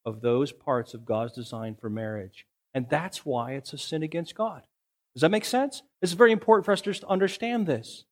of 0.04 0.22
those 0.22 0.50
parts 0.50 0.92
of 0.92 1.04
God's 1.04 1.34
design 1.34 1.76
for 1.80 1.88
marriage. 1.88 2.46
And 2.74 2.88
that's 2.88 3.24
why 3.24 3.52
it's 3.52 3.72
a 3.72 3.78
sin 3.78 4.02
against 4.02 4.34
God. 4.34 4.62
Does 5.14 5.22
that 5.22 5.30
make 5.30 5.44
sense? 5.44 5.82
It's 6.02 6.12
very 6.12 6.32
important 6.32 6.64
for 6.64 6.72
us 6.72 6.82
to 6.82 7.06
understand 7.08 7.66
this. 7.66 8.04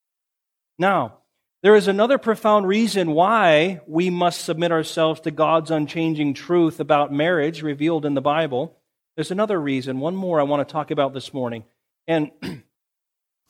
Now, 0.79 1.19
there 1.63 1.75
is 1.75 1.89
another 1.89 2.19
profound 2.19 2.69
reason 2.69 3.13
why 3.13 3.81
we 3.87 4.11
must 4.11 4.45
submit 4.45 4.71
ourselves 4.71 5.21
to 5.23 5.33
God's 5.33 5.71
unchanging 5.71 6.35
truth 6.35 6.79
about 6.79 7.13
marriage 7.13 7.63
revealed 7.63 8.05
in 8.05 8.15
the 8.15 8.21
Bible. 8.21 8.77
There's 9.17 9.33
another 9.33 9.61
reason, 9.61 9.99
one 9.99 10.15
more 10.15 10.39
I 10.39 10.45
want 10.45 10.67
to 10.67 10.73
talk 10.73 10.93
about 10.93 11.15
this 11.15 11.35
morning. 11.35 11.65
And, 12.07 12.31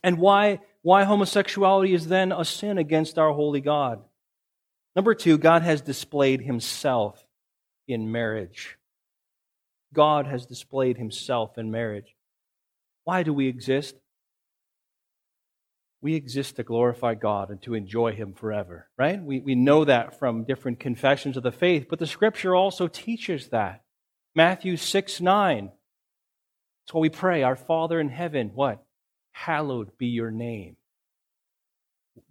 and 0.03 0.19
why, 0.19 0.61
why 0.81 1.05
homosexuality 1.05 1.93
is 1.93 2.09
then 2.09 2.33
a 2.33 2.47
sin 2.47 2.79
against 2.79 3.19
our 3.19 3.33
holy 3.33 3.61
God. 3.61 4.01
Number 4.97 5.15
two, 5.15 5.37
God 5.37 5.63
has 5.63 5.83
displayed 5.83 6.41
himself 6.41 7.23
in 7.87 8.11
marriage. 8.11 8.78
God 9.93 10.26
has 10.26 10.47
displayed 10.47 10.99
himself 10.99 11.59
in 11.59 11.70
marriage. 11.70 12.14
Why 13.05 13.22
do 13.22 13.32
we 13.32 13.49
exist? 13.49 13.95
we 16.01 16.14
exist 16.14 16.57
to 16.57 16.62
glorify 16.62 17.14
God 17.14 17.51
and 17.51 17.61
to 17.62 17.74
enjoy 17.74 18.12
Him 18.12 18.32
forever, 18.32 18.89
right? 18.97 19.22
We, 19.22 19.41
we 19.41 19.55
know 19.55 19.84
that 19.84 20.18
from 20.18 20.45
different 20.45 20.78
confessions 20.78 21.36
of 21.36 21.43
the 21.43 21.53
faith, 21.53 21.86
but 21.91 21.99
the 21.99 22.07
scripture 22.07 22.55
also 22.55 22.86
teaches 22.86 23.49
that. 23.49 23.82
Matthew 24.34 24.76
6 24.76 25.20
9. 25.20 25.72
That's 26.84 26.95
what 26.95 27.01
we 27.01 27.09
pray. 27.09 27.43
Our 27.43 27.57
Father 27.57 27.99
in 28.01 28.09
heaven, 28.09 28.53
what? 28.55 28.82
Hallowed 29.32 29.97
be 29.99 30.07
your 30.07 30.30
name. 30.30 30.76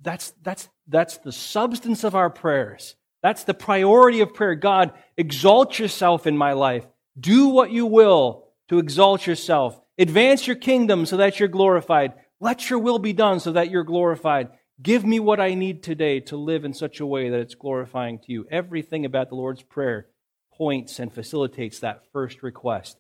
That's, 0.02 0.34
that's, 0.44 0.70
that's 0.88 1.18
the 1.18 1.32
substance 1.32 2.04
of 2.04 2.16
our 2.16 2.30
prayers. 2.30 2.96
That's 3.22 3.44
the 3.44 3.54
priority 3.54 4.22
of 4.22 4.34
prayer. 4.34 4.56
God, 4.56 4.94
exalt 5.18 5.78
yourself 5.80 6.28
in 6.28 6.38
my 6.38 6.54
life. 6.54 6.86
Do 7.20 7.48
what 7.48 7.72
you 7.72 7.86
will 7.86 8.48
to 8.70 8.80
exalt 8.80 9.26
yourself. 9.26 9.80
Advance 9.98 10.46
your 10.46 10.56
kingdom 10.56 11.06
so 11.06 11.18
that 11.18 11.40
you're 11.40 11.50
glorified. 11.50 12.14
Let 12.40 12.70
your 12.70 12.80
will 12.80 13.00
be 13.00 13.14
done 13.14 13.40
so 13.40 13.54
that 13.54 13.72
you're 13.72 13.84
glorified. 13.84 14.50
Give 14.82 15.04
me 15.04 15.20
what 15.20 15.40
I 15.40 15.56
need 15.56 15.82
today 15.82 16.20
to 16.22 16.38
live 16.38 16.64
in 16.64 16.74
such 16.74 17.00
a 17.00 17.06
way 17.06 17.30
that 17.30 17.40
it's 17.40 17.56
glorifying 17.56 18.20
to 18.20 18.32
you. 18.32 18.46
Everything 18.52 19.06
about 19.06 19.30
the 19.30 19.36
Lord's 19.36 19.64
Prayer 19.64 20.08
points 20.54 21.00
and 21.00 21.12
facilitates 21.12 21.80
that 21.80 22.04
first 22.12 22.44
request. 22.44 23.00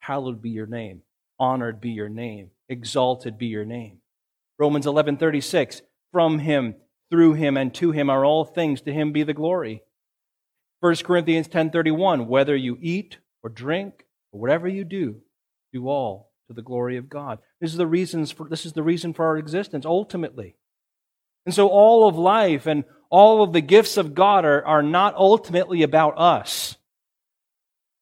Hallowed 0.00 0.42
be 0.42 0.50
your 0.50 0.66
name. 0.66 1.02
Honored 1.38 1.80
be 1.80 1.90
your 1.90 2.08
name. 2.08 2.50
Exalted 2.68 3.38
be 3.38 3.46
your 3.46 3.64
name. 3.64 3.98
Romans 4.58 4.86
11:36 4.86 5.82
From 6.10 6.40
him, 6.40 6.74
through 7.10 7.34
him 7.34 7.56
and 7.56 7.72
to 7.74 7.92
him 7.92 8.10
are 8.10 8.24
all 8.24 8.44
things 8.44 8.80
to 8.82 8.92
him 8.92 9.12
be 9.12 9.22
the 9.22 9.34
glory. 9.34 9.82
1 10.80 11.04
Corinthians 11.04 11.48
10:31 11.48 12.26
Whether 12.26 12.56
you 12.56 12.78
eat 12.80 13.18
or 13.46 13.48
drink 13.48 14.04
or 14.32 14.40
whatever 14.40 14.66
you 14.66 14.82
do, 14.82 15.20
do 15.72 15.86
all 15.86 16.32
to 16.48 16.52
the 16.52 16.62
glory 16.62 16.96
of 16.96 17.08
God. 17.08 17.38
This 17.60 17.70
is 17.70 17.76
the 17.76 17.86
reasons 17.86 18.32
for 18.32 18.48
this 18.48 18.66
is 18.66 18.72
the 18.72 18.82
reason 18.82 19.14
for 19.14 19.24
our 19.24 19.38
existence 19.38 19.86
ultimately. 19.86 20.56
And 21.44 21.54
so 21.54 21.68
all 21.68 22.08
of 22.08 22.18
life 22.18 22.66
and 22.66 22.82
all 23.08 23.44
of 23.44 23.52
the 23.52 23.60
gifts 23.60 23.98
of 23.98 24.16
God 24.16 24.44
are, 24.44 24.66
are 24.66 24.82
not 24.82 25.14
ultimately 25.14 25.84
about 25.84 26.18
us 26.18 26.76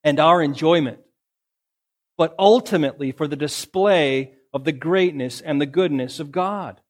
and 0.03 0.19
our 0.19 0.41
enjoyment, 0.41 0.99
but 2.17 2.35
ultimately 2.39 3.13
for 3.13 3.29
the 3.29 3.37
display 3.37 4.33
of 4.55 4.65
the 4.65 4.73
greatness 4.73 5.43
and 5.43 5.61
the 5.61 5.67
goodness 5.67 6.21
of 6.21 6.33
God. 6.33 6.81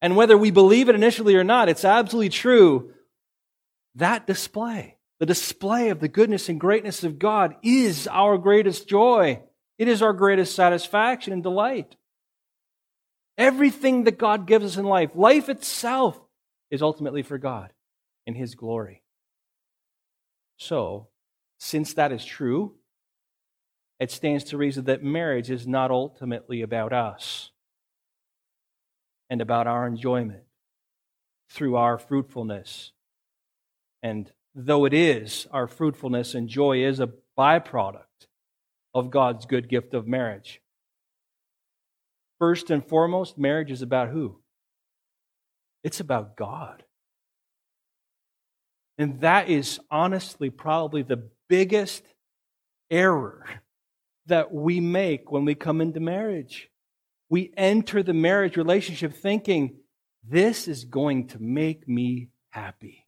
And 0.00 0.14
whether 0.14 0.38
we 0.38 0.52
believe 0.52 0.88
it 0.88 0.94
initially 0.94 1.34
or 1.34 1.42
not, 1.42 1.68
it's 1.68 1.84
absolutely 1.84 2.28
true. 2.28 2.92
That 3.96 4.24
display, 4.24 4.95
the 5.18 5.26
display 5.26 5.88
of 5.88 6.00
the 6.00 6.08
goodness 6.08 6.48
and 6.48 6.60
greatness 6.60 7.04
of 7.04 7.18
God, 7.18 7.56
is 7.62 8.06
our 8.08 8.36
greatest 8.38 8.88
joy. 8.88 9.42
It 9.78 9.88
is 9.88 10.02
our 10.02 10.12
greatest 10.12 10.54
satisfaction 10.54 11.32
and 11.32 11.42
delight. 11.42 11.96
Everything 13.38 14.04
that 14.04 14.18
God 14.18 14.46
gives 14.46 14.64
us 14.64 14.76
in 14.76 14.84
life, 14.84 15.10
life 15.14 15.48
itself, 15.48 16.18
is 16.70 16.82
ultimately 16.82 17.22
for 17.22 17.38
God 17.38 17.72
in 18.26 18.34
His 18.34 18.54
glory. 18.54 19.02
So, 20.58 21.08
since 21.58 21.94
that 21.94 22.12
is 22.12 22.24
true, 22.24 22.74
it 23.98 24.10
stands 24.10 24.44
to 24.44 24.58
reason 24.58 24.84
that 24.84 25.02
marriage 25.02 25.50
is 25.50 25.66
not 25.66 25.90
ultimately 25.90 26.62
about 26.62 26.92
us 26.92 27.50
and 29.30 29.40
about 29.40 29.66
our 29.66 29.86
enjoyment 29.86 30.42
through 31.50 31.76
our 31.76 31.98
fruitfulness. 31.98 32.92
And 34.02 34.30
though 34.58 34.86
it 34.86 34.94
is, 34.94 35.46
our 35.52 35.68
fruitfulness 35.68 36.34
and 36.34 36.48
joy 36.48 36.82
is 36.82 36.98
a 36.98 37.10
byproduct 37.38 38.00
of 38.94 39.10
God's 39.10 39.44
good 39.44 39.68
gift 39.68 39.92
of 39.92 40.08
marriage. 40.08 40.62
First 42.38 42.70
and 42.70 42.84
foremost, 42.84 43.36
marriage 43.36 43.70
is 43.70 43.82
about 43.82 44.08
who? 44.08 44.38
It's 45.84 46.00
about 46.00 46.36
God. 46.36 46.82
And 48.98 49.20
that 49.20 49.50
is 49.50 49.78
honestly 49.90 50.48
probably 50.48 51.02
the 51.02 51.28
biggest 51.48 52.02
error 52.90 53.44
that 54.24 54.52
we 54.52 54.80
make 54.80 55.30
when 55.30 55.44
we 55.44 55.54
come 55.54 55.82
into 55.82 56.00
marriage. 56.00 56.70
We 57.28 57.52
enter 57.58 58.02
the 58.02 58.14
marriage 58.14 58.56
relationship 58.56 59.14
thinking, 59.14 59.76
this 60.26 60.66
is 60.66 60.84
going 60.84 61.28
to 61.28 61.38
make 61.38 61.86
me 61.86 62.30
happy. 62.48 63.05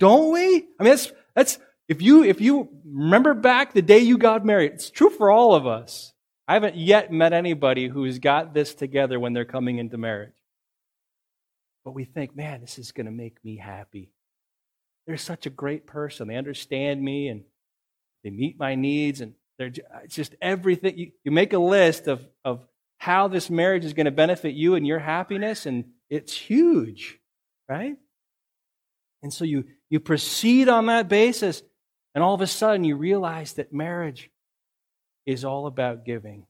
Don't 0.00 0.32
we? 0.32 0.66
I 0.78 0.82
mean, 0.82 0.90
that's, 0.92 1.12
that's, 1.36 1.58
if 1.88 2.00
you, 2.00 2.24
if 2.24 2.40
you 2.40 2.70
remember 2.84 3.34
back 3.34 3.74
the 3.74 3.82
day 3.82 3.98
you 3.98 4.16
got 4.18 4.44
married, 4.44 4.72
it's 4.72 4.90
true 4.90 5.10
for 5.10 5.30
all 5.30 5.54
of 5.54 5.66
us. 5.66 6.12
I 6.48 6.54
haven't 6.54 6.76
yet 6.76 7.12
met 7.12 7.32
anybody 7.32 7.86
who's 7.86 8.18
got 8.18 8.54
this 8.54 8.74
together 8.74 9.20
when 9.20 9.34
they're 9.34 9.44
coming 9.44 9.78
into 9.78 9.98
marriage. 9.98 10.34
But 11.84 11.94
we 11.94 12.04
think, 12.04 12.34
man, 12.34 12.62
this 12.62 12.78
is 12.78 12.92
going 12.92 13.06
to 13.06 13.12
make 13.12 13.44
me 13.44 13.56
happy. 13.56 14.10
They're 15.06 15.16
such 15.16 15.46
a 15.46 15.50
great 15.50 15.86
person. 15.86 16.28
They 16.28 16.36
understand 16.36 17.02
me 17.02 17.28
and 17.28 17.42
they 18.24 18.30
meet 18.30 18.58
my 18.58 18.74
needs 18.74 19.20
and 19.20 19.34
they're 19.58 19.72
just 20.08 20.34
everything. 20.40 20.96
You, 20.96 21.10
you 21.24 21.30
make 21.30 21.52
a 21.52 21.58
list 21.58 22.06
of, 22.08 22.26
of 22.44 22.66
how 22.96 23.28
this 23.28 23.50
marriage 23.50 23.84
is 23.84 23.92
going 23.92 24.06
to 24.06 24.10
benefit 24.10 24.54
you 24.54 24.74
and 24.74 24.86
your 24.86 24.98
happiness, 24.98 25.66
and 25.66 25.84
it's 26.08 26.34
huge, 26.34 27.18
right? 27.68 27.96
And 29.22 29.32
so 29.32 29.44
you, 29.44 29.64
you 29.90 30.00
proceed 30.00 30.68
on 30.68 30.86
that 30.86 31.08
basis, 31.08 31.62
and 32.14 32.24
all 32.24 32.34
of 32.34 32.40
a 32.40 32.46
sudden 32.46 32.84
you 32.84 32.96
realize 32.96 33.54
that 33.54 33.72
marriage 33.72 34.30
is 35.26 35.44
all 35.44 35.66
about 35.66 36.04
giving 36.04 36.46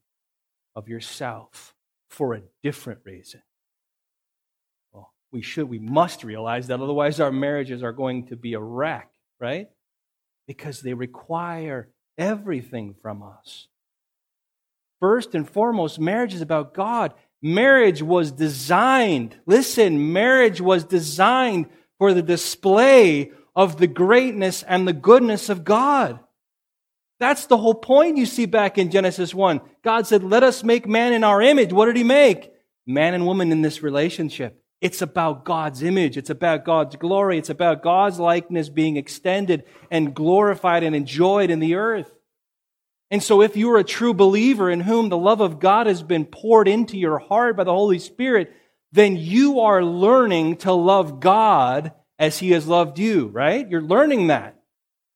of 0.76 0.88
yourself 0.88 1.74
for 2.09 2.34
a 2.34 2.43
different 2.62 3.01
reason. 3.05 3.43
Well, 4.93 5.12
we 5.32 5.43
should, 5.43 5.68
we 5.68 5.78
must 5.78 6.22
realize 6.22 6.68
that, 6.68 6.80
otherwise, 6.80 7.18
our 7.18 7.32
marriages 7.32 7.82
are 7.82 7.93
going 7.93 8.26
to 8.28 8.36
be 8.36 8.55
a 8.55 8.61
wreck, 8.61 9.11
right? 9.41 9.68
Because 10.47 10.80
they 10.80 10.95
require 10.95 11.88
everything 12.18 12.95
from 13.01 13.22
us. 13.22 13.68
First 15.01 15.34
and 15.34 15.49
foremost, 15.49 15.99
marriage 15.99 16.34
is 16.34 16.43
about 16.43 16.74
God. 16.74 17.14
Marriage 17.43 18.03
was 18.03 18.30
designed, 18.32 19.34
listen, 19.47 20.12
marriage 20.12 20.61
was 20.61 20.84
designed 20.84 21.66
for 22.01 22.14
the 22.14 22.22
display 22.22 23.30
of 23.55 23.76
the 23.76 23.86
greatness 23.86 24.62
and 24.62 24.88
the 24.88 24.92
goodness 24.94 25.51
of 25.51 25.64
God. 25.64 26.18
That's 27.18 27.44
the 27.44 27.59
whole 27.59 27.74
point 27.74 28.16
you 28.16 28.24
see 28.24 28.46
back 28.46 28.78
in 28.78 28.90
Genesis 28.90 29.34
1. 29.34 29.61
God 29.84 30.07
said, 30.07 30.24
Let 30.24 30.42
us 30.42 30.64
make 30.64 30.88
man 30.88 31.12
in 31.12 31.22
our 31.22 31.42
image. 31.42 31.74
What 31.74 31.84
did 31.84 31.98
he 31.98 32.03
make? 32.03 32.51
Man 32.86 33.12
and 33.12 33.26
woman 33.26 33.53
in 33.53 33.61
this 33.61 33.82
relationship. 33.82 34.64
It's 34.80 35.03
about 35.03 35.44
God's 35.44 35.82
image. 35.82 36.16
It's 36.16 36.30
about 36.30 36.64
God's 36.64 36.96
glory. 36.96 37.36
It's 37.36 37.51
about 37.51 37.82
God's 37.82 38.18
likeness 38.18 38.70
being 38.70 38.96
extended 38.96 39.64
and 39.90 40.14
glorified 40.14 40.82
and 40.82 40.96
enjoyed 40.96 41.51
in 41.51 41.61
the 41.61 41.74
earth. 41.74 42.11
And 43.11 43.22
so 43.22 43.42
if 43.42 43.59
you're 43.59 43.76
a 43.76 43.84
true 43.84 44.14
believer 44.14 44.70
in 44.70 44.80
whom 44.80 45.11
the 45.11 45.18
love 45.18 45.42
of 45.42 45.61
God 45.61 45.86
has 45.86 46.03
been 46.03 46.24
poured 46.24 46.66
into 46.66 46.96
your 46.96 47.18
heart 47.18 47.59
by 47.59 47.64
the 47.64 47.74
Holy 47.74 47.98
Spirit, 47.98 48.55
then 48.93 49.16
you 49.16 49.61
are 49.61 49.84
learning 49.84 50.57
to 50.57 50.72
love 50.72 51.20
God 51.20 51.93
as 52.18 52.38
he 52.38 52.51
has 52.51 52.66
loved 52.66 52.99
you, 52.99 53.28
right? 53.28 53.68
You're 53.68 53.82
learning 53.82 54.28
that. 54.28 54.57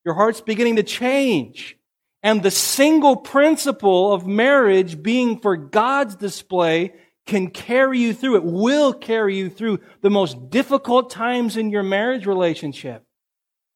Your 0.04 0.14
heart's 0.14 0.40
beginning 0.40 0.76
to 0.76 0.82
change. 0.82 1.76
And 2.22 2.42
the 2.42 2.50
single 2.50 3.16
principle 3.16 4.12
of 4.12 4.26
marriage 4.26 5.02
being 5.02 5.40
for 5.40 5.56
God's 5.56 6.16
display 6.16 6.94
can 7.26 7.50
carry 7.50 7.98
you 7.98 8.14
through. 8.14 8.36
It 8.36 8.44
will 8.44 8.92
carry 8.92 9.36
you 9.36 9.50
through 9.50 9.80
the 10.02 10.10
most 10.10 10.50
difficult 10.50 11.10
times 11.10 11.56
in 11.56 11.70
your 11.70 11.82
marriage 11.82 12.26
relationship. 12.26 13.02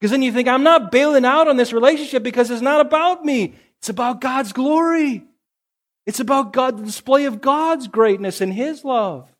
Because 0.01 0.12
then 0.12 0.22
you 0.22 0.32
think, 0.32 0.49
I'm 0.49 0.62
not 0.62 0.92
bailing 0.92 1.24
out 1.24 1.49
on 1.49 1.57
this 1.57 1.72
relationship 1.72 2.22
because 2.22 2.51
it's 2.51 2.62
not 2.62 2.80
about 2.80 3.24
me. 3.24 3.55
It's 3.80 3.88
about 3.88 4.20
God's 4.20 4.53
glory. 4.53 5.24
It's 6.07 6.20
about 6.20 6.53
God, 6.53 6.78
the 6.78 6.84
display 6.84 7.24
of 7.24 7.40
God's 7.40 7.88
greatness 7.88 8.40
and 8.40 8.53
His 8.53 8.84
love. 8.84 9.30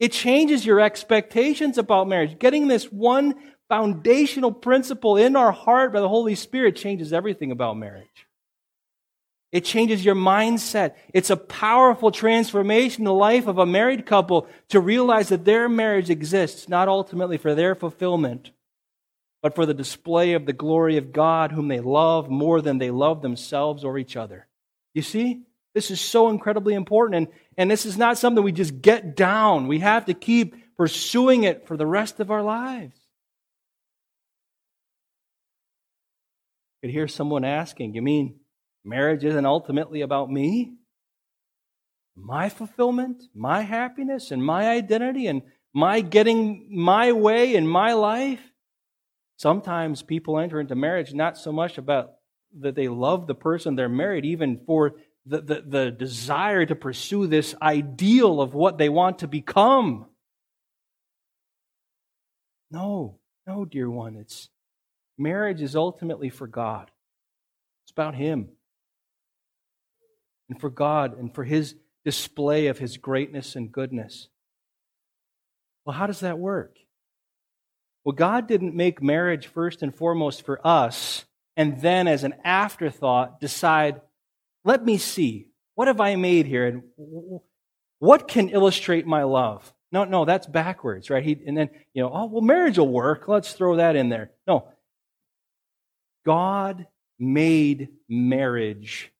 It 0.00 0.12
changes 0.12 0.64
your 0.64 0.80
expectations 0.80 1.78
about 1.78 2.08
marriage. 2.08 2.38
Getting 2.38 2.68
this 2.68 2.84
one 2.84 3.34
foundational 3.68 4.52
principle 4.52 5.16
in 5.16 5.36
our 5.36 5.52
heart 5.52 5.92
by 5.92 6.00
the 6.00 6.08
Holy 6.08 6.34
Spirit 6.34 6.76
changes 6.76 7.12
everything 7.12 7.50
about 7.50 7.76
marriage. 7.76 8.06
It 9.50 9.64
changes 9.64 10.04
your 10.04 10.14
mindset. 10.14 10.94
It's 11.14 11.30
a 11.30 11.36
powerful 11.36 12.10
transformation 12.10 13.02
in 13.02 13.06
the 13.06 13.14
life 13.14 13.46
of 13.46 13.58
a 13.58 13.66
married 13.66 14.04
couple 14.04 14.46
to 14.68 14.80
realize 14.80 15.30
that 15.30 15.44
their 15.44 15.68
marriage 15.68 16.10
exists 16.10 16.68
not 16.68 16.88
ultimately 16.88 17.38
for 17.38 17.54
their 17.54 17.74
fulfillment, 17.74 18.50
but 19.42 19.54
for 19.54 19.64
the 19.64 19.74
display 19.74 20.34
of 20.34 20.44
the 20.44 20.52
glory 20.52 20.98
of 20.98 21.12
God, 21.12 21.52
whom 21.52 21.68
they 21.68 21.80
love 21.80 22.28
more 22.28 22.60
than 22.60 22.78
they 22.78 22.90
love 22.90 23.22
themselves 23.22 23.84
or 23.84 23.98
each 23.98 24.16
other. 24.16 24.46
You 24.94 25.02
see? 25.02 25.42
This 25.74 25.90
is 25.90 26.00
so 26.00 26.28
incredibly 26.28 26.74
important. 26.74 27.16
And, 27.16 27.28
and 27.58 27.70
this 27.70 27.84
is 27.84 27.98
not 27.98 28.16
something 28.16 28.42
we 28.42 28.52
just 28.52 28.80
get 28.80 29.16
down. 29.16 29.66
We 29.66 29.80
have 29.80 30.06
to 30.06 30.14
keep 30.14 30.54
pursuing 30.76 31.42
it 31.42 31.66
for 31.66 31.76
the 31.76 31.86
rest 31.86 32.20
of 32.20 32.30
our 32.30 32.42
lives. 32.42 32.96
Could 36.80 36.90
hear 36.90 37.08
someone 37.08 37.44
asking, 37.44 37.94
You 37.94 38.02
mean 38.02 38.38
Marriage 38.84 39.24
isn't 39.24 39.44
ultimately 39.44 40.00
about 40.00 40.30
me, 40.30 40.74
my 42.16 42.48
fulfillment, 42.48 43.24
my 43.34 43.60
happiness, 43.60 44.30
and 44.30 44.42
my 44.42 44.68
identity, 44.70 45.26
and 45.26 45.42
my 45.74 46.00
getting 46.00 46.68
my 46.70 47.12
way 47.12 47.54
in 47.54 47.66
my 47.66 47.92
life. 47.92 48.40
Sometimes 49.36 50.02
people 50.02 50.38
enter 50.38 50.58
into 50.58 50.74
marriage 50.74 51.12
not 51.12 51.36
so 51.36 51.52
much 51.52 51.76
about 51.76 52.12
that 52.60 52.74
they 52.74 52.88
love 52.88 53.26
the 53.26 53.34
person 53.34 53.76
they're 53.76 53.88
married, 53.88 54.24
even 54.24 54.60
for 54.64 54.94
the, 55.28 55.40
the, 55.42 55.64
the 55.66 55.90
desire 55.90 56.64
to 56.64 56.74
pursue 56.74 57.26
this 57.26 57.54
ideal 57.60 58.40
of 58.40 58.54
what 58.54 58.78
they 58.78 58.88
want 58.88 59.20
to 59.20 59.28
become. 59.28 60.06
No, 62.70 63.18
no, 63.46 63.64
dear 63.64 63.90
one. 63.90 64.16
It's 64.16 64.48
marriage 65.16 65.62
is 65.62 65.76
ultimately 65.76 66.30
for 66.30 66.46
God. 66.46 66.90
It's 67.84 67.92
about 67.92 68.14
Him 68.14 68.48
and 70.48 70.60
for 70.60 70.70
God 70.70 71.18
and 71.18 71.34
for 71.34 71.44
His 71.44 71.74
display 72.04 72.68
of 72.68 72.78
His 72.78 72.96
greatness 72.96 73.54
and 73.54 73.70
goodness. 73.70 74.28
Well, 75.84 75.96
how 75.96 76.06
does 76.06 76.20
that 76.20 76.38
work? 76.38 76.76
Well, 78.04 78.14
God 78.14 78.46
didn't 78.46 78.74
make 78.74 79.02
marriage 79.02 79.46
first 79.46 79.82
and 79.82 79.94
foremost 79.94 80.44
for 80.44 80.66
us 80.66 81.26
and 81.58 81.82
then 81.82 82.06
as 82.06 82.22
an 82.22 82.34
afterthought 82.44 83.40
decide, 83.40 84.00
let 84.68 84.84
me 84.84 84.98
see, 84.98 85.48
what 85.76 85.88
have 85.88 85.98
I 85.98 86.16
made 86.16 86.44
here? 86.44 86.66
And 86.66 87.40
what 88.00 88.28
can 88.28 88.50
illustrate 88.50 89.06
my 89.06 89.22
love? 89.22 89.72
No, 89.90 90.04
no, 90.04 90.26
that's 90.26 90.46
backwards, 90.46 91.08
right? 91.08 91.24
He, 91.24 91.40
and 91.46 91.56
then, 91.56 91.70
you 91.94 92.02
know, 92.02 92.10
oh, 92.12 92.26
well, 92.26 92.42
marriage 92.42 92.76
will 92.76 92.86
work. 92.86 93.26
Let's 93.26 93.54
throw 93.54 93.76
that 93.76 93.96
in 93.96 94.10
there. 94.10 94.30
No. 94.46 94.68
God 96.26 96.86
made 97.18 97.88
marriage 98.10 99.10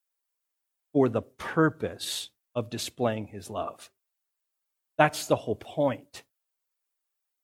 for 0.93 1.09
the 1.09 1.23
purpose 1.23 2.29
of 2.55 2.69
displaying 2.69 3.29
his 3.29 3.49
love. 3.49 3.91
That's 4.99 5.27
the 5.27 5.37
whole 5.37 5.57
point. 5.57 6.25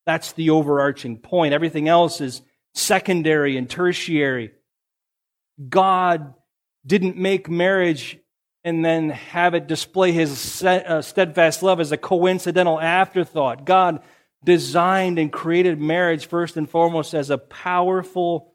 That's 0.05 0.33
the 0.33 0.51
overarching 0.51 1.17
point. 1.17 1.55
Everything 1.55 1.89
else 1.89 2.21
is 2.21 2.43
secondary 2.75 3.57
and 3.57 3.71
tertiary. 3.71 4.51
God 5.67 6.35
didn't 6.87 7.16
make 7.16 7.49
marriage 7.49 8.18
and 8.62 8.85
then 8.85 9.11
have 9.11 9.55
it 9.55 9.66
display 9.66 10.12
his 10.12 10.62
uh, 10.64 11.03
steadfast 11.03 11.62
love 11.62 11.80
as 11.80 11.93
a 11.93 11.97
coincidental 11.97 12.80
afterthought. 12.80 13.64
God 13.66 14.03
designed 14.43 15.18
and 15.18 15.32
created 15.32 15.80
marriage 15.80 16.26
first 16.26 16.57
and 16.57 16.68
foremost 16.68 17.14
as 17.14 17.30
a 17.30 17.39
powerful 17.39 18.53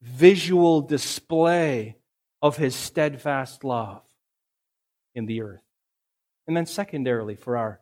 visual 0.00 0.80
display 0.80 1.96
of 2.42 2.56
his 2.56 2.74
steadfast 2.74 3.64
love 3.64 4.02
in 5.14 5.26
the 5.26 5.42
earth. 5.42 5.62
And 6.46 6.56
then, 6.56 6.66
secondarily, 6.66 7.36
for 7.36 7.56
our 7.56 7.80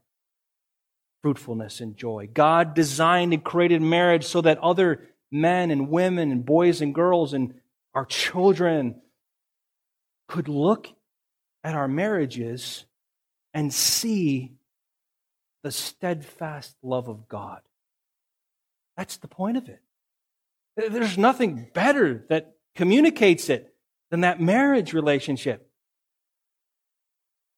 fruitfulness 1.23 1.81
and 1.81 1.97
joy. 1.97 2.29
God 2.33 2.75
designed 2.75 3.33
and 3.33 3.43
created 3.43 3.81
marriage 3.81 4.25
so 4.25 4.41
that 4.41 4.59
other 4.59 5.09
men 5.31 5.71
and 5.71 5.89
women 5.89 6.31
and 6.31 6.45
boys 6.45 6.81
and 6.81 6.95
girls 6.95 7.33
and 7.33 7.55
our 7.95 8.05
children 8.05 9.01
could 10.33 10.49
look 10.49 10.89
at 11.63 11.75
our 11.75 11.87
marriages 11.87 12.87
and 13.53 13.73
see 13.73 14.53
the 15.63 15.71
steadfast 15.71 16.75
love 16.83 17.07
of 17.07 17.29
God. 17.29 17.61
That's 18.97 19.19
the 19.19 19.29
point 19.29 19.59
of 19.59 19.69
it. 19.69 19.81
There's 20.75 21.19
nothing 21.19 21.69
better 21.75 22.25
that 22.31 22.55
communicates 22.75 23.51
it 23.51 23.75
than 24.11 24.23
that 24.23 24.41
marriage 24.41 24.95
relationship. 24.95 25.71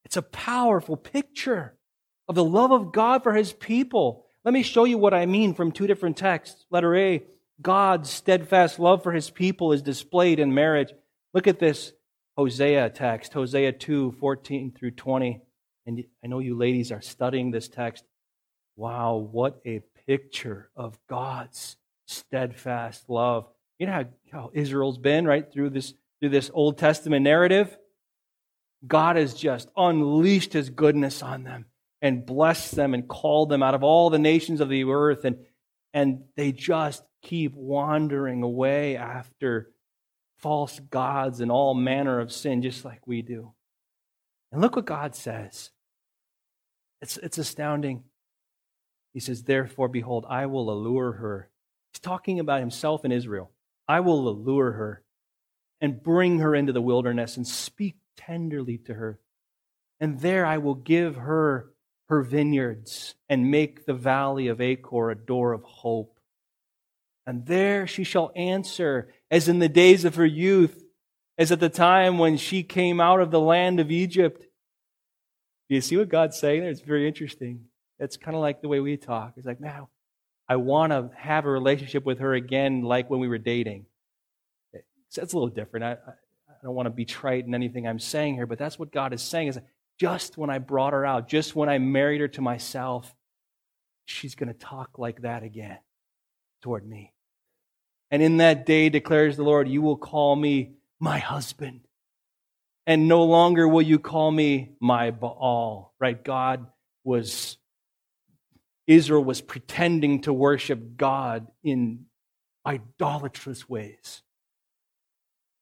It's 0.04 0.16
a 0.16 0.22
powerful 0.22 0.96
picture 0.96 1.76
of 2.26 2.34
the 2.34 2.44
love 2.44 2.72
of 2.72 2.92
God 2.92 3.22
for 3.22 3.34
his 3.34 3.52
people. 3.52 4.26
Let 4.44 4.52
me 4.52 4.64
show 4.64 4.84
you 4.84 4.98
what 4.98 5.14
I 5.14 5.26
mean 5.26 5.54
from 5.54 5.70
two 5.70 5.86
different 5.86 6.16
texts. 6.16 6.66
Letter 6.70 6.96
A 6.96 7.22
God's 7.62 8.10
steadfast 8.10 8.80
love 8.80 9.04
for 9.04 9.12
his 9.12 9.30
people 9.30 9.72
is 9.72 9.80
displayed 9.80 10.40
in 10.40 10.52
marriage. 10.52 10.92
Look 11.32 11.46
at 11.46 11.60
this 11.60 11.92
Hosea 12.36 12.90
text, 12.90 13.32
Hosea 13.32 13.72
2 13.72 14.12
14 14.12 14.72
through 14.72 14.90
20. 14.92 15.40
And 15.86 16.04
I 16.22 16.26
know 16.26 16.38
you 16.38 16.56
ladies 16.56 16.90
are 16.90 17.02
studying 17.02 17.50
this 17.50 17.68
text. 17.68 18.04
Wow, 18.76 19.16
what 19.16 19.60
a 19.64 19.82
picture 20.06 20.70
of 20.74 20.98
God's 21.08 21.76
steadfast 22.06 23.08
love. 23.08 23.46
You 23.78 23.86
know 23.86 23.92
how, 23.92 24.04
how 24.32 24.50
Israel's 24.52 24.98
been, 24.98 25.26
right, 25.26 25.50
through 25.52 25.70
this, 25.70 25.94
through 26.20 26.30
this 26.30 26.50
Old 26.52 26.78
Testament 26.78 27.22
narrative? 27.22 27.76
God 28.86 29.16
has 29.16 29.34
just 29.34 29.68
unleashed 29.76 30.52
his 30.52 30.70
goodness 30.70 31.22
on 31.22 31.44
them 31.44 31.66
and 32.02 32.26
blessed 32.26 32.74
them 32.74 32.94
and 32.94 33.08
called 33.08 33.48
them 33.48 33.62
out 33.62 33.74
of 33.74 33.82
all 33.82 34.10
the 34.10 34.18
nations 34.18 34.60
of 34.60 34.68
the 34.68 34.84
earth. 34.84 35.24
And, 35.24 35.36
and 35.92 36.24
they 36.36 36.52
just 36.52 37.02
keep 37.22 37.54
wandering 37.54 38.42
away 38.42 38.96
after 38.96 39.70
false 40.44 40.78
gods 40.90 41.40
and 41.40 41.50
all 41.50 41.72
manner 41.72 42.20
of 42.20 42.30
sin, 42.30 42.60
just 42.60 42.84
like 42.84 43.06
we 43.06 43.22
do. 43.22 43.52
And 44.52 44.60
look 44.60 44.76
what 44.76 44.84
God 44.84 45.16
says. 45.16 45.70
It's, 47.00 47.16
it's 47.16 47.38
astounding. 47.38 48.04
He 49.14 49.20
says, 49.20 49.44
Therefore, 49.44 49.88
behold, 49.88 50.26
I 50.28 50.44
will 50.44 50.70
allure 50.70 51.12
her. 51.12 51.48
He's 51.94 52.00
talking 52.00 52.40
about 52.40 52.60
himself 52.60 53.04
and 53.04 53.12
Israel. 53.12 53.52
I 53.88 54.00
will 54.00 54.28
allure 54.28 54.72
her 54.72 55.02
and 55.80 56.02
bring 56.02 56.40
her 56.40 56.54
into 56.54 56.74
the 56.74 56.82
wilderness 56.82 57.38
and 57.38 57.46
speak 57.46 57.96
tenderly 58.18 58.76
to 58.76 58.92
her. 58.92 59.18
And 59.98 60.20
there 60.20 60.44
I 60.44 60.58
will 60.58 60.74
give 60.74 61.16
her 61.16 61.70
her 62.10 62.22
vineyards 62.22 63.14
and 63.30 63.50
make 63.50 63.86
the 63.86 63.94
valley 63.94 64.48
of 64.48 64.60
Achor 64.60 65.10
a 65.10 65.14
door 65.14 65.54
of 65.54 65.62
hope. 65.62 66.20
And 67.26 67.46
there 67.46 67.86
she 67.86 68.04
shall 68.04 68.30
answer, 68.36 69.08
as 69.34 69.48
in 69.48 69.58
the 69.58 69.68
days 69.68 70.04
of 70.04 70.14
her 70.14 70.24
youth, 70.24 70.84
as 71.36 71.50
at 71.50 71.58
the 71.58 71.68
time 71.68 72.18
when 72.18 72.36
she 72.36 72.62
came 72.62 73.00
out 73.00 73.18
of 73.18 73.32
the 73.32 73.40
land 73.40 73.80
of 73.80 73.90
Egypt. 73.90 74.42
Do 75.68 75.74
you 75.74 75.80
see 75.80 75.96
what 75.96 76.08
God's 76.08 76.38
saying 76.38 76.60
there? 76.60 76.70
It's 76.70 76.80
very 76.80 77.08
interesting. 77.08 77.64
It's 77.98 78.16
kind 78.16 78.36
of 78.36 78.42
like 78.42 78.62
the 78.62 78.68
way 78.68 78.78
we 78.78 78.96
talk. 78.96 79.32
It's 79.36 79.44
like, 79.44 79.60
man, 79.60 79.88
I 80.48 80.54
want 80.54 80.92
to 80.92 81.10
have 81.16 81.46
a 81.46 81.50
relationship 81.50 82.04
with 82.04 82.20
her 82.20 82.32
again 82.32 82.82
like 82.82 83.10
when 83.10 83.18
we 83.18 83.26
were 83.26 83.38
dating. 83.38 83.86
It's 84.72 85.18
a 85.18 85.22
little 85.22 85.48
different. 85.48 85.84
I, 85.84 85.92
I 85.94 86.54
don't 86.62 86.76
want 86.76 86.86
to 86.86 86.90
be 86.90 87.04
trite 87.04 87.44
in 87.44 87.56
anything 87.56 87.88
I'm 87.88 87.98
saying 87.98 88.36
here, 88.36 88.46
but 88.46 88.58
that's 88.58 88.78
what 88.78 88.92
God 88.92 89.12
is 89.12 89.20
saying 89.20 89.48
is 89.48 89.58
just 89.98 90.38
when 90.38 90.48
I 90.48 90.58
brought 90.58 90.92
her 90.92 91.04
out, 91.04 91.26
just 91.26 91.56
when 91.56 91.68
I 91.68 91.78
married 91.78 92.20
her 92.20 92.28
to 92.28 92.40
myself, 92.40 93.12
she's 94.04 94.36
going 94.36 94.52
to 94.52 94.54
talk 94.54 94.96
like 94.96 95.22
that 95.22 95.42
again 95.42 95.78
toward 96.62 96.86
me. 96.88 97.13
And 98.14 98.22
in 98.22 98.36
that 98.36 98.64
day, 98.64 98.90
declares 98.90 99.36
the 99.36 99.42
Lord, 99.42 99.68
you 99.68 99.82
will 99.82 99.96
call 99.96 100.36
me 100.36 100.74
my 101.00 101.18
husband. 101.18 101.80
And 102.86 103.08
no 103.08 103.24
longer 103.24 103.66
will 103.66 103.82
you 103.82 103.98
call 103.98 104.30
me 104.30 104.76
my 104.78 105.10
Baal, 105.10 105.92
right? 105.98 106.22
God 106.22 106.68
was, 107.02 107.58
Israel 108.86 109.24
was 109.24 109.40
pretending 109.40 110.20
to 110.20 110.32
worship 110.32 110.96
God 110.96 111.48
in 111.64 112.06
idolatrous 112.64 113.68
ways. 113.68 114.22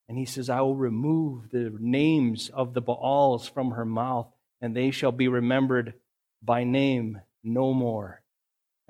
And 0.06 0.18
he 0.18 0.26
says, 0.26 0.50
I 0.50 0.60
will 0.60 0.76
remove 0.76 1.48
the 1.48 1.74
names 1.80 2.50
of 2.50 2.74
the 2.74 2.82
Baals 2.82 3.48
from 3.48 3.70
her 3.70 3.86
mouth, 3.86 4.28
and 4.60 4.76
they 4.76 4.90
shall 4.90 5.12
be 5.12 5.28
remembered 5.28 5.94
by 6.42 6.64
name 6.64 7.22
no 7.42 7.72
more. 7.72 8.21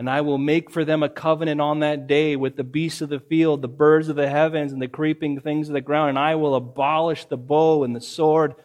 And 0.03 0.11
I 0.11 0.23
will 0.23 0.37
make 0.37 0.69
for 0.69 0.85
them 0.85 1.05
a 1.05 1.09
covenant 1.09 1.61
on 1.61 1.79
that 1.79 2.09
day 2.09 2.35
with 2.35 2.57
the 2.57 2.65
beasts 2.65 3.03
of 3.03 3.09
the 3.09 3.21
field, 3.21 3.63
the 3.63 3.69
birds 3.69 4.09
of 4.09 4.17
the 4.17 4.29
heavens, 4.29 4.73
and 4.73 4.83
the 4.83 4.89
creeping 4.89 5.39
things 5.39 5.69
of 5.69 5.75
the 5.75 5.81
ground. 5.81 6.09
And 6.09 6.19
I 6.19 6.35
will 6.35 6.57
abolish 6.57 7.27
the 7.27 7.37
bow 7.37 7.85
and 7.85 7.95
the 7.95 8.01
sword 8.01 8.57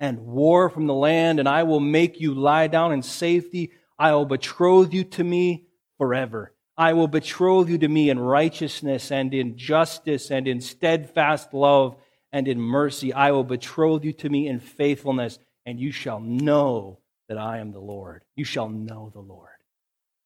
and 0.00 0.26
war 0.26 0.68
from 0.68 0.88
the 0.88 0.92
land. 0.92 1.38
And 1.38 1.48
I 1.48 1.62
will 1.62 1.78
make 1.78 2.20
you 2.20 2.34
lie 2.34 2.66
down 2.66 2.90
in 2.90 3.00
safety. 3.00 3.70
I 3.96 4.12
will 4.12 4.24
betroth 4.24 4.92
you 4.92 5.04
to 5.04 5.22
me 5.22 5.68
forever. 5.98 6.52
I 6.76 6.94
will 6.94 7.06
betroth 7.06 7.68
you 7.68 7.78
to 7.78 7.86
me 7.86 8.10
in 8.10 8.18
righteousness 8.18 9.12
and 9.12 9.32
in 9.32 9.56
justice 9.56 10.32
and 10.32 10.48
in 10.48 10.60
steadfast 10.60 11.54
love 11.54 11.94
and 12.32 12.48
in 12.48 12.60
mercy. 12.60 13.12
I 13.12 13.30
will 13.30 13.44
betroth 13.44 14.02
you 14.02 14.12
to 14.14 14.28
me 14.28 14.48
in 14.48 14.58
faithfulness, 14.58 15.38
and 15.64 15.78
you 15.78 15.92
shall 15.92 16.18
know 16.18 16.98
that 17.28 17.38
I 17.38 17.58
am 17.58 17.70
the 17.70 17.78
Lord. 17.78 18.22
You 18.34 18.44
shall 18.44 18.68
know 18.68 19.12
the 19.14 19.20
Lord. 19.20 19.53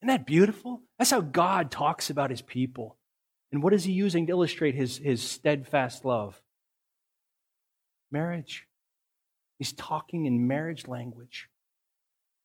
Isn't 0.00 0.08
that 0.08 0.26
beautiful? 0.26 0.82
That's 0.98 1.10
how 1.10 1.20
God 1.20 1.70
talks 1.70 2.10
about 2.10 2.30
his 2.30 2.42
people. 2.42 2.96
And 3.50 3.62
what 3.62 3.72
is 3.72 3.84
he 3.84 3.92
using 3.92 4.26
to 4.26 4.32
illustrate 4.32 4.74
his, 4.74 4.98
his 4.98 5.22
steadfast 5.22 6.04
love? 6.04 6.40
Marriage. 8.10 8.66
He's 9.58 9.72
talking 9.72 10.26
in 10.26 10.46
marriage 10.46 10.86
language. 10.86 11.48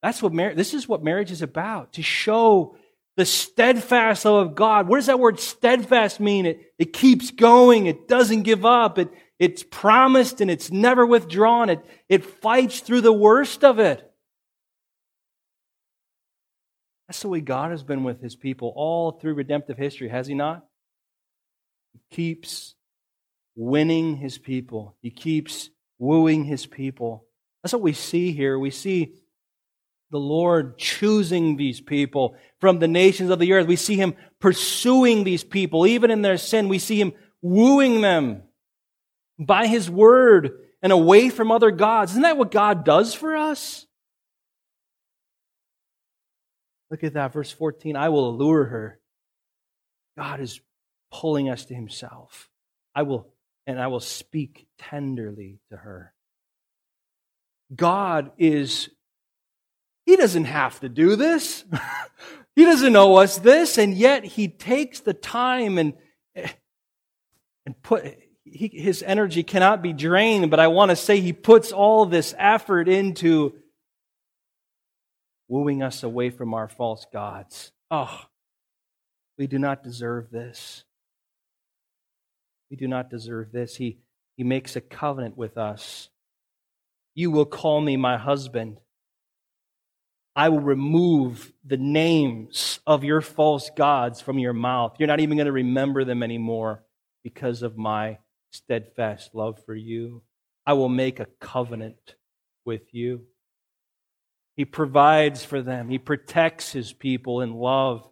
That's 0.01 0.21
what 0.21 0.33
mar- 0.33 0.55
this 0.55 0.73
is 0.73 0.87
what 0.87 1.03
marriage 1.03 1.31
is 1.31 1.41
about 1.41 1.93
to 1.93 2.01
show 2.01 2.75
the 3.15 3.25
steadfast 3.25 4.25
love 4.25 4.47
of 4.47 4.55
God. 4.55 4.87
What 4.87 4.97
does 4.97 5.05
that 5.05 5.19
word 5.19 5.39
steadfast 5.39 6.19
mean? 6.19 6.45
It, 6.45 6.73
it 6.79 6.93
keeps 6.93 7.31
going, 7.31 7.85
it 7.85 8.07
doesn't 8.07 8.41
give 8.41 8.65
up, 8.65 8.97
it, 8.97 9.09
it's 9.37 9.63
promised 9.63 10.41
and 10.41 10.49
it's 10.49 10.71
never 10.71 11.05
withdrawn, 11.05 11.69
it, 11.69 11.85
it 12.09 12.25
fights 12.25 12.79
through 12.79 13.01
the 13.01 13.13
worst 13.13 13.63
of 13.63 13.79
it. 13.79 14.09
That's 17.07 17.21
the 17.21 17.29
way 17.29 17.41
God 17.41 17.71
has 17.71 17.83
been 17.83 18.03
with 18.03 18.21
his 18.21 18.35
people 18.35 18.73
all 18.75 19.11
through 19.11 19.33
redemptive 19.33 19.77
history, 19.77 20.09
has 20.09 20.27
he 20.27 20.33
not? 20.33 20.65
He 21.93 21.99
keeps 22.15 22.75
winning 23.55 24.17
his 24.17 24.37
people, 24.37 24.95
he 25.01 25.11
keeps 25.11 25.69
wooing 25.99 26.45
his 26.45 26.65
people. 26.65 27.25
That's 27.61 27.73
what 27.73 27.81
we 27.81 27.93
see 27.93 28.31
here. 28.31 28.59
We 28.59 28.71
see 28.71 29.15
the 30.11 30.19
Lord 30.19 30.77
choosing 30.77 31.55
these 31.55 31.81
people 31.81 32.35
from 32.59 32.79
the 32.79 32.87
nations 32.87 33.29
of 33.29 33.39
the 33.39 33.53
earth. 33.53 33.67
We 33.67 33.77
see 33.77 33.95
him 33.95 34.15
pursuing 34.39 35.23
these 35.23 35.43
people, 35.43 35.87
even 35.87 36.11
in 36.11 36.21
their 36.21 36.37
sin. 36.37 36.67
We 36.67 36.79
see 36.79 36.99
him 36.99 37.13
wooing 37.41 38.01
them 38.01 38.43
by 39.39 39.67
his 39.67 39.89
word 39.89 40.51
and 40.81 40.91
away 40.91 41.29
from 41.29 41.51
other 41.51 41.71
gods. 41.71 42.11
Isn't 42.11 42.23
that 42.23 42.37
what 42.37 42.51
God 42.51 42.85
does 42.85 43.13
for 43.13 43.35
us? 43.35 43.87
Look 46.93 47.03
at 47.03 47.15
that, 47.15 47.33
verse 47.33 47.51
14. 47.51 47.95
I 47.95 48.09
will 48.09 48.29
allure 48.29 48.65
her. 48.65 48.99
God 50.15 50.39
is 50.39 50.61
pulling 51.11 51.49
us 51.49 51.65
to 51.65 51.73
himself. 51.73 52.51
I 52.93 53.01
will, 53.01 53.33
and 53.65 53.81
I 53.81 53.87
will 53.87 53.99
speak 53.99 54.67
tenderly 54.77 55.57
to 55.71 55.77
her. 55.77 56.13
God 57.75 58.29
is, 58.37 58.89
he 60.05 60.17
doesn't 60.17 60.45
have 60.45 60.79
to 60.81 60.89
do 60.89 61.15
this. 61.15 61.65
he 62.55 62.63
doesn't 62.63 62.95
owe 62.95 63.15
us 63.15 63.39
this, 63.39 63.79
and 63.79 63.95
yet 63.95 64.23
he 64.23 64.47
takes 64.47 64.99
the 64.99 65.15
time 65.15 65.79
and, 65.79 65.95
and 66.35 67.81
put, 67.81 68.03
he, 68.43 68.67
his 68.67 69.01
energy 69.01 69.41
cannot 69.41 69.81
be 69.81 69.93
drained, 69.93 70.51
but 70.51 70.59
I 70.59 70.67
want 70.67 70.91
to 70.91 70.95
say 70.95 71.19
he 71.19 71.33
puts 71.33 71.71
all 71.71 72.05
this 72.05 72.35
effort 72.37 72.87
into 72.87 73.55
wooing 75.53 75.83
us 75.83 76.01
away 76.01 76.31
from 76.31 76.51
our 76.51 76.67
false 76.67 77.05
gods. 77.13 77.71
Oh, 77.91 78.21
we 79.37 79.45
do 79.45 79.59
not 79.59 79.83
deserve 79.83 80.31
this. 80.31 80.83
We 82.71 82.75
do 82.75 82.87
not 82.87 83.11
deserve 83.11 83.51
this. 83.51 83.75
He, 83.75 83.99
he 84.35 84.43
makes 84.43 84.75
a 84.75 84.81
covenant 84.81 85.37
with 85.37 85.55
us. 85.55 86.09
You 87.13 87.29
will 87.29 87.45
call 87.45 87.81
me 87.81 87.97
my 87.97 88.17
husband. 88.17 88.79
I 90.35 90.49
will 90.49 90.59
remove 90.59 91.53
the 91.63 91.77
names 91.77 92.79
of 92.87 93.03
your 93.03 93.21
false 93.21 93.69
gods 93.77 94.21
from 94.21 94.39
your 94.39 94.53
mouth. 94.53 94.95
You're 94.97 95.05
not 95.05 95.19
even 95.19 95.37
going 95.37 95.45
to 95.45 95.51
remember 95.51 96.03
them 96.03 96.23
anymore 96.23 96.83
because 97.23 97.61
of 97.61 97.77
my 97.77 98.17
steadfast 98.51 99.35
love 99.35 99.63
for 99.67 99.75
you. 99.75 100.23
I 100.65 100.73
will 100.73 100.89
make 100.89 101.19
a 101.19 101.27
covenant 101.39 102.15
with 102.65 102.91
you. 102.91 103.27
He 104.55 104.65
provides 104.65 105.43
for 105.43 105.61
them. 105.61 105.89
He 105.89 105.97
protects 105.97 106.71
his 106.71 106.93
people 106.93 107.41
in 107.41 107.53
love. 107.53 108.07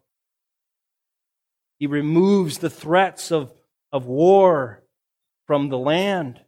He 1.78 1.88
removes 1.88 2.58
the 2.58 2.70
threats 2.70 3.32
of, 3.32 3.54
of 3.92 4.06
war 4.06 4.84
from 5.48 5.70
the 5.70 5.78
land. 5.78 6.42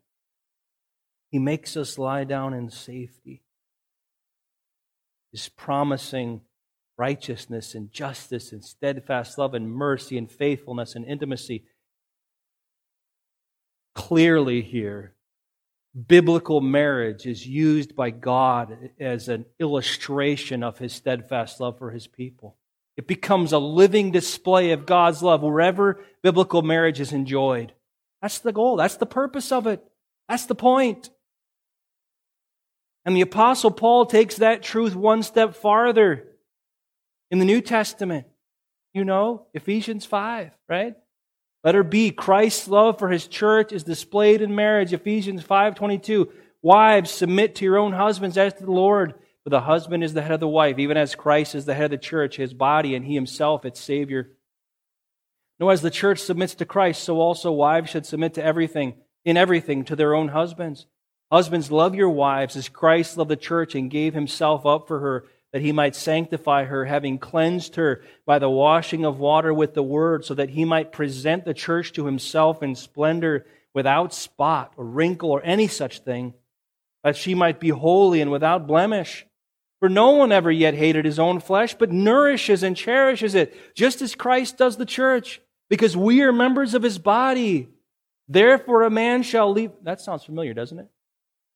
He 1.30 1.40
makes 1.40 1.76
us 1.76 1.98
lie 1.98 2.24
down 2.24 2.54
in 2.54 2.70
safety. 2.70 3.44
He's 5.32 5.50
promising 5.50 6.42
righteousness 6.98 7.74
and 7.74 7.92
justice 7.92 8.52
and 8.52 8.64
steadfast 8.64 9.38
love 9.38 9.56
and 9.56 9.72
mercy 9.72 10.18
and 10.18 10.32
faithfulness 10.32 10.96
and 10.96 11.06
intimacy. 11.06 11.66
Clearly, 13.96 14.62
here, 14.62 15.13
biblical 15.94 16.60
marriage 16.60 17.26
is 17.26 17.46
used 17.46 17.96
by 17.96 18.10
God 18.10 18.90
as 19.00 19.30
an 19.30 19.46
illustration 19.60 20.64
of 20.64 20.80
his 20.80 20.94
steadfast 20.94 21.60
love 21.60 21.78
for 21.78 21.92
his 21.92 22.08
people. 22.08 22.58
It 22.98 23.08
becomes 23.08 23.52
a 23.52 23.60
living 23.60 24.12
display 24.12 24.72
of 24.72 24.86
God's 24.86 25.24
love 25.24 25.42
wherever 25.42 26.04
biblical 26.22 26.62
marriage 26.62 27.00
is 27.00 27.12
enjoyed. 27.12 27.74
That's 28.22 28.40
the 28.40 28.52
goal. 28.52 28.78
That's 28.78 28.98
the 28.98 29.06
purpose 29.06 29.52
of 29.52 29.68
it. 29.68 29.84
That's 30.30 30.46
the 30.46 30.56
point. 30.56 31.10
And 33.06 33.16
the 33.16 33.22
Apostle 33.22 33.72
Paul 33.72 34.06
takes 34.06 34.38
that 34.38 34.64
truth 34.64 34.96
one 34.96 35.24
step 35.24 35.56
farther 35.56 36.28
in 37.30 37.40
the 37.40 37.46
New 37.46 37.62
Testament. 37.62 38.28
You 38.94 39.04
know, 39.04 39.48
Ephesians 39.54 40.06
5, 40.06 40.56
right? 40.70 40.96
Letter 41.64 41.84
B, 41.84 42.12
Christ's 42.12 42.68
love 42.68 43.00
for 43.00 43.10
his 43.10 43.28
church 43.28 43.72
is 43.72 43.84
displayed 43.84 44.42
in 44.42 44.54
marriage. 44.54 44.92
Ephesians 44.92 45.44
5:22. 45.44 46.32
Wives, 46.62 47.12
submit 47.12 47.56
to 47.56 47.66
your 47.66 47.78
own 47.78 47.94
husbands 47.94 48.38
as 48.38 48.54
to 48.54 48.66
the 48.66 48.72
Lord, 48.72 49.16
for 49.44 49.50
the 49.50 49.62
husband 49.62 50.04
is 50.04 50.14
the 50.14 50.22
head 50.22 50.32
of 50.32 50.40
the 50.40 50.48
wife, 50.48 50.80
even 50.80 50.98
as 50.98 51.16
Christ 51.16 51.56
is 51.56 51.66
the 51.66 51.74
head 51.74 51.86
of 51.86 51.92
the 51.92 51.98
church, 51.98 52.38
his 52.38 52.54
body, 52.54 52.96
and 52.96 53.06
he 53.06 53.16
himself 53.16 53.66
its 53.66 53.80
savior. 53.80 54.32
No, 55.60 55.70
as 55.70 55.82
the 55.82 55.92
church 55.92 56.20
submits 56.20 56.56
to 56.56 56.66
Christ, 56.66 57.04
so 57.04 57.20
also 57.20 57.52
wives 57.52 57.90
should 57.90 58.06
submit 58.06 58.34
to 58.36 58.44
everything, 58.44 58.96
in 59.24 59.38
everything, 59.38 59.86
to 59.86 59.96
their 59.96 60.16
own 60.16 60.30
husbands. 60.30 60.86
Husbands, 61.32 61.72
love 61.72 61.96
your 61.96 62.10
wives 62.10 62.56
as 62.56 62.70
Christ 62.70 63.18
loved 63.18 63.30
the 63.30 63.36
church 63.36 63.76
and 63.76 63.90
gave 63.90 64.14
himself 64.14 64.66
up 64.66 64.88
for 64.88 65.00
her 65.00 65.26
that 65.54 65.62
he 65.62 65.72
might 65.72 65.96
sanctify 65.96 66.66
her, 66.66 66.84
having 66.84 67.20
cleansed 67.20 67.76
her 67.76 68.02
by 68.26 68.40
the 68.40 68.50
washing 68.50 69.06
of 69.06 69.20
water 69.20 69.54
with 69.54 69.76
the 69.76 69.84
word, 69.84 70.26
so 70.26 70.34
that 70.34 70.50
he 70.50 70.66
might 70.66 70.92
present 70.92 71.46
the 71.46 71.54
church 71.54 71.94
to 71.94 72.08
himself 72.08 72.64
in 72.64 72.76
splendor, 72.76 73.46
without 73.74 74.14
spot 74.14 74.74
or 74.78 74.86
wrinkle 74.86 75.32
or 75.32 75.42
any 75.44 75.68
such 75.68 76.00
thing, 76.00 76.34
that 77.04 77.16
she 77.16 77.36
might 77.36 77.60
be 77.60 77.70
holy 77.70 78.20
and 78.20 78.32
without 78.32 78.68
blemish. 78.68 79.26
For 79.80 79.90
no 79.90 80.12
one 80.12 80.32
ever 80.32 80.52
yet 80.52 80.74
hated 80.74 81.06
his 81.06 81.20
own 81.20 81.40
flesh, 81.40 81.76
but 81.76 81.92
nourishes 81.92 82.64
and 82.64 82.76
cherishes 82.76 83.36
it, 83.36 83.56
just 83.76 84.02
as 84.02 84.16
Christ 84.16 84.58
does 84.58 84.78
the 84.78 84.86
church, 84.86 85.42
because 85.70 85.96
we 85.98 86.22
are 86.22 86.32
members 86.32 86.74
of 86.74 86.84
his 86.84 86.98
body. 86.98 87.70
Therefore, 88.28 88.84
a 88.84 88.90
man 88.90 89.24
shall 89.24 89.52
leave. 89.52 89.72
That 89.84 90.02
sounds 90.02 90.24
familiar, 90.24 90.54
doesn't 90.54 90.80
it? 90.80 90.88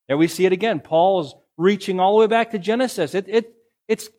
There 0.08 0.18
we 0.18 0.28
see 0.28 0.46
it 0.46 0.54
again. 0.54 0.82
Paul's 0.82 1.36
reaching 1.58 2.00
all 2.00 2.14
the 2.14 2.20
way 2.20 2.28
back 2.28 2.52
to 2.52 2.60
Genesis. 2.60 3.16
It, 3.16 3.26
it, 3.28 3.57
it's, 3.88 4.10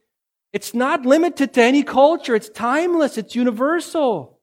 it's 0.52 0.74
not 0.74 1.04
limited 1.04 1.54
to 1.54 1.62
any 1.62 1.82
culture. 1.82 2.34
It's 2.34 2.48
timeless. 2.48 3.18
It's 3.18 3.34
universal. 3.34 4.40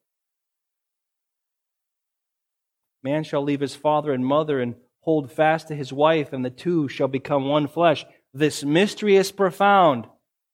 Man 3.04 3.24
shall 3.24 3.44
leave 3.44 3.60
his 3.60 3.76
father 3.76 4.12
and 4.12 4.26
mother 4.26 4.60
and 4.60 4.76
hold 5.02 5.32
fast 5.32 5.68
to 5.68 5.76
his 5.76 5.94
wife, 5.94 6.34
and 6.34 6.44
the 6.44 6.50
two 6.50 6.88
shall 6.88 7.08
become 7.08 7.48
one 7.48 7.68
flesh. 7.68 8.04
This 8.34 8.64
mystery 8.64 9.16
is 9.16 9.32
profound, 9.32 10.08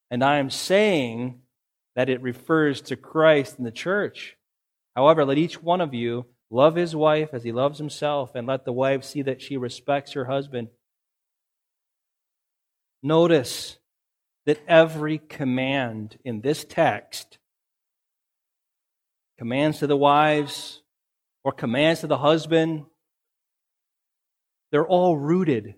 and 0.10 0.22
I 0.24 0.38
am 0.38 0.50
saying 0.50 1.40
that 1.96 2.10
it 2.10 2.22
refers 2.22 2.82
to 2.82 2.98
Christ 2.98 3.58
and 3.58 3.66
the 3.66 3.72
church. 3.72 4.36
However, 4.96 5.24
let 5.24 5.38
each 5.38 5.64
one 5.64 5.80
of 5.80 5.94
you 5.94 6.26
love 6.50 6.76
his 6.76 6.94
wife 6.94 7.30
as 7.32 7.44
he 7.44 7.54
loves 7.54 7.78
himself, 7.78 8.36
and 8.36 8.46
let 8.46 8.66
the 8.66 8.74
wife 8.74 9.06
see 9.06 9.22
that 9.22 9.42
she 9.42 9.56
respects 9.56 10.12
her 10.12 10.26
husband. 10.26 10.68
Notice 13.02 13.78
that 14.46 14.60
every 14.68 15.18
command 15.18 16.18
in 16.24 16.42
this 16.42 16.66
text, 16.66 17.38
commands 19.38 19.80
to 19.80 19.88
the 19.88 19.98
wives 19.98 20.82
or 21.44 21.52
commands 21.52 22.02
to 22.02 22.08
the 22.08 22.18
husband, 22.18 22.86
they're 24.72 24.88
all 24.88 25.18
rooted. 25.18 25.76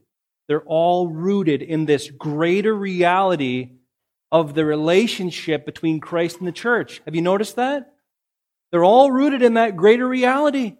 They're 0.48 0.64
all 0.64 1.08
rooted 1.08 1.62
in 1.62 1.86
this 1.86 2.10
greater 2.10 2.74
reality 2.74 3.72
of 4.32 4.54
the 4.54 4.66
relationship 4.66 5.66
between 5.66 6.00
Christ 6.00 6.40
and 6.40 6.48
the 6.48 6.52
church. 6.52 7.02
Have 7.06 7.16
you 7.16 7.22
noticed 7.22 7.56
that? 7.56 7.94
They're 8.72 8.84
all 8.84 9.12
rooted 9.12 9.42
in 9.42 9.54
that 9.54 9.78
greater 9.78 10.08
reality. 10.08 10.78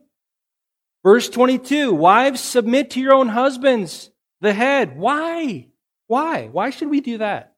Verse 1.04 1.30
22 1.30 1.94
Wives, 1.94 2.42
submit 2.42 2.92
to 2.92 3.00
your 3.00 3.14
own 3.14 3.30
husbands, 3.30 4.10
the 4.42 4.54
head. 4.54 4.98
Why? 4.98 5.68
Why? 6.08 6.48
Why 6.48 6.70
should 6.70 6.90
we 6.90 7.02
do 7.02 7.20
that? 7.20 7.53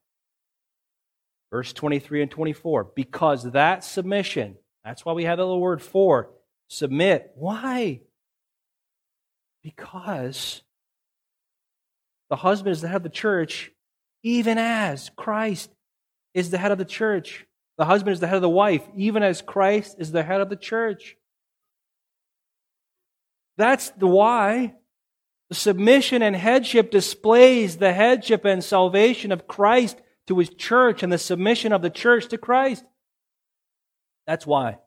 Verse 1.50 1.72
23 1.72 2.22
and 2.22 2.30
24. 2.30 2.92
Because 2.94 3.44
that 3.52 3.84
submission, 3.84 4.56
that's 4.84 5.04
why 5.04 5.12
we 5.12 5.24
have 5.24 5.38
the 5.38 5.44
little 5.44 5.60
word 5.60 5.82
for, 5.82 6.30
submit. 6.68 7.30
Why? 7.34 8.00
Because 9.62 10.62
the 12.30 12.36
husband 12.36 12.72
is 12.72 12.80
the 12.80 12.88
head 12.88 12.96
of 12.96 13.02
the 13.02 13.08
church, 13.08 13.70
even 14.22 14.58
as 14.58 15.10
Christ 15.16 15.70
is 16.34 16.50
the 16.50 16.58
head 16.58 16.72
of 16.72 16.78
the 16.78 16.84
church. 16.84 17.46
The 17.78 17.84
husband 17.84 18.14
is 18.14 18.20
the 18.20 18.26
head 18.26 18.36
of 18.36 18.42
the 18.42 18.48
wife, 18.48 18.82
even 18.96 19.22
as 19.22 19.42
Christ 19.42 19.96
is 19.98 20.10
the 20.10 20.22
head 20.22 20.40
of 20.40 20.48
the 20.48 20.56
church. 20.56 21.16
That's 23.56 23.90
the 23.90 24.06
why. 24.06 24.74
The 25.48 25.54
submission 25.54 26.22
and 26.22 26.34
headship 26.34 26.90
displays 26.90 27.76
the 27.76 27.92
headship 27.92 28.44
and 28.44 28.64
salvation 28.64 29.30
of 29.30 29.46
Christ 29.46 30.00
to 30.26 30.38
his 30.38 30.50
church 30.50 31.02
and 31.02 31.12
the 31.12 31.18
submission 31.18 31.72
of 31.72 31.82
the 31.82 31.90
church 31.90 32.28
to 32.28 32.38
Christ. 32.38 32.84
That's 34.26 34.46
why. 34.46 34.78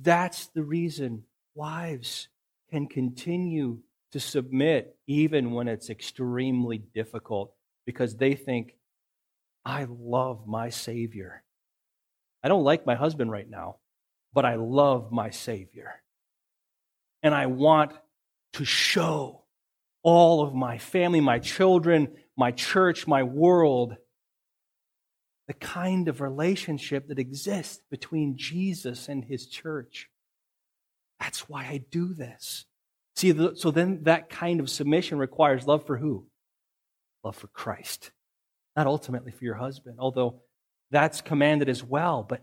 That's 0.00 0.46
the 0.46 0.62
reason 0.62 1.24
wives 1.54 2.28
can 2.70 2.86
continue 2.86 3.80
to 4.12 4.20
submit 4.20 4.96
even 5.06 5.52
when 5.52 5.68
it's 5.68 5.90
extremely 5.90 6.78
difficult 6.78 7.52
because 7.86 8.16
they 8.16 8.34
think, 8.34 8.74
I 9.64 9.86
love 9.88 10.46
my 10.46 10.70
Savior. 10.70 11.42
I 12.42 12.48
don't 12.48 12.64
like 12.64 12.86
my 12.86 12.94
husband 12.94 13.30
right 13.30 13.48
now, 13.48 13.76
but 14.32 14.44
I 14.44 14.56
love 14.56 15.12
my 15.12 15.30
Savior. 15.30 16.02
And 17.22 17.34
I 17.34 17.46
want 17.46 17.92
to 18.54 18.64
show 18.64 19.42
all 20.02 20.42
of 20.42 20.54
my 20.54 20.78
family, 20.78 21.20
my 21.20 21.38
children, 21.38 22.08
my 22.36 22.50
church, 22.50 23.06
my 23.06 23.22
world, 23.22 23.96
the 25.48 25.54
kind 25.54 26.08
of 26.08 26.20
relationship 26.20 27.08
that 27.08 27.18
exists 27.18 27.82
between 27.90 28.36
Jesus 28.36 29.08
and 29.08 29.24
his 29.24 29.46
church. 29.46 30.08
That's 31.20 31.48
why 31.48 31.64
I 31.64 31.84
do 31.90 32.14
this. 32.14 32.66
See, 33.16 33.34
so 33.56 33.70
then 33.70 34.04
that 34.04 34.30
kind 34.30 34.60
of 34.60 34.70
submission 34.70 35.18
requires 35.18 35.66
love 35.66 35.86
for 35.86 35.96
who? 35.96 36.26
Love 37.22 37.36
for 37.36 37.48
Christ. 37.48 38.10
Not 38.76 38.86
ultimately 38.86 39.32
for 39.32 39.44
your 39.44 39.54
husband, 39.54 39.96
although 39.98 40.40
that's 40.90 41.20
commanded 41.20 41.68
as 41.68 41.84
well, 41.84 42.24
but 42.26 42.42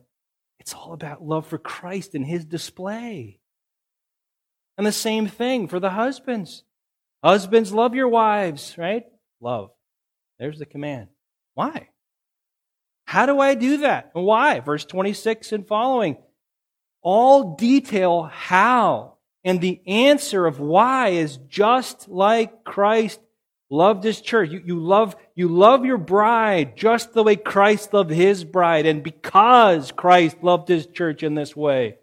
it's 0.59 0.73
all 0.73 0.93
about 0.93 1.23
love 1.23 1.47
for 1.47 1.57
Christ 1.57 2.15
and 2.15 2.25
his 2.25 2.45
display. 2.45 3.39
And 4.77 4.85
the 4.85 4.91
same 4.91 5.27
thing 5.27 5.67
for 5.67 5.79
the 5.79 5.89
husbands. 5.89 6.63
Husbands, 7.23 7.73
love 7.73 7.95
your 7.95 8.07
wives, 8.07 8.77
right? 8.77 9.03
Love. 9.41 9.71
There's 10.39 10.59
the 10.59 10.65
command. 10.65 11.09
Why? 11.53 11.89
How 13.05 13.25
do 13.25 13.39
I 13.39 13.55
do 13.55 13.77
that? 13.77 14.11
And 14.15 14.23
why? 14.23 14.59
Verse 14.59 14.85
26 14.85 15.51
and 15.51 15.67
following. 15.67 16.17
All 17.01 17.55
detail 17.55 18.23
how. 18.23 19.15
And 19.43 19.61
the 19.61 19.81
answer 19.87 20.45
of 20.45 20.59
why 20.59 21.09
is 21.09 21.37
just 21.49 22.07
like 22.07 22.63
Christ 22.63 23.19
loved 23.69 24.03
his 24.03 24.21
church. 24.21 24.49
You, 24.49 24.61
you, 24.65 24.79
love, 24.79 25.15
you 25.35 25.47
love 25.47 25.85
your 25.85 25.97
bride 25.97 26.75
just 26.75 27.13
the 27.13 27.23
way 27.23 27.35
Christ 27.35 27.93
loved 27.93 28.11
his 28.11 28.43
bride, 28.43 28.85
and 28.85 29.03
because 29.03 29.91
Christ 29.91 30.37
loved 30.41 30.67
his 30.67 30.87
church 30.87 31.23
in 31.23 31.35
this 31.35 31.55
way. 31.55 31.97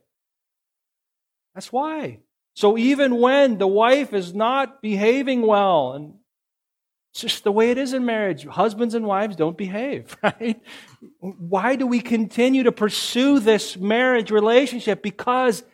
That's 1.54 1.72
why. 1.72 2.20
So 2.54 2.78
even 2.78 3.20
when 3.20 3.58
the 3.58 3.66
wife 3.66 4.12
is 4.12 4.34
not 4.34 4.80
behaving 4.80 5.42
well, 5.42 5.92
and 5.92 6.14
it's 7.16 7.22
just 7.22 7.44
the 7.44 7.52
way 7.52 7.70
it 7.70 7.78
is 7.78 7.94
in 7.94 8.04
marriage. 8.04 8.44
Husbands 8.44 8.94
and 8.94 9.06
wives 9.06 9.36
don't 9.36 9.56
behave, 9.56 10.14
right? 10.22 10.60
Why 11.18 11.74
do 11.74 11.86
we 11.86 12.00
continue 12.00 12.64
to 12.64 12.72
pursue 12.72 13.40
this 13.40 13.74
marriage 13.74 14.30
relationship? 14.30 15.02
Because 15.02 15.64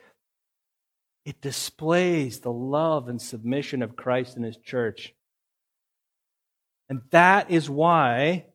it 1.25 1.41
displays 1.41 2.39
the 2.39 2.53
love 2.53 3.09
and 3.09 3.21
submission 3.21 3.83
of 3.83 3.97
Christ 3.97 4.37
and 4.37 4.45
His 4.45 4.57
church. 4.57 5.15
And 6.89 7.01
that 7.11 7.51
is 7.51 7.69
why, 7.69 8.47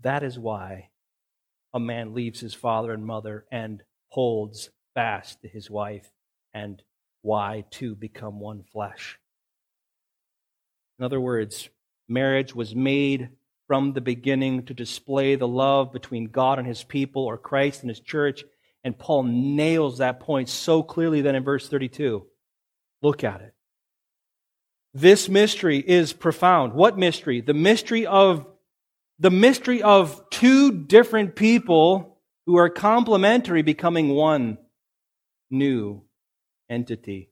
that 0.00 0.24
is 0.24 0.36
why 0.36 0.88
a 1.72 1.78
man 1.78 2.12
leaves 2.12 2.40
his 2.40 2.54
father 2.54 2.92
and 2.92 3.06
mother 3.06 3.46
and 3.52 3.84
holds 4.08 4.70
fast 4.94 5.42
to 5.42 5.48
his 5.48 5.70
wife, 5.70 6.10
and 6.52 6.82
why 7.22 7.64
two 7.70 7.94
become 7.94 8.40
one 8.40 8.64
flesh. 8.72 9.20
In 10.98 11.04
other 11.04 11.20
words, 11.20 11.68
marriage 12.08 12.54
was 12.54 12.74
made 12.74 13.30
from 13.66 13.92
the 13.92 14.00
beginning 14.00 14.64
to 14.66 14.74
display 14.74 15.36
the 15.36 15.48
love 15.48 15.92
between 15.92 16.26
God 16.26 16.58
and 16.58 16.68
his 16.68 16.84
people 16.84 17.24
or 17.24 17.38
Christ 17.38 17.80
and 17.80 17.88
his 17.88 18.00
church. 18.00 18.44
And 18.82 18.98
Paul 18.98 19.24
nails 19.24 19.98
that 19.98 20.20
point 20.20 20.48
so 20.48 20.82
clearly 20.82 21.22
then 21.22 21.34
in 21.34 21.44
verse 21.44 21.68
32. 21.68 22.26
Look 23.02 23.24
at 23.24 23.40
it. 23.40 23.54
This 24.92 25.28
mystery 25.28 25.78
is 25.78 26.12
profound. 26.12 26.74
What 26.74 26.98
mystery? 26.98 27.40
The 27.40 27.54
mystery 27.54 28.06
of 28.06 28.46
the 29.18 29.30
mystery 29.30 29.82
of 29.82 30.28
two 30.30 30.72
different 30.72 31.36
people 31.36 32.18
who 32.46 32.56
are 32.56 32.68
complementary 32.68 33.62
becoming 33.62 34.10
one 34.10 34.58
new 35.50 36.02
entity. 36.68 37.30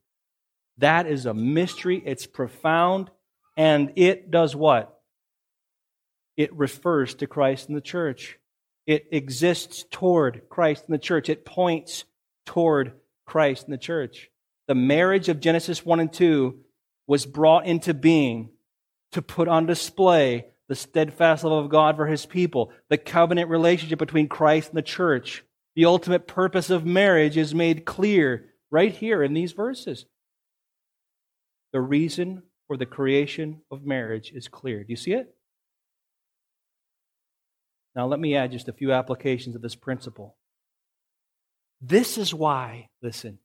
That 0.79 1.07
is 1.07 1.27
a 1.27 1.35
mystery. 1.35 2.03
It's 2.05 2.27
profound. 2.27 3.11
And 3.57 3.93
it 3.97 4.31
does 4.31 4.57
what? 4.57 4.99
It 6.37 6.55
refers 6.55 7.15
to 7.17 7.27
Christ 7.27 7.69
and 7.69 7.77
the 7.77 7.83
church. 7.83 8.39
It 8.87 9.07
exists 9.13 9.85
toward 9.91 10.49
Christ 10.49 10.85
and 10.87 10.95
the 10.95 10.99
church. 10.99 11.29
It 11.29 11.45
points 11.45 12.05
toward 12.47 12.93
Christ 13.27 13.65
and 13.65 13.73
the 13.73 13.79
church. 13.79 14.31
The 14.69 14.75
marriage 14.75 15.29
of 15.29 15.41
Genesis 15.41 15.85
1 15.85 16.01
and 16.01 16.13
2 16.13 16.59
was 17.07 17.27
brought 17.27 17.67
into 17.67 17.95
being 17.95 18.51
to 19.13 19.23
put 19.23 19.49
on 19.49 19.67
display 19.67 20.47
the 20.69 20.75
steadfast 20.75 21.45
love 21.45 21.65
of 21.65 21.71
God 21.71 21.97
for 21.97 22.07
his 22.07 22.25
people, 22.25 22.73
the 22.89 22.97
covenant 22.97 23.51
relationship 23.51 23.99
between 23.99 24.29
Christ 24.29 24.71
and 24.71 24.79
the 24.79 24.83
church. 24.83 25.45
The 25.77 25.85
ultimate 25.85 26.27
purpose 26.27 26.71
of 26.71 26.87
marriage 26.87 27.37
is 27.37 27.55
made 27.55 27.85
clear 27.85 28.47
right 28.71 28.93
here 28.93 29.23
in 29.23 29.35
these 29.35 29.53
verses. 29.53 30.07
The 31.73 31.81
reason 31.81 32.43
for 32.73 32.79
the 32.79 32.87
creation 32.87 33.61
of 33.71 33.85
marriage 33.85 34.33
is 34.35 34.49
clear. 34.49 34.83
Do 34.83 34.87
you 34.89 34.97
see 34.97 35.13
it? 35.13 35.35
Now, 37.95 38.07
let 38.07 38.19
me 38.19 38.35
add 38.35 38.53
just 38.53 38.67
a 38.67 38.73
few 38.73 38.93
applications 38.93 39.55
of 39.55 39.61
this 39.61 39.75
principle. 39.75 40.39
This 41.83 42.17
is 42.17 42.33
why, 42.33 42.89
listen, 43.03 43.41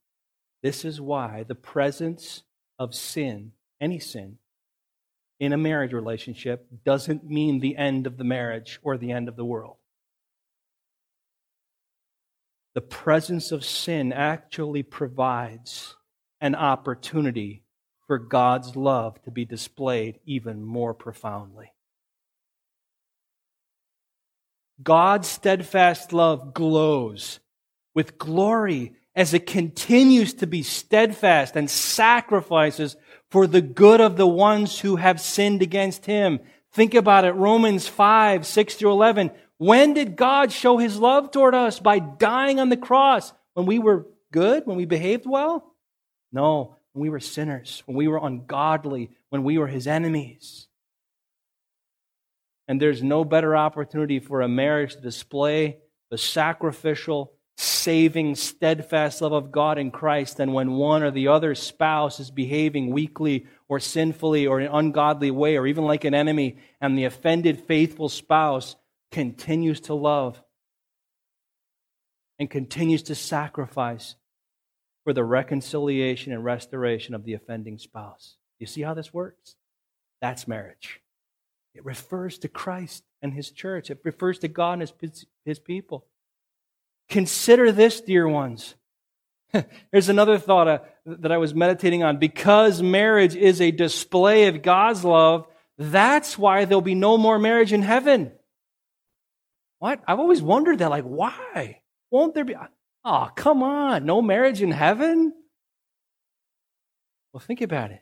this 0.64 0.86
is 0.86 1.02
why 1.02 1.44
the 1.46 1.56
presence 1.56 2.44
of 2.80 2.96
sin, 2.96 3.52
any 3.82 4.00
sin, 4.00 4.38
in 5.42 5.52
a 5.52 5.58
marriage 5.58 5.92
relationship 5.92 6.66
doesn't 6.86 7.30
mean 7.30 7.60
the 7.60 7.76
end 7.76 8.08
of 8.08 8.16
the 8.16 8.24
marriage 8.24 8.80
or 8.82 8.98
the 8.98 9.12
end 9.12 9.28
of 9.28 9.36
the 9.36 9.44
world. 9.44 9.76
The 12.76 12.82
presence 12.82 13.52
of 13.52 13.66
sin 13.66 14.14
actually 14.14 14.84
provides 14.84 15.98
an 16.40 16.56
opportunity 16.56 17.66
for 18.08 18.18
God's 18.18 18.76
love 18.76 19.22
to 19.24 19.32
be 19.32 19.46
displayed 19.46 20.20
even 20.26 20.64
more 20.64 20.94
profoundly. 20.94 21.74
God's 24.82 25.28
steadfast 25.28 26.14
love 26.14 26.54
glows 26.54 27.40
with 27.94 28.18
glory 28.18 28.94
as 29.16 29.34
it 29.34 29.48
continues 29.48 30.36
to 30.36 30.48
be 30.48 30.62
steadfast 30.62 31.56
and 31.56 31.70
sacrifices 31.70 32.96
for 33.32 33.48
the 33.48 33.62
good 33.62 34.00
of 34.00 34.16
the 34.16 34.28
ones 34.28 34.80
who 34.80 34.96
have 34.96 35.20
sinned 35.20 35.62
against 35.62 36.06
him. 36.06 36.40
Think 36.72 36.94
about 36.94 37.26
it. 37.26 37.32
Romans 37.32 37.88
5, 37.88 38.46
6 38.46 38.76
through 38.76 38.92
11. 38.92 39.32
When 39.58 39.96
did 39.96 40.16
God 40.16 40.52
show 40.52 40.78
his 40.78 41.00
love 41.00 41.32
toward 41.32 41.56
us? 41.56 41.80
By 41.80 41.98
dying 41.98 42.60
on 42.60 42.70
the 42.70 42.78
cross. 42.78 43.34
When 43.56 43.66
we 43.66 43.80
were 43.80 44.06
good? 44.32 44.68
When 44.68 44.78
we 44.78 44.86
behaved 44.86 45.26
well? 45.26 45.74
No. 46.32 46.77
When 46.98 47.04
we 47.04 47.10
were 47.10 47.20
sinners. 47.20 47.84
When 47.86 47.96
we 47.96 48.08
were 48.08 48.18
ungodly. 48.18 49.12
When 49.30 49.44
we 49.44 49.60
were 49.60 49.68
his 49.68 49.86
enemies. 49.86 50.68
And 52.68 52.82
there's 52.82 53.04
no 53.04 53.24
better 53.24 53.56
opportunity 53.56 54.20
for 54.20 54.42
a 54.42 54.48
marriage 54.48 54.96
to 54.96 55.02
display 55.02 55.78
the 56.10 56.18
sacrificial, 56.18 57.34
saving, 57.56 58.34
steadfast 58.34 59.22
love 59.22 59.32
of 59.32 59.52
God 59.52 59.78
in 59.78 59.92
Christ 59.92 60.38
than 60.38 60.54
when 60.54 60.72
one 60.72 61.04
or 61.04 61.12
the 61.12 61.28
other 61.28 61.54
spouse 61.54 62.20
is 62.20 62.32
behaving 62.32 62.90
weakly 62.90 63.46
or 63.70 63.80
sinfully 63.80 64.48
or 64.48 64.60
in 64.60 64.66
an 64.66 64.74
ungodly 64.74 65.30
way 65.30 65.56
or 65.56 65.68
even 65.68 65.84
like 65.84 66.04
an 66.04 66.16
enemy, 66.16 66.58
and 66.82 66.98
the 66.98 67.04
offended, 67.04 67.60
faithful 67.60 68.10
spouse 68.10 68.76
continues 69.12 69.82
to 69.82 69.94
love 69.94 70.42
and 72.40 72.50
continues 72.50 73.04
to 73.04 73.14
sacrifice 73.14 74.16
for 75.08 75.14
the 75.14 75.24
reconciliation 75.24 76.34
and 76.34 76.44
restoration 76.44 77.16
of 77.16 77.24
the 77.24 77.34
offending 77.34 77.78
spouse. 77.78 78.36
You 78.60 78.68
see 78.68 78.82
how 78.82 78.94
this 78.94 79.14
works? 79.14 79.56
That's 80.20 80.50
marriage. 80.50 81.00
It 81.74 81.86
refers 81.86 82.38
to 82.40 82.50
Christ 82.50 83.06
and 83.22 83.34
his 83.34 83.50
church. 83.50 83.90
It 83.90 84.02
refers 84.04 84.38
to 84.40 84.50
God 84.50 84.74
and 84.74 84.82
his, 84.82 85.26
his 85.46 85.60
people. 85.60 86.08
Consider 87.08 87.72
this, 87.72 88.02
dear 88.02 88.28
ones. 88.28 88.76
Here's 89.94 90.10
another 90.10 90.38
thought 90.38 90.68
uh, 90.68 90.80
that 91.06 91.32
I 91.32 91.38
was 91.38 91.56
meditating 91.56 92.04
on. 92.04 92.18
Because 92.18 92.82
marriage 92.82 93.34
is 93.34 93.62
a 93.62 93.72
display 93.72 94.48
of 94.48 94.62
God's 94.62 95.06
love, 95.06 95.48
that's 95.78 96.38
why 96.38 96.66
there'll 96.66 96.82
be 96.82 96.96
no 96.96 97.18
more 97.18 97.40
marriage 97.40 97.72
in 97.72 97.82
heaven. 97.82 98.34
What? 99.80 100.04
I've 100.06 100.20
always 100.20 100.42
wondered 100.42 100.80
that. 100.80 100.90
Like, 100.90 101.06
why? 101.06 101.80
Won't 102.12 102.34
there 102.34 102.44
be? 102.44 102.56
Oh, 103.10 103.30
come 103.38 103.64
on. 103.64 104.06
No 104.06 104.22
marriage 104.22 104.62
in 104.62 104.72
heaven? 104.72 105.32
Well, 107.32 107.40
think 107.40 107.62
about 107.62 107.92
it. 107.92 108.02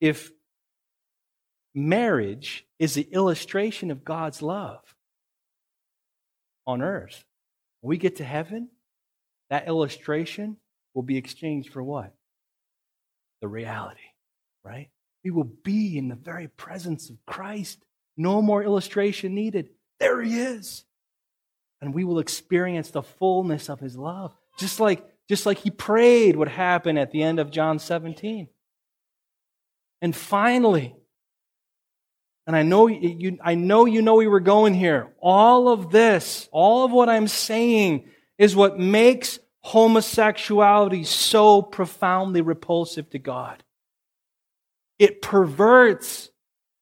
If 0.00 0.32
marriage 1.76 2.66
is 2.80 2.94
the 2.94 3.02
illustration 3.02 3.92
of 3.92 4.04
God's 4.04 4.42
love 4.42 4.80
on 6.66 6.82
earth. 6.82 7.24
When 7.80 7.90
we 7.90 7.98
get 7.98 8.16
to 8.16 8.24
heaven, 8.24 8.68
that 9.48 9.68
illustration 9.68 10.56
will 10.92 11.04
be 11.04 11.16
exchanged 11.16 11.72
for 11.72 11.84
what? 11.84 12.12
The 13.42 13.48
reality, 13.48 14.00
right? 14.64 14.90
We 15.22 15.30
will 15.30 15.44
be 15.44 15.96
in 15.96 16.08
the 16.08 16.16
very 16.16 16.48
presence 16.48 17.10
of 17.10 17.24
Christ. 17.26 17.84
No 18.16 18.42
more 18.42 18.64
illustration 18.64 19.36
needed. 19.36 19.68
There 20.00 20.20
he 20.20 20.40
is. 20.40 20.84
And 21.82 21.92
we 21.92 22.04
will 22.04 22.20
experience 22.20 22.90
the 22.90 23.02
fullness 23.02 23.68
of 23.68 23.80
his 23.80 23.96
love. 23.96 24.34
Just 24.58 24.80
like, 24.80 25.04
just 25.28 25.44
like 25.44 25.58
he 25.58 25.70
prayed 25.70 26.36
would 26.36 26.48
happen 26.48 26.96
at 26.96 27.10
the 27.10 27.22
end 27.22 27.38
of 27.40 27.50
John 27.50 27.78
17. 27.78 28.48
And 30.00 30.16
finally, 30.16 30.94
and 32.46 32.56
I 32.56 32.62
know 32.62 32.86
you, 32.86 33.38
I 33.42 33.54
know 33.54 33.84
you 33.84 34.02
know 34.02 34.14
we 34.14 34.26
were 34.26 34.40
going 34.40 34.74
here. 34.74 35.12
All 35.20 35.68
of 35.68 35.90
this, 35.90 36.48
all 36.50 36.84
of 36.84 36.92
what 36.92 37.08
I'm 37.08 37.28
saying 37.28 38.08
is 38.38 38.56
what 38.56 38.78
makes 38.78 39.38
homosexuality 39.60 41.04
so 41.04 41.62
profoundly 41.62 42.40
repulsive 42.40 43.10
to 43.10 43.18
God. 43.18 43.62
It 44.98 45.22
perverts 45.22 46.30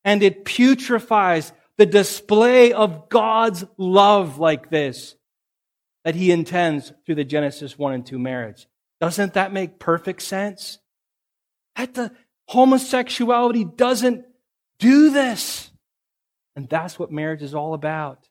and 0.04 0.22
it 0.22 0.44
putrefies 0.44 1.52
the 1.80 1.86
display 1.86 2.74
of 2.74 3.08
God's 3.08 3.64
love 3.78 4.38
like 4.38 4.68
this 4.68 5.14
that 6.04 6.14
he 6.14 6.30
intends 6.30 6.92
through 7.06 7.14
the 7.14 7.24
Genesis 7.24 7.78
1 7.78 7.94
and 7.94 8.04
2 8.04 8.18
marriage. 8.18 8.66
Doesn't 9.00 9.32
that 9.32 9.50
make 9.50 9.78
perfect 9.78 10.20
sense? 10.20 10.78
That 11.76 11.94
the 11.94 12.12
homosexuality 12.48 13.64
doesn't 13.64 14.26
do 14.78 15.08
this. 15.08 15.70
And 16.54 16.68
that's 16.68 16.98
what 16.98 17.10
marriage 17.10 17.40
is 17.40 17.54
all 17.54 17.72
about. 17.72 18.28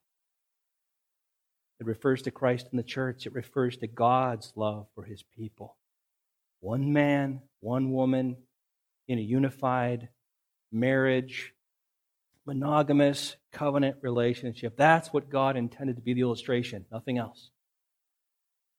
It 1.79 1.87
refers 1.87 2.21
to 2.23 2.31
Christ 2.31 2.67
and 2.69 2.77
the 2.77 2.83
church, 2.83 3.25
it 3.25 3.33
refers 3.33 3.77
to 3.77 3.87
God's 3.87 4.53
love 4.55 4.85
for 4.93 5.03
his 5.03 5.23
people. 5.35 5.75
One 6.59 6.93
man, 6.93 7.41
one 7.61 7.93
woman 7.93 8.37
in 9.07 9.17
a 9.17 9.23
unified 9.23 10.09
marriage, 10.71 11.55
monogamous 12.49 13.35
covenant 13.51 13.97
relationship. 14.01 14.75
That's 14.75 15.13
what 15.13 15.29
God 15.29 15.55
intended 15.55 15.97
to 15.97 16.01
be 16.01 16.15
the 16.15 16.21
illustration, 16.21 16.83
nothing 16.91 17.19
else. 17.19 17.51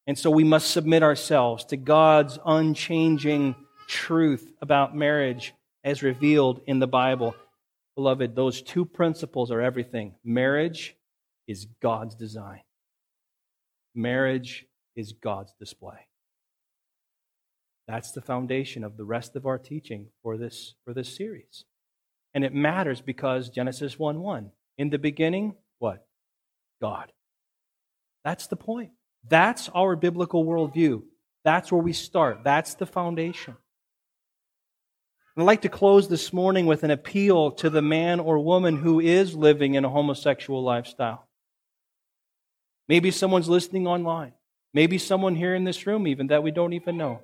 And 0.08 0.18
so 0.18 0.28
we 0.28 0.42
must 0.42 0.72
submit 0.72 1.04
ourselves 1.04 1.64
to 1.66 1.76
God's 1.76 2.36
unchanging 2.44 3.54
truth 3.86 4.50
about 4.60 4.96
marriage 4.96 5.54
as 5.84 6.02
revealed 6.02 6.62
in 6.66 6.80
the 6.80 6.88
Bible. 6.88 7.36
Beloved, 7.94 8.34
those 8.34 8.60
two 8.60 8.84
principles 8.84 9.52
are 9.52 9.60
everything. 9.60 10.16
Marriage 10.24 10.96
is 11.46 11.66
God's 11.80 12.16
design, 12.16 12.62
marriage 13.94 14.66
is 14.96 15.12
God's 15.12 15.52
display. 15.60 16.08
That's 17.86 18.10
the 18.10 18.20
foundation 18.20 18.82
of 18.82 18.96
the 18.96 19.04
rest 19.04 19.36
of 19.36 19.46
our 19.46 19.58
teaching 19.58 20.08
for 20.24 20.36
this, 20.36 20.74
for 20.84 20.92
this 20.92 21.14
series. 21.16 21.66
And 22.34 22.44
it 22.44 22.54
matters 22.54 23.00
because 23.00 23.48
Genesis 23.48 23.98
1 23.98 24.20
1. 24.20 24.50
In 24.78 24.90
the 24.90 24.98
beginning, 24.98 25.54
what? 25.78 26.06
God. 26.80 27.12
That's 28.24 28.46
the 28.46 28.56
point. 28.56 28.90
That's 29.28 29.68
our 29.70 29.96
biblical 29.96 30.44
worldview. 30.44 31.02
That's 31.44 31.72
where 31.72 31.82
we 31.82 31.92
start. 31.92 32.40
That's 32.44 32.74
the 32.74 32.86
foundation. 32.86 33.56
I'd 35.36 35.44
like 35.44 35.62
to 35.62 35.68
close 35.68 36.08
this 36.08 36.32
morning 36.32 36.66
with 36.66 36.82
an 36.82 36.90
appeal 36.90 37.52
to 37.52 37.70
the 37.70 37.80
man 37.80 38.20
or 38.20 38.38
woman 38.38 38.76
who 38.76 39.00
is 39.00 39.34
living 39.34 39.74
in 39.74 39.84
a 39.84 39.88
homosexual 39.88 40.62
lifestyle. 40.62 41.26
Maybe 42.88 43.10
someone's 43.10 43.48
listening 43.48 43.86
online. 43.86 44.32
Maybe 44.74 44.98
someone 44.98 45.34
here 45.34 45.54
in 45.54 45.64
this 45.64 45.86
room, 45.86 46.06
even 46.06 46.26
that 46.28 46.42
we 46.42 46.50
don't 46.50 46.72
even 46.72 46.96
know. 46.96 47.20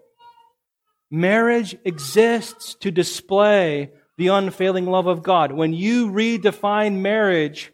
Marriage 1.11 1.77
exists 1.85 2.75
to 2.77 2.91
display 2.91 3.91
the 4.17 4.29
unfailing 4.29 4.87
love 4.87 5.07
of 5.07 5.23
God. 5.23 5.53
When 5.53 5.73
you 5.73 6.11
redefine 6.11 7.01
marriage 7.01 7.73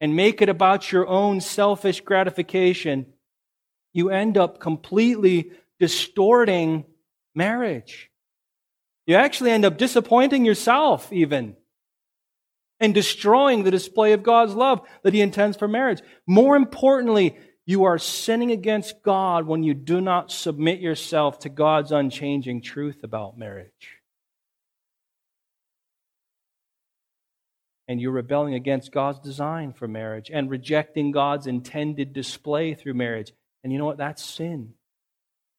and 0.00 0.16
make 0.16 0.42
it 0.42 0.48
about 0.48 0.90
your 0.90 1.06
own 1.06 1.40
selfish 1.40 2.00
gratification, 2.00 3.06
you 3.92 4.10
end 4.10 4.36
up 4.36 4.60
completely 4.60 5.52
distorting 5.78 6.84
marriage. 7.34 8.10
You 9.06 9.16
actually 9.16 9.50
end 9.50 9.64
up 9.64 9.76
disappointing 9.76 10.44
yourself, 10.44 11.12
even, 11.12 11.56
and 12.80 12.94
destroying 12.94 13.62
the 13.62 13.70
display 13.70 14.12
of 14.12 14.22
God's 14.22 14.54
love 14.54 14.80
that 15.02 15.14
He 15.14 15.20
intends 15.20 15.56
for 15.56 15.68
marriage. 15.68 16.00
More 16.26 16.56
importantly, 16.56 17.36
you 17.66 17.84
are 17.84 17.98
sinning 17.98 18.50
against 18.50 19.02
God 19.02 19.46
when 19.46 19.62
you 19.62 19.74
do 19.74 20.00
not 20.00 20.30
submit 20.30 20.80
yourself 20.80 21.38
to 21.40 21.48
God's 21.48 21.92
unchanging 21.92 22.62
truth 22.62 23.04
about 23.04 23.38
marriage. 23.38 23.93
And 27.86 28.00
you're 28.00 28.12
rebelling 28.12 28.54
against 28.54 28.92
God's 28.92 29.18
design 29.20 29.72
for 29.72 29.86
marriage 29.86 30.30
and 30.32 30.50
rejecting 30.50 31.10
God's 31.10 31.46
intended 31.46 32.12
display 32.12 32.74
through 32.74 32.94
marriage. 32.94 33.32
And 33.62 33.72
you 33.72 33.78
know 33.78 33.84
what? 33.84 33.98
That's 33.98 34.24
sin. 34.24 34.74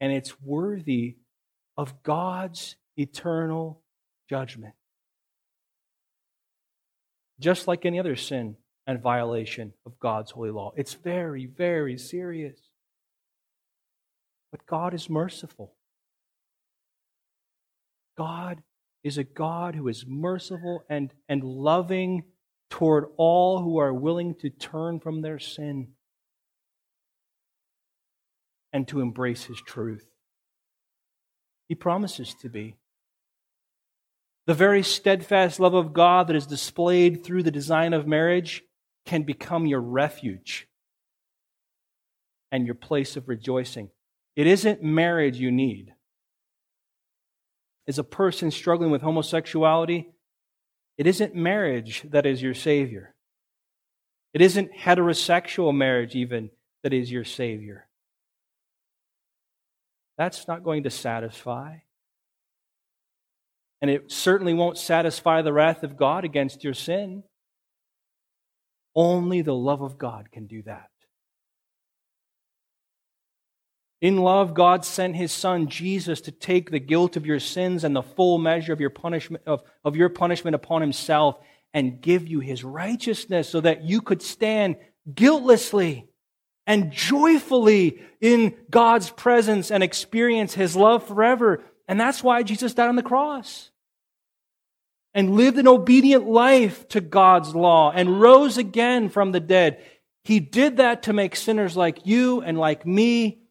And 0.01 0.11
it's 0.11 0.41
worthy 0.41 1.17
of 1.77 2.01
God's 2.03 2.75
eternal 2.97 3.81
judgment. 4.29 4.73
Just 7.39 7.67
like 7.67 7.85
any 7.85 7.99
other 7.99 8.15
sin 8.15 8.55
and 8.87 9.01
violation 9.01 9.73
of 9.85 9.99
God's 9.99 10.31
holy 10.31 10.51
law. 10.51 10.71
It's 10.75 10.93
very, 10.93 11.45
very 11.45 11.97
serious. 11.97 12.57
But 14.51 14.65
God 14.65 14.93
is 14.93 15.09
merciful. 15.09 15.73
God 18.17 18.63
is 19.05 19.19
a 19.19 19.23
God 19.23 19.75
who 19.75 19.87
is 19.87 20.03
merciful 20.07 20.83
and, 20.89 21.13
and 21.29 21.43
loving 21.43 22.23
toward 22.71 23.05
all 23.17 23.61
who 23.61 23.77
are 23.77 23.93
willing 23.93 24.33
to 24.33 24.49
turn 24.49 24.99
from 24.99 25.21
their 25.21 25.37
sin 25.37 25.89
and 28.73 28.87
to 28.87 29.01
embrace 29.01 29.43
His 29.43 29.61
truth. 29.61 30.07
He 31.69 31.75
promises 31.75 32.33
to 32.41 32.49
be. 32.49 32.77
The 34.47 34.55
very 34.55 34.81
steadfast 34.81 35.59
love 35.59 35.75
of 35.75 35.93
God 35.93 36.27
that 36.27 36.35
is 36.35 36.47
displayed 36.47 37.23
through 37.23 37.43
the 37.43 37.51
design 37.51 37.93
of 37.93 38.07
marriage 38.07 38.63
can 39.05 39.21
become 39.21 39.67
your 39.67 39.81
refuge 39.81 40.67
and 42.51 42.65
your 42.65 42.75
place 42.75 43.15
of 43.15 43.27
rejoicing. 43.29 43.91
It 44.35 44.47
isn't 44.47 44.81
marriage 44.81 45.37
you 45.37 45.51
need. 45.51 45.94
As 47.87 47.99
a 47.99 48.03
person 48.03 48.51
struggling 48.51 48.91
with 48.91 49.01
homosexuality, 49.01 50.09
it 50.97 51.07
isn't 51.07 51.35
marriage 51.35 52.05
that 52.09 52.25
is 52.25 52.41
your 52.41 52.53
Savior. 52.53 53.13
It 54.33 54.41
isn't 54.41 54.73
heterosexual 54.73 55.75
marriage, 55.75 56.15
even, 56.15 56.49
that 56.83 56.93
is 56.93 57.11
your 57.11 57.23
Savior. 57.23 57.87
That's 60.17 60.47
not 60.47 60.63
going 60.63 60.83
to 60.83 60.89
satisfy. 60.89 61.77
And 63.81 63.91
it 63.91 64.11
certainly 64.11 64.53
won't 64.53 64.77
satisfy 64.77 65.41
the 65.41 65.53
wrath 65.53 65.83
of 65.83 65.97
God 65.97 66.25
against 66.25 66.63
your 66.63 66.73
sin. 66.73 67.23
Only 68.95 69.41
the 69.41 69.53
love 69.53 69.81
of 69.81 69.97
God 69.97 70.31
can 70.31 70.47
do 70.47 70.63
that. 70.63 70.89
In 74.05 74.17
love, 74.17 74.53
God 74.53 74.85
sent 74.85 75.15
his 75.15 75.31
son 75.31 75.67
Jesus 75.67 76.21
to 76.21 76.31
take 76.31 76.69
the 76.69 76.77
guilt 76.77 77.17
of 77.17 77.25
your 77.25 77.39
sins 77.39 77.83
and 77.83 77.95
the 77.95 78.03
full 78.03 78.37
measure 78.37 78.71
of 78.71 78.79
your 78.79 78.91
punishment 78.91 79.41
of, 79.47 79.63
of 79.83 79.95
your 79.95 80.09
punishment 80.09 80.53
upon 80.53 80.81
himself 80.81 81.39
and 81.73 82.01
give 82.01 82.27
you 82.27 82.39
his 82.39 82.63
righteousness 82.63 83.49
so 83.49 83.61
that 83.61 83.83
you 83.83 84.01
could 84.01 84.21
stand 84.21 84.75
guiltlessly 85.11 86.07
and 86.67 86.91
joyfully 86.91 87.99
in 88.21 88.53
God's 88.69 89.09
presence 89.09 89.71
and 89.71 89.81
experience 89.81 90.53
his 90.53 90.75
love 90.75 91.07
forever. 91.07 91.63
And 91.87 91.99
that's 91.99 92.23
why 92.23 92.43
Jesus 92.43 92.75
died 92.75 92.89
on 92.89 92.97
the 92.97 93.01
cross 93.01 93.71
and 95.15 95.35
lived 95.35 95.57
an 95.57 95.67
obedient 95.67 96.27
life 96.27 96.87
to 96.89 97.01
God's 97.01 97.55
law 97.55 97.89
and 97.89 98.21
rose 98.21 98.59
again 98.59 99.09
from 99.09 99.31
the 99.31 99.39
dead. 99.39 99.83
He 100.23 100.39
did 100.39 100.77
that 100.77 101.01
to 101.03 101.13
make 101.13 101.35
sinners 101.35 101.75
like 101.75 102.05
you 102.05 102.41
and 102.43 102.59
like 102.59 102.85
me 102.85 103.41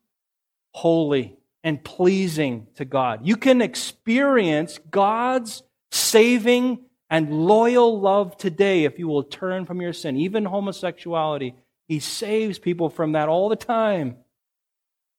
holy 0.75 1.37
and 1.63 1.83
pleasing 1.83 2.67
to 2.75 2.85
God. 2.85 3.21
You 3.23 3.37
can 3.37 3.63
experience 3.63 4.79
God's 4.91 5.63
saving 5.91 6.81
and 7.09 7.33
loyal 7.47 8.01
love 8.01 8.37
today 8.37 8.85
if 8.85 8.99
you 8.99 9.07
will 9.07 9.23
turn 9.23 9.65
from 9.65 9.81
your 9.81 9.93
sin, 9.93 10.17
even 10.17 10.45
homosexuality. 10.45 11.55
He 11.87 12.01
saves 12.01 12.59
people 12.59 12.91
from 12.91 13.13
that 13.13 13.29
all 13.29 13.49
the 13.49 13.57
time. 13.57 14.17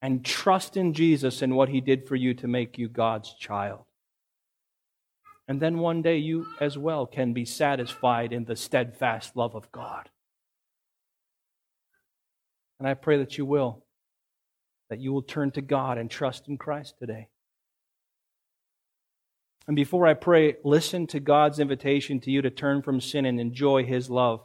And 0.02 0.24
trust 0.24 0.78
in 0.78 0.94
Jesus 0.94 1.42
and 1.42 1.56
what 1.56 1.70
he 1.70 1.82
did 1.82 2.08
for 2.08 2.16
you 2.16 2.36
to 2.36 2.48
make 2.48 2.78
you 2.78 2.88
God's 2.90 3.34
child. 3.34 3.86
And 5.48 5.60
then 5.60 5.80
one 5.80 6.02
day 6.02 6.18
you 6.18 6.46
as 6.60 6.78
well 6.78 7.06
can 7.08 7.34
be 7.34 7.46
satisfied 7.46 8.34
in 8.34 8.46
the 8.46 8.56
steadfast 8.56 9.36
love 9.36 9.56
of 9.56 9.72
God. 9.72 10.10
And 12.78 12.88
I 12.88 12.94
pray 12.94 13.18
that 13.18 13.38
you 13.38 13.46
will, 13.46 13.85
that 14.90 15.00
you 15.00 15.12
will 15.12 15.22
turn 15.22 15.52
to 15.52 15.62
God 15.62 15.98
and 15.98 16.10
trust 16.10 16.48
in 16.48 16.58
Christ 16.58 16.96
today. 17.00 17.30
And 19.68 19.76
before 19.76 20.06
I 20.06 20.14
pray, 20.14 20.58
listen 20.64 21.08
to 21.08 21.20
God's 21.20 21.60
invitation 21.60 22.20
to 22.22 22.32
you 22.32 22.42
to 22.44 22.52
turn 22.52 22.82
from 22.82 23.02
sin 23.02 23.26
and 23.26 23.40
enjoy 23.40 23.84
His 23.84 24.10
love. 24.10 24.44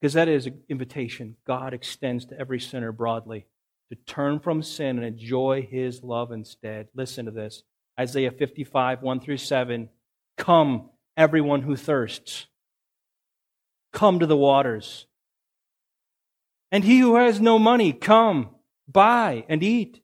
Because 0.00 0.14
that 0.14 0.28
is 0.28 0.46
an 0.46 0.60
invitation 0.68 1.36
God 1.46 1.72
extends 1.72 2.26
to 2.26 2.38
every 2.38 2.60
sinner 2.60 2.92
broadly 2.92 3.46
to 3.90 3.94
turn 3.94 4.40
from 4.40 4.62
sin 4.62 4.98
and 4.98 5.04
enjoy 5.04 5.66
His 5.70 6.02
love 6.02 6.32
instead. 6.32 6.88
Listen 6.94 7.26
to 7.26 7.30
this. 7.30 7.62
Isaiah 7.98 8.32
55, 8.32 9.02
1 9.02 9.20
through 9.20 9.38
7. 9.38 9.88
Come, 10.36 10.90
everyone 11.16 11.62
who 11.62 11.76
thirsts. 11.76 12.46
Come 13.92 14.18
to 14.18 14.26
the 14.26 14.36
waters. 14.36 15.06
And 16.72 16.84
he 16.84 16.98
who 16.98 17.16
has 17.16 17.40
no 17.40 17.58
money, 17.58 17.92
come, 17.92 18.50
buy 18.88 19.44
and 19.48 19.62
eat. 19.62 20.02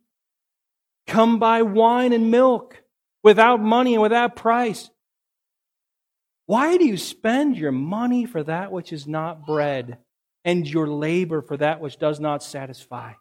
Come 1.06 1.38
buy 1.38 1.62
wine 1.62 2.12
and 2.12 2.30
milk 2.30 2.82
without 3.22 3.60
money 3.60 3.94
and 3.94 4.02
without 4.02 4.36
price. 4.36 4.90
Why 6.46 6.76
do 6.76 6.84
you 6.84 6.96
spend 6.96 7.56
your 7.56 7.72
money 7.72 8.26
for 8.26 8.42
that 8.42 8.72
which 8.72 8.92
is 8.92 9.06
not 9.06 9.46
bread 9.46 9.98
and 10.44 10.68
your 10.68 10.88
labor 10.88 11.40
for 11.40 11.56
that 11.56 11.80
which 11.80 11.98
does 11.98 12.20
not 12.20 12.42
satisfy? 12.42 13.12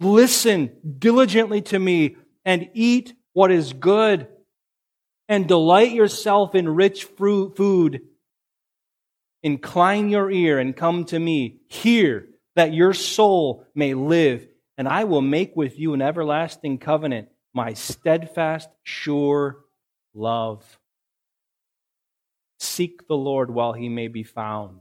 Listen 0.00 0.70
diligently 0.98 1.60
to 1.62 1.78
me 1.78 2.16
and 2.44 2.70
eat 2.72 3.14
what 3.34 3.50
is 3.50 3.72
good 3.72 4.26
and 5.28 5.46
delight 5.46 5.92
yourself 5.92 6.54
in 6.54 6.68
rich 6.68 7.04
fruit, 7.04 7.56
food. 7.56 8.02
Incline 9.42 10.08
your 10.08 10.30
ear 10.30 10.58
and 10.58 10.76
come 10.76 11.04
to 11.06 11.18
me. 11.18 11.60
Hear 11.68 12.26
that 12.56 12.74
your 12.74 12.92
soul 12.94 13.64
may 13.74 13.94
live, 13.94 14.46
and 14.78 14.88
I 14.88 15.04
will 15.04 15.20
make 15.20 15.56
with 15.56 15.78
you 15.78 15.94
an 15.94 16.02
everlasting 16.02 16.78
covenant, 16.78 17.28
my 17.52 17.74
steadfast, 17.74 18.68
sure 18.82 19.64
love. 20.14 20.78
Seek 22.58 23.06
the 23.08 23.16
Lord 23.16 23.50
while 23.50 23.72
he 23.72 23.88
may 23.88 24.08
be 24.08 24.22
found. 24.22 24.80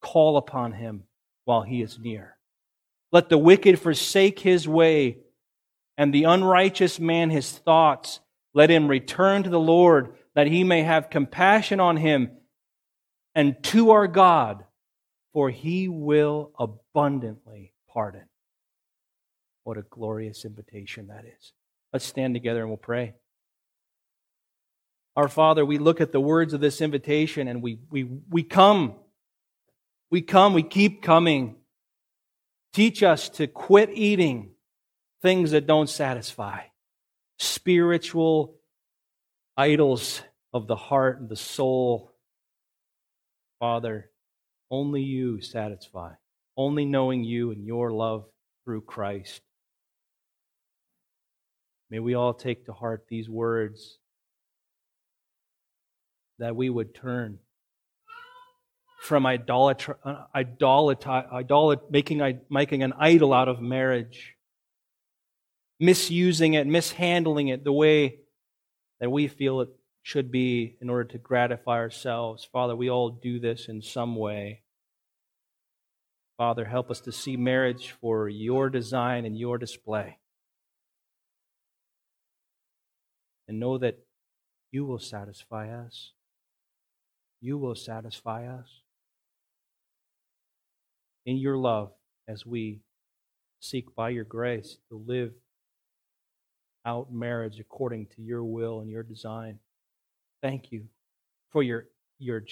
Call 0.00 0.36
upon 0.36 0.72
him 0.72 1.04
while 1.44 1.62
he 1.62 1.80
is 1.82 1.98
near. 1.98 2.36
Let 3.12 3.28
the 3.28 3.38
wicked 3.38 3.78
forsake 3.78 4.38
his 4.38 4.66
way 4.66 5.18
and 5.96 6.12
the 6.12 6.24
unrighteous 6.24 6.98
man 6.98 7.30
his 7.30 7.50
thoughts. 7.50 8.20
Let 8.54 8.70
him 8.70 8.88
return 8.88 9.44
to 9.44 9.50
the 9.50 9.60
Lord, 9.60 10.16
that 10.34 10.46
he 10.46 10.64
may 10.64 10.82
have 10.82 11.10
compassion 11.10 11.80
on 11.80 11.96
him, 11.96 12.30
and 13.34 13.62
to 13.64 13.90
our 13.90 14.06
God, 14.06 14.64
for 15.32 15.50
he 15.50 15.88
will 15.88 16.52
abundantly 16.58 17.72
pardon. 17.88 18.24
What 19.64 19.78
a 19.78 19.82
glorious 19.82 20.44
invitation 20.44 21.08
that 21.08 21.24
is. 21.24 21.52
Let's 21.92 22.04
stand 22.04 22.34
together 22.34 22.60
and 22.60 22.68
we'll 22.68 22.76
pray. 22.76 23.14
Our 25.14 25.28
Father, 25.28 25.64
we 25.64 25.78
look 25.78 26.00
at 26.00 26.12
the 26.12 26.20
words 26.20 26.54
of 26.54 26.60
this 26.60 26.80
invitation 26.80 27.48
and 27.48 27.62
we, 27.62 27.78
we, 27.90 28.04
we 28.30 28.42
come 28.42 28.94
We 30.10 30.20
come, 30.20 30.52
we 30.52 30.62
keep 30.62 31.02
coming. 31.02 31.56
Teach 32.74 33.02
us 33.02 33.30
to 33.30 33.46
quit 33.46 33.88
eating 33.94 34.50
things 35.22 35.52
that 35.52 35.66
don't 35.66 35.88
satisfy, 35.88 36.60
spiritual 37.38 38.56
idols 39.56 40.22
of 40.52 40.66
the 40.66 40.76
heart 40.76 41.20
and 41.20 41.28
the 41.30 41.36
soul. 41.36 42.12
Father, 43.58 44.10
only 44.70 45.02
you 45.02 45.40
satisfy, 45.40 46.12
only 46.56 46.84
knowing 46.84 47.24
you 47.24 47.50
and 47.50 47.64
your 47.64 47.90
love 47.90 48.26
through 48.64 48.82
Christ. 48.82 49.40
May 51.92 51.98
we 51.98 52.14
all 52.14 52.32
take 52.32 52.64
to 52.64 52.72
heart 52.72 53.04
these 53.06 53.28
words 53.28 53.98
that 56.38 56.56
we 56.56 56.70
would 56.70 56.94
turn 56.94 57.38
from 59.02 59.26
idolatry, 59.26 59.96
idolat, 60.34 61.02
idolat, 61.04 61.90
making, 61.90 62.40
making 62.48 62.82
an 62.82 62.94
idol 62.98 63.34
out 63.34 63.48
of 63.48 63.60
marriage, 63.60 64.36
misusing 65.78 66.54
it, 66.54 66.66
mishandling 66.66 67.48
it 67.48 67.62
the 67.62 67.74
way 67.74 68.20
that 69.00 69.10
we 69.10 69.28
feel 69.28 69.60
it 69.60 69.68
should 70.00 70.32
be 70.32 70.78
in 70.80 70.88
order 70.88 71.04
to 71.04 71.18
gratify 71.18 71.76
ourselves. 71.76 72.48
Father, 72.50 72.74
we 72.74 72.88
all 72.88 73.10
do 73.10 73.38
this 73.38 73.68
in 73.68 73.82
some 73.82 74.16
way. 74.16 74.62
Father, 76.38 76.64
help 76.64 76.90
us 76.90 77.02
to 77.02 77.12
see 77.12 77.36
marriage 77.36 77.94
for 78.00 78.30
your 78.30 78.70
design 78.70 79.26
and 79.26 79.36
your 79.36 79.58
display. 79.58 80.16
And 83.48 83.58
know 83.60 83.78
that 83.78 83.98
you 84.70 84.84
will 84.84 84.98
satisfy 84.98 85.70
us. 85.70 86.12
You 87.40 87.58
will 87.58 87.74
satisfy 87.74 88.46
us 88.46 88.68
in 91.26 91.36
your 91.36 91.56
love 91.56 91.92
as 92.28 92.46
we 92.46 92.80
seek 93.60 93.94
by 93.94 94.10
your 94.10 94.24
grace 94.24 94.78
to 94.88 95.02
live 95.06 95.32
out 96.84 97.12
marriage 97.12 97.60
according 97.60 98.06
to 98.06 98.22
your 98.22 98.42
will 98.44 98.80
and 98.80 98.90
your 98.90 99.02
design. 99.02 99.58
Thank 100.42 100.72
you 100.72 100.86
for 101.50 101.62
your 101.62 101.86
your 102.18 102.42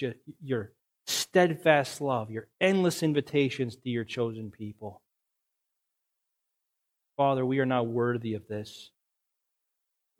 your 0.41 0.71
steadfast 1.07 2.01
love, 2.01 2.29
your 2.29 2.47
endless 2.59 3.03
invitations 3.03 3.75
to 3.75 3.89
your 3.89 4.03
chosen 4.03 4.51
people. 4.51 5.01
Father, 7.17 7.45
we 7.45 7.59
are 7.59 7.65
not 7.65 7.87
worthy 7.87 8.33
of 8.33 8.47
this. 8.47 8.91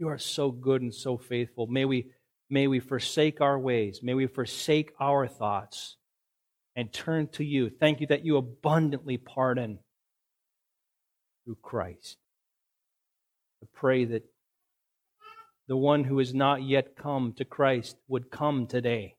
You 0.02 0.08
are 0.08 0.18
so 0.18 0.50
good 0.50 0.82
and 0.82 0.92
so 0.92 1.20
faithful. 1.20 1.68
May 1.68 1.86
we 1.86 2.08
may 2.50 2.66
we 2.66 2.80
forsake 2.80 3.40
our 3.40 3.60
ways. 3.60 4.00
May 4.02 4.16
we 4.16 4.26
forsake 4.26 4.94
our 5.00 5.28
thoughts 5.28 5.96
and 6.76 6.92
turn 6.92 7.28
to 7.34 7.44
you. 7.44 7.70
Thank 7.70 8.02
you 8.02 8.08
that 8.08 8.26
you 8.26 8.38
abundantly 8.38 9.18
pardon 9.18 9.78
through 11.46 11.60
Christ. 11.62 12.18
I 13.64 13.68
pray 13.76 14.06
that 14.06 14.24
the 15.68 15.78
one 15.78 16.04
who 16.04 16.18
has 16.18 16.34
not 16.34 16.64
yet 16.64 16.96
come 16.96 17.34
to 17.34 17.46
Christ 17.46 17.96
would 18.08 18.32
come 18.32 18.66
today 18.66 19.18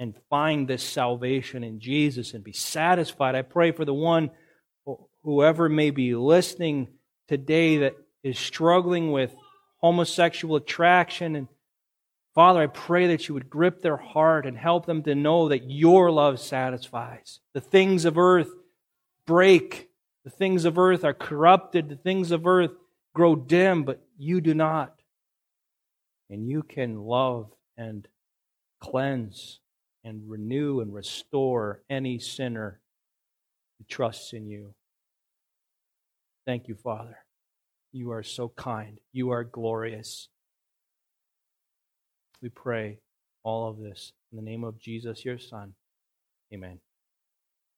and 0.00 0.16
find 0.28 0.66
this 0.66 0.82
salvation 0.82 1.62
in 1.62 1.78
Jesus 1.78 2.34
and 2.34 2.42
be 2.42 2.52
satisfied. 2.52 3.36
I 3.36 3.42
pray 3.42 3.70
for 3.70 3.84
the 3.84 3.94
one, 3.94 4.32
whoever 5.22 5.68
may 5.68 5.90
be 5.90 6.16
listening 6.16 6.88
today, 7.28 7.78
that 7.78 7.94
is 8.24 8.36
struggling 8.36 9.12
with 9.12 9.32
homosexual 9.80 10.56
attraction 10.56 11.36
and 11.36 11.48
Father, 12.36 12.60
I 12.60 12.66
pray 12.66 13.06
that 13.06 13.28
you 13.28 13.34
would 13.34 13.48
grip 13.48 13.80
their 13.80 13.96
heart 13.96 14.44
and 14.44 14.58
help 14.58 14.84
them 14.84 15.02
to 15.04 15.14
know 15.14 15.48
that 15.48 15.70
your 15.70 16.10
love 16.10 16.38
satisfies. 16.38 17.40
The 17.54 17.62
things 17.62 18.04
of 18.04 18.18
earth 18.18 18.50
break. 19.26 19.88
The 20.22 20.30
things 20.30 20.66
of 20.66 20.76
earth 20.76 21.02
are 21.02 21.14
corrupted. 21.14 21.88
The 21.88 21.96
things 21.96 22.32
of 22.32 22.46
earth 22.46 22.72
grow 23.14 23.36
dim, 23.36 23.84
but 23.84 24.04
you 24.18 24.42
do 24.42 24.52
not. 24.52 25.00
And 26.28 26.46
you 26.46 26.62
can 26.62 27.00
love 27.00 27.50
and 27.78 28.06
cleanse 28.80 29.60
and 30.04 30.28
renew 30.28 30.80
and 30.80 30.92
restore 30.92 31.80
any 31.88 32.18
sinner 32.18 32.80
who 33.78 33.84
trusts 33.88 34.34
in 34.34 34.46
you. 34.46 34.74
Thank 36.44 36.68
you, 36.68 36.74
Father. 36.74 37.16
You 37.96 38.10
are 38.10 38.22
so 38.22 38.50
kind. 38.50 38.98
You 39.14 39.30
are 39.30 39.42
glorious. 39.42 40.28
We 42.42 42.50
pray 42.50 42.98
all 43.42 43.70
of 43.70 43.78
this 43.78 44.12
in 44.30 44.36
the 44.36 44.42
name 44.42 44.64
of 44.64 44.78
Jesus, 44.78 45.24
your 45.24 45.38
Son. 45.38 45.72
Amen. 46.52 46.78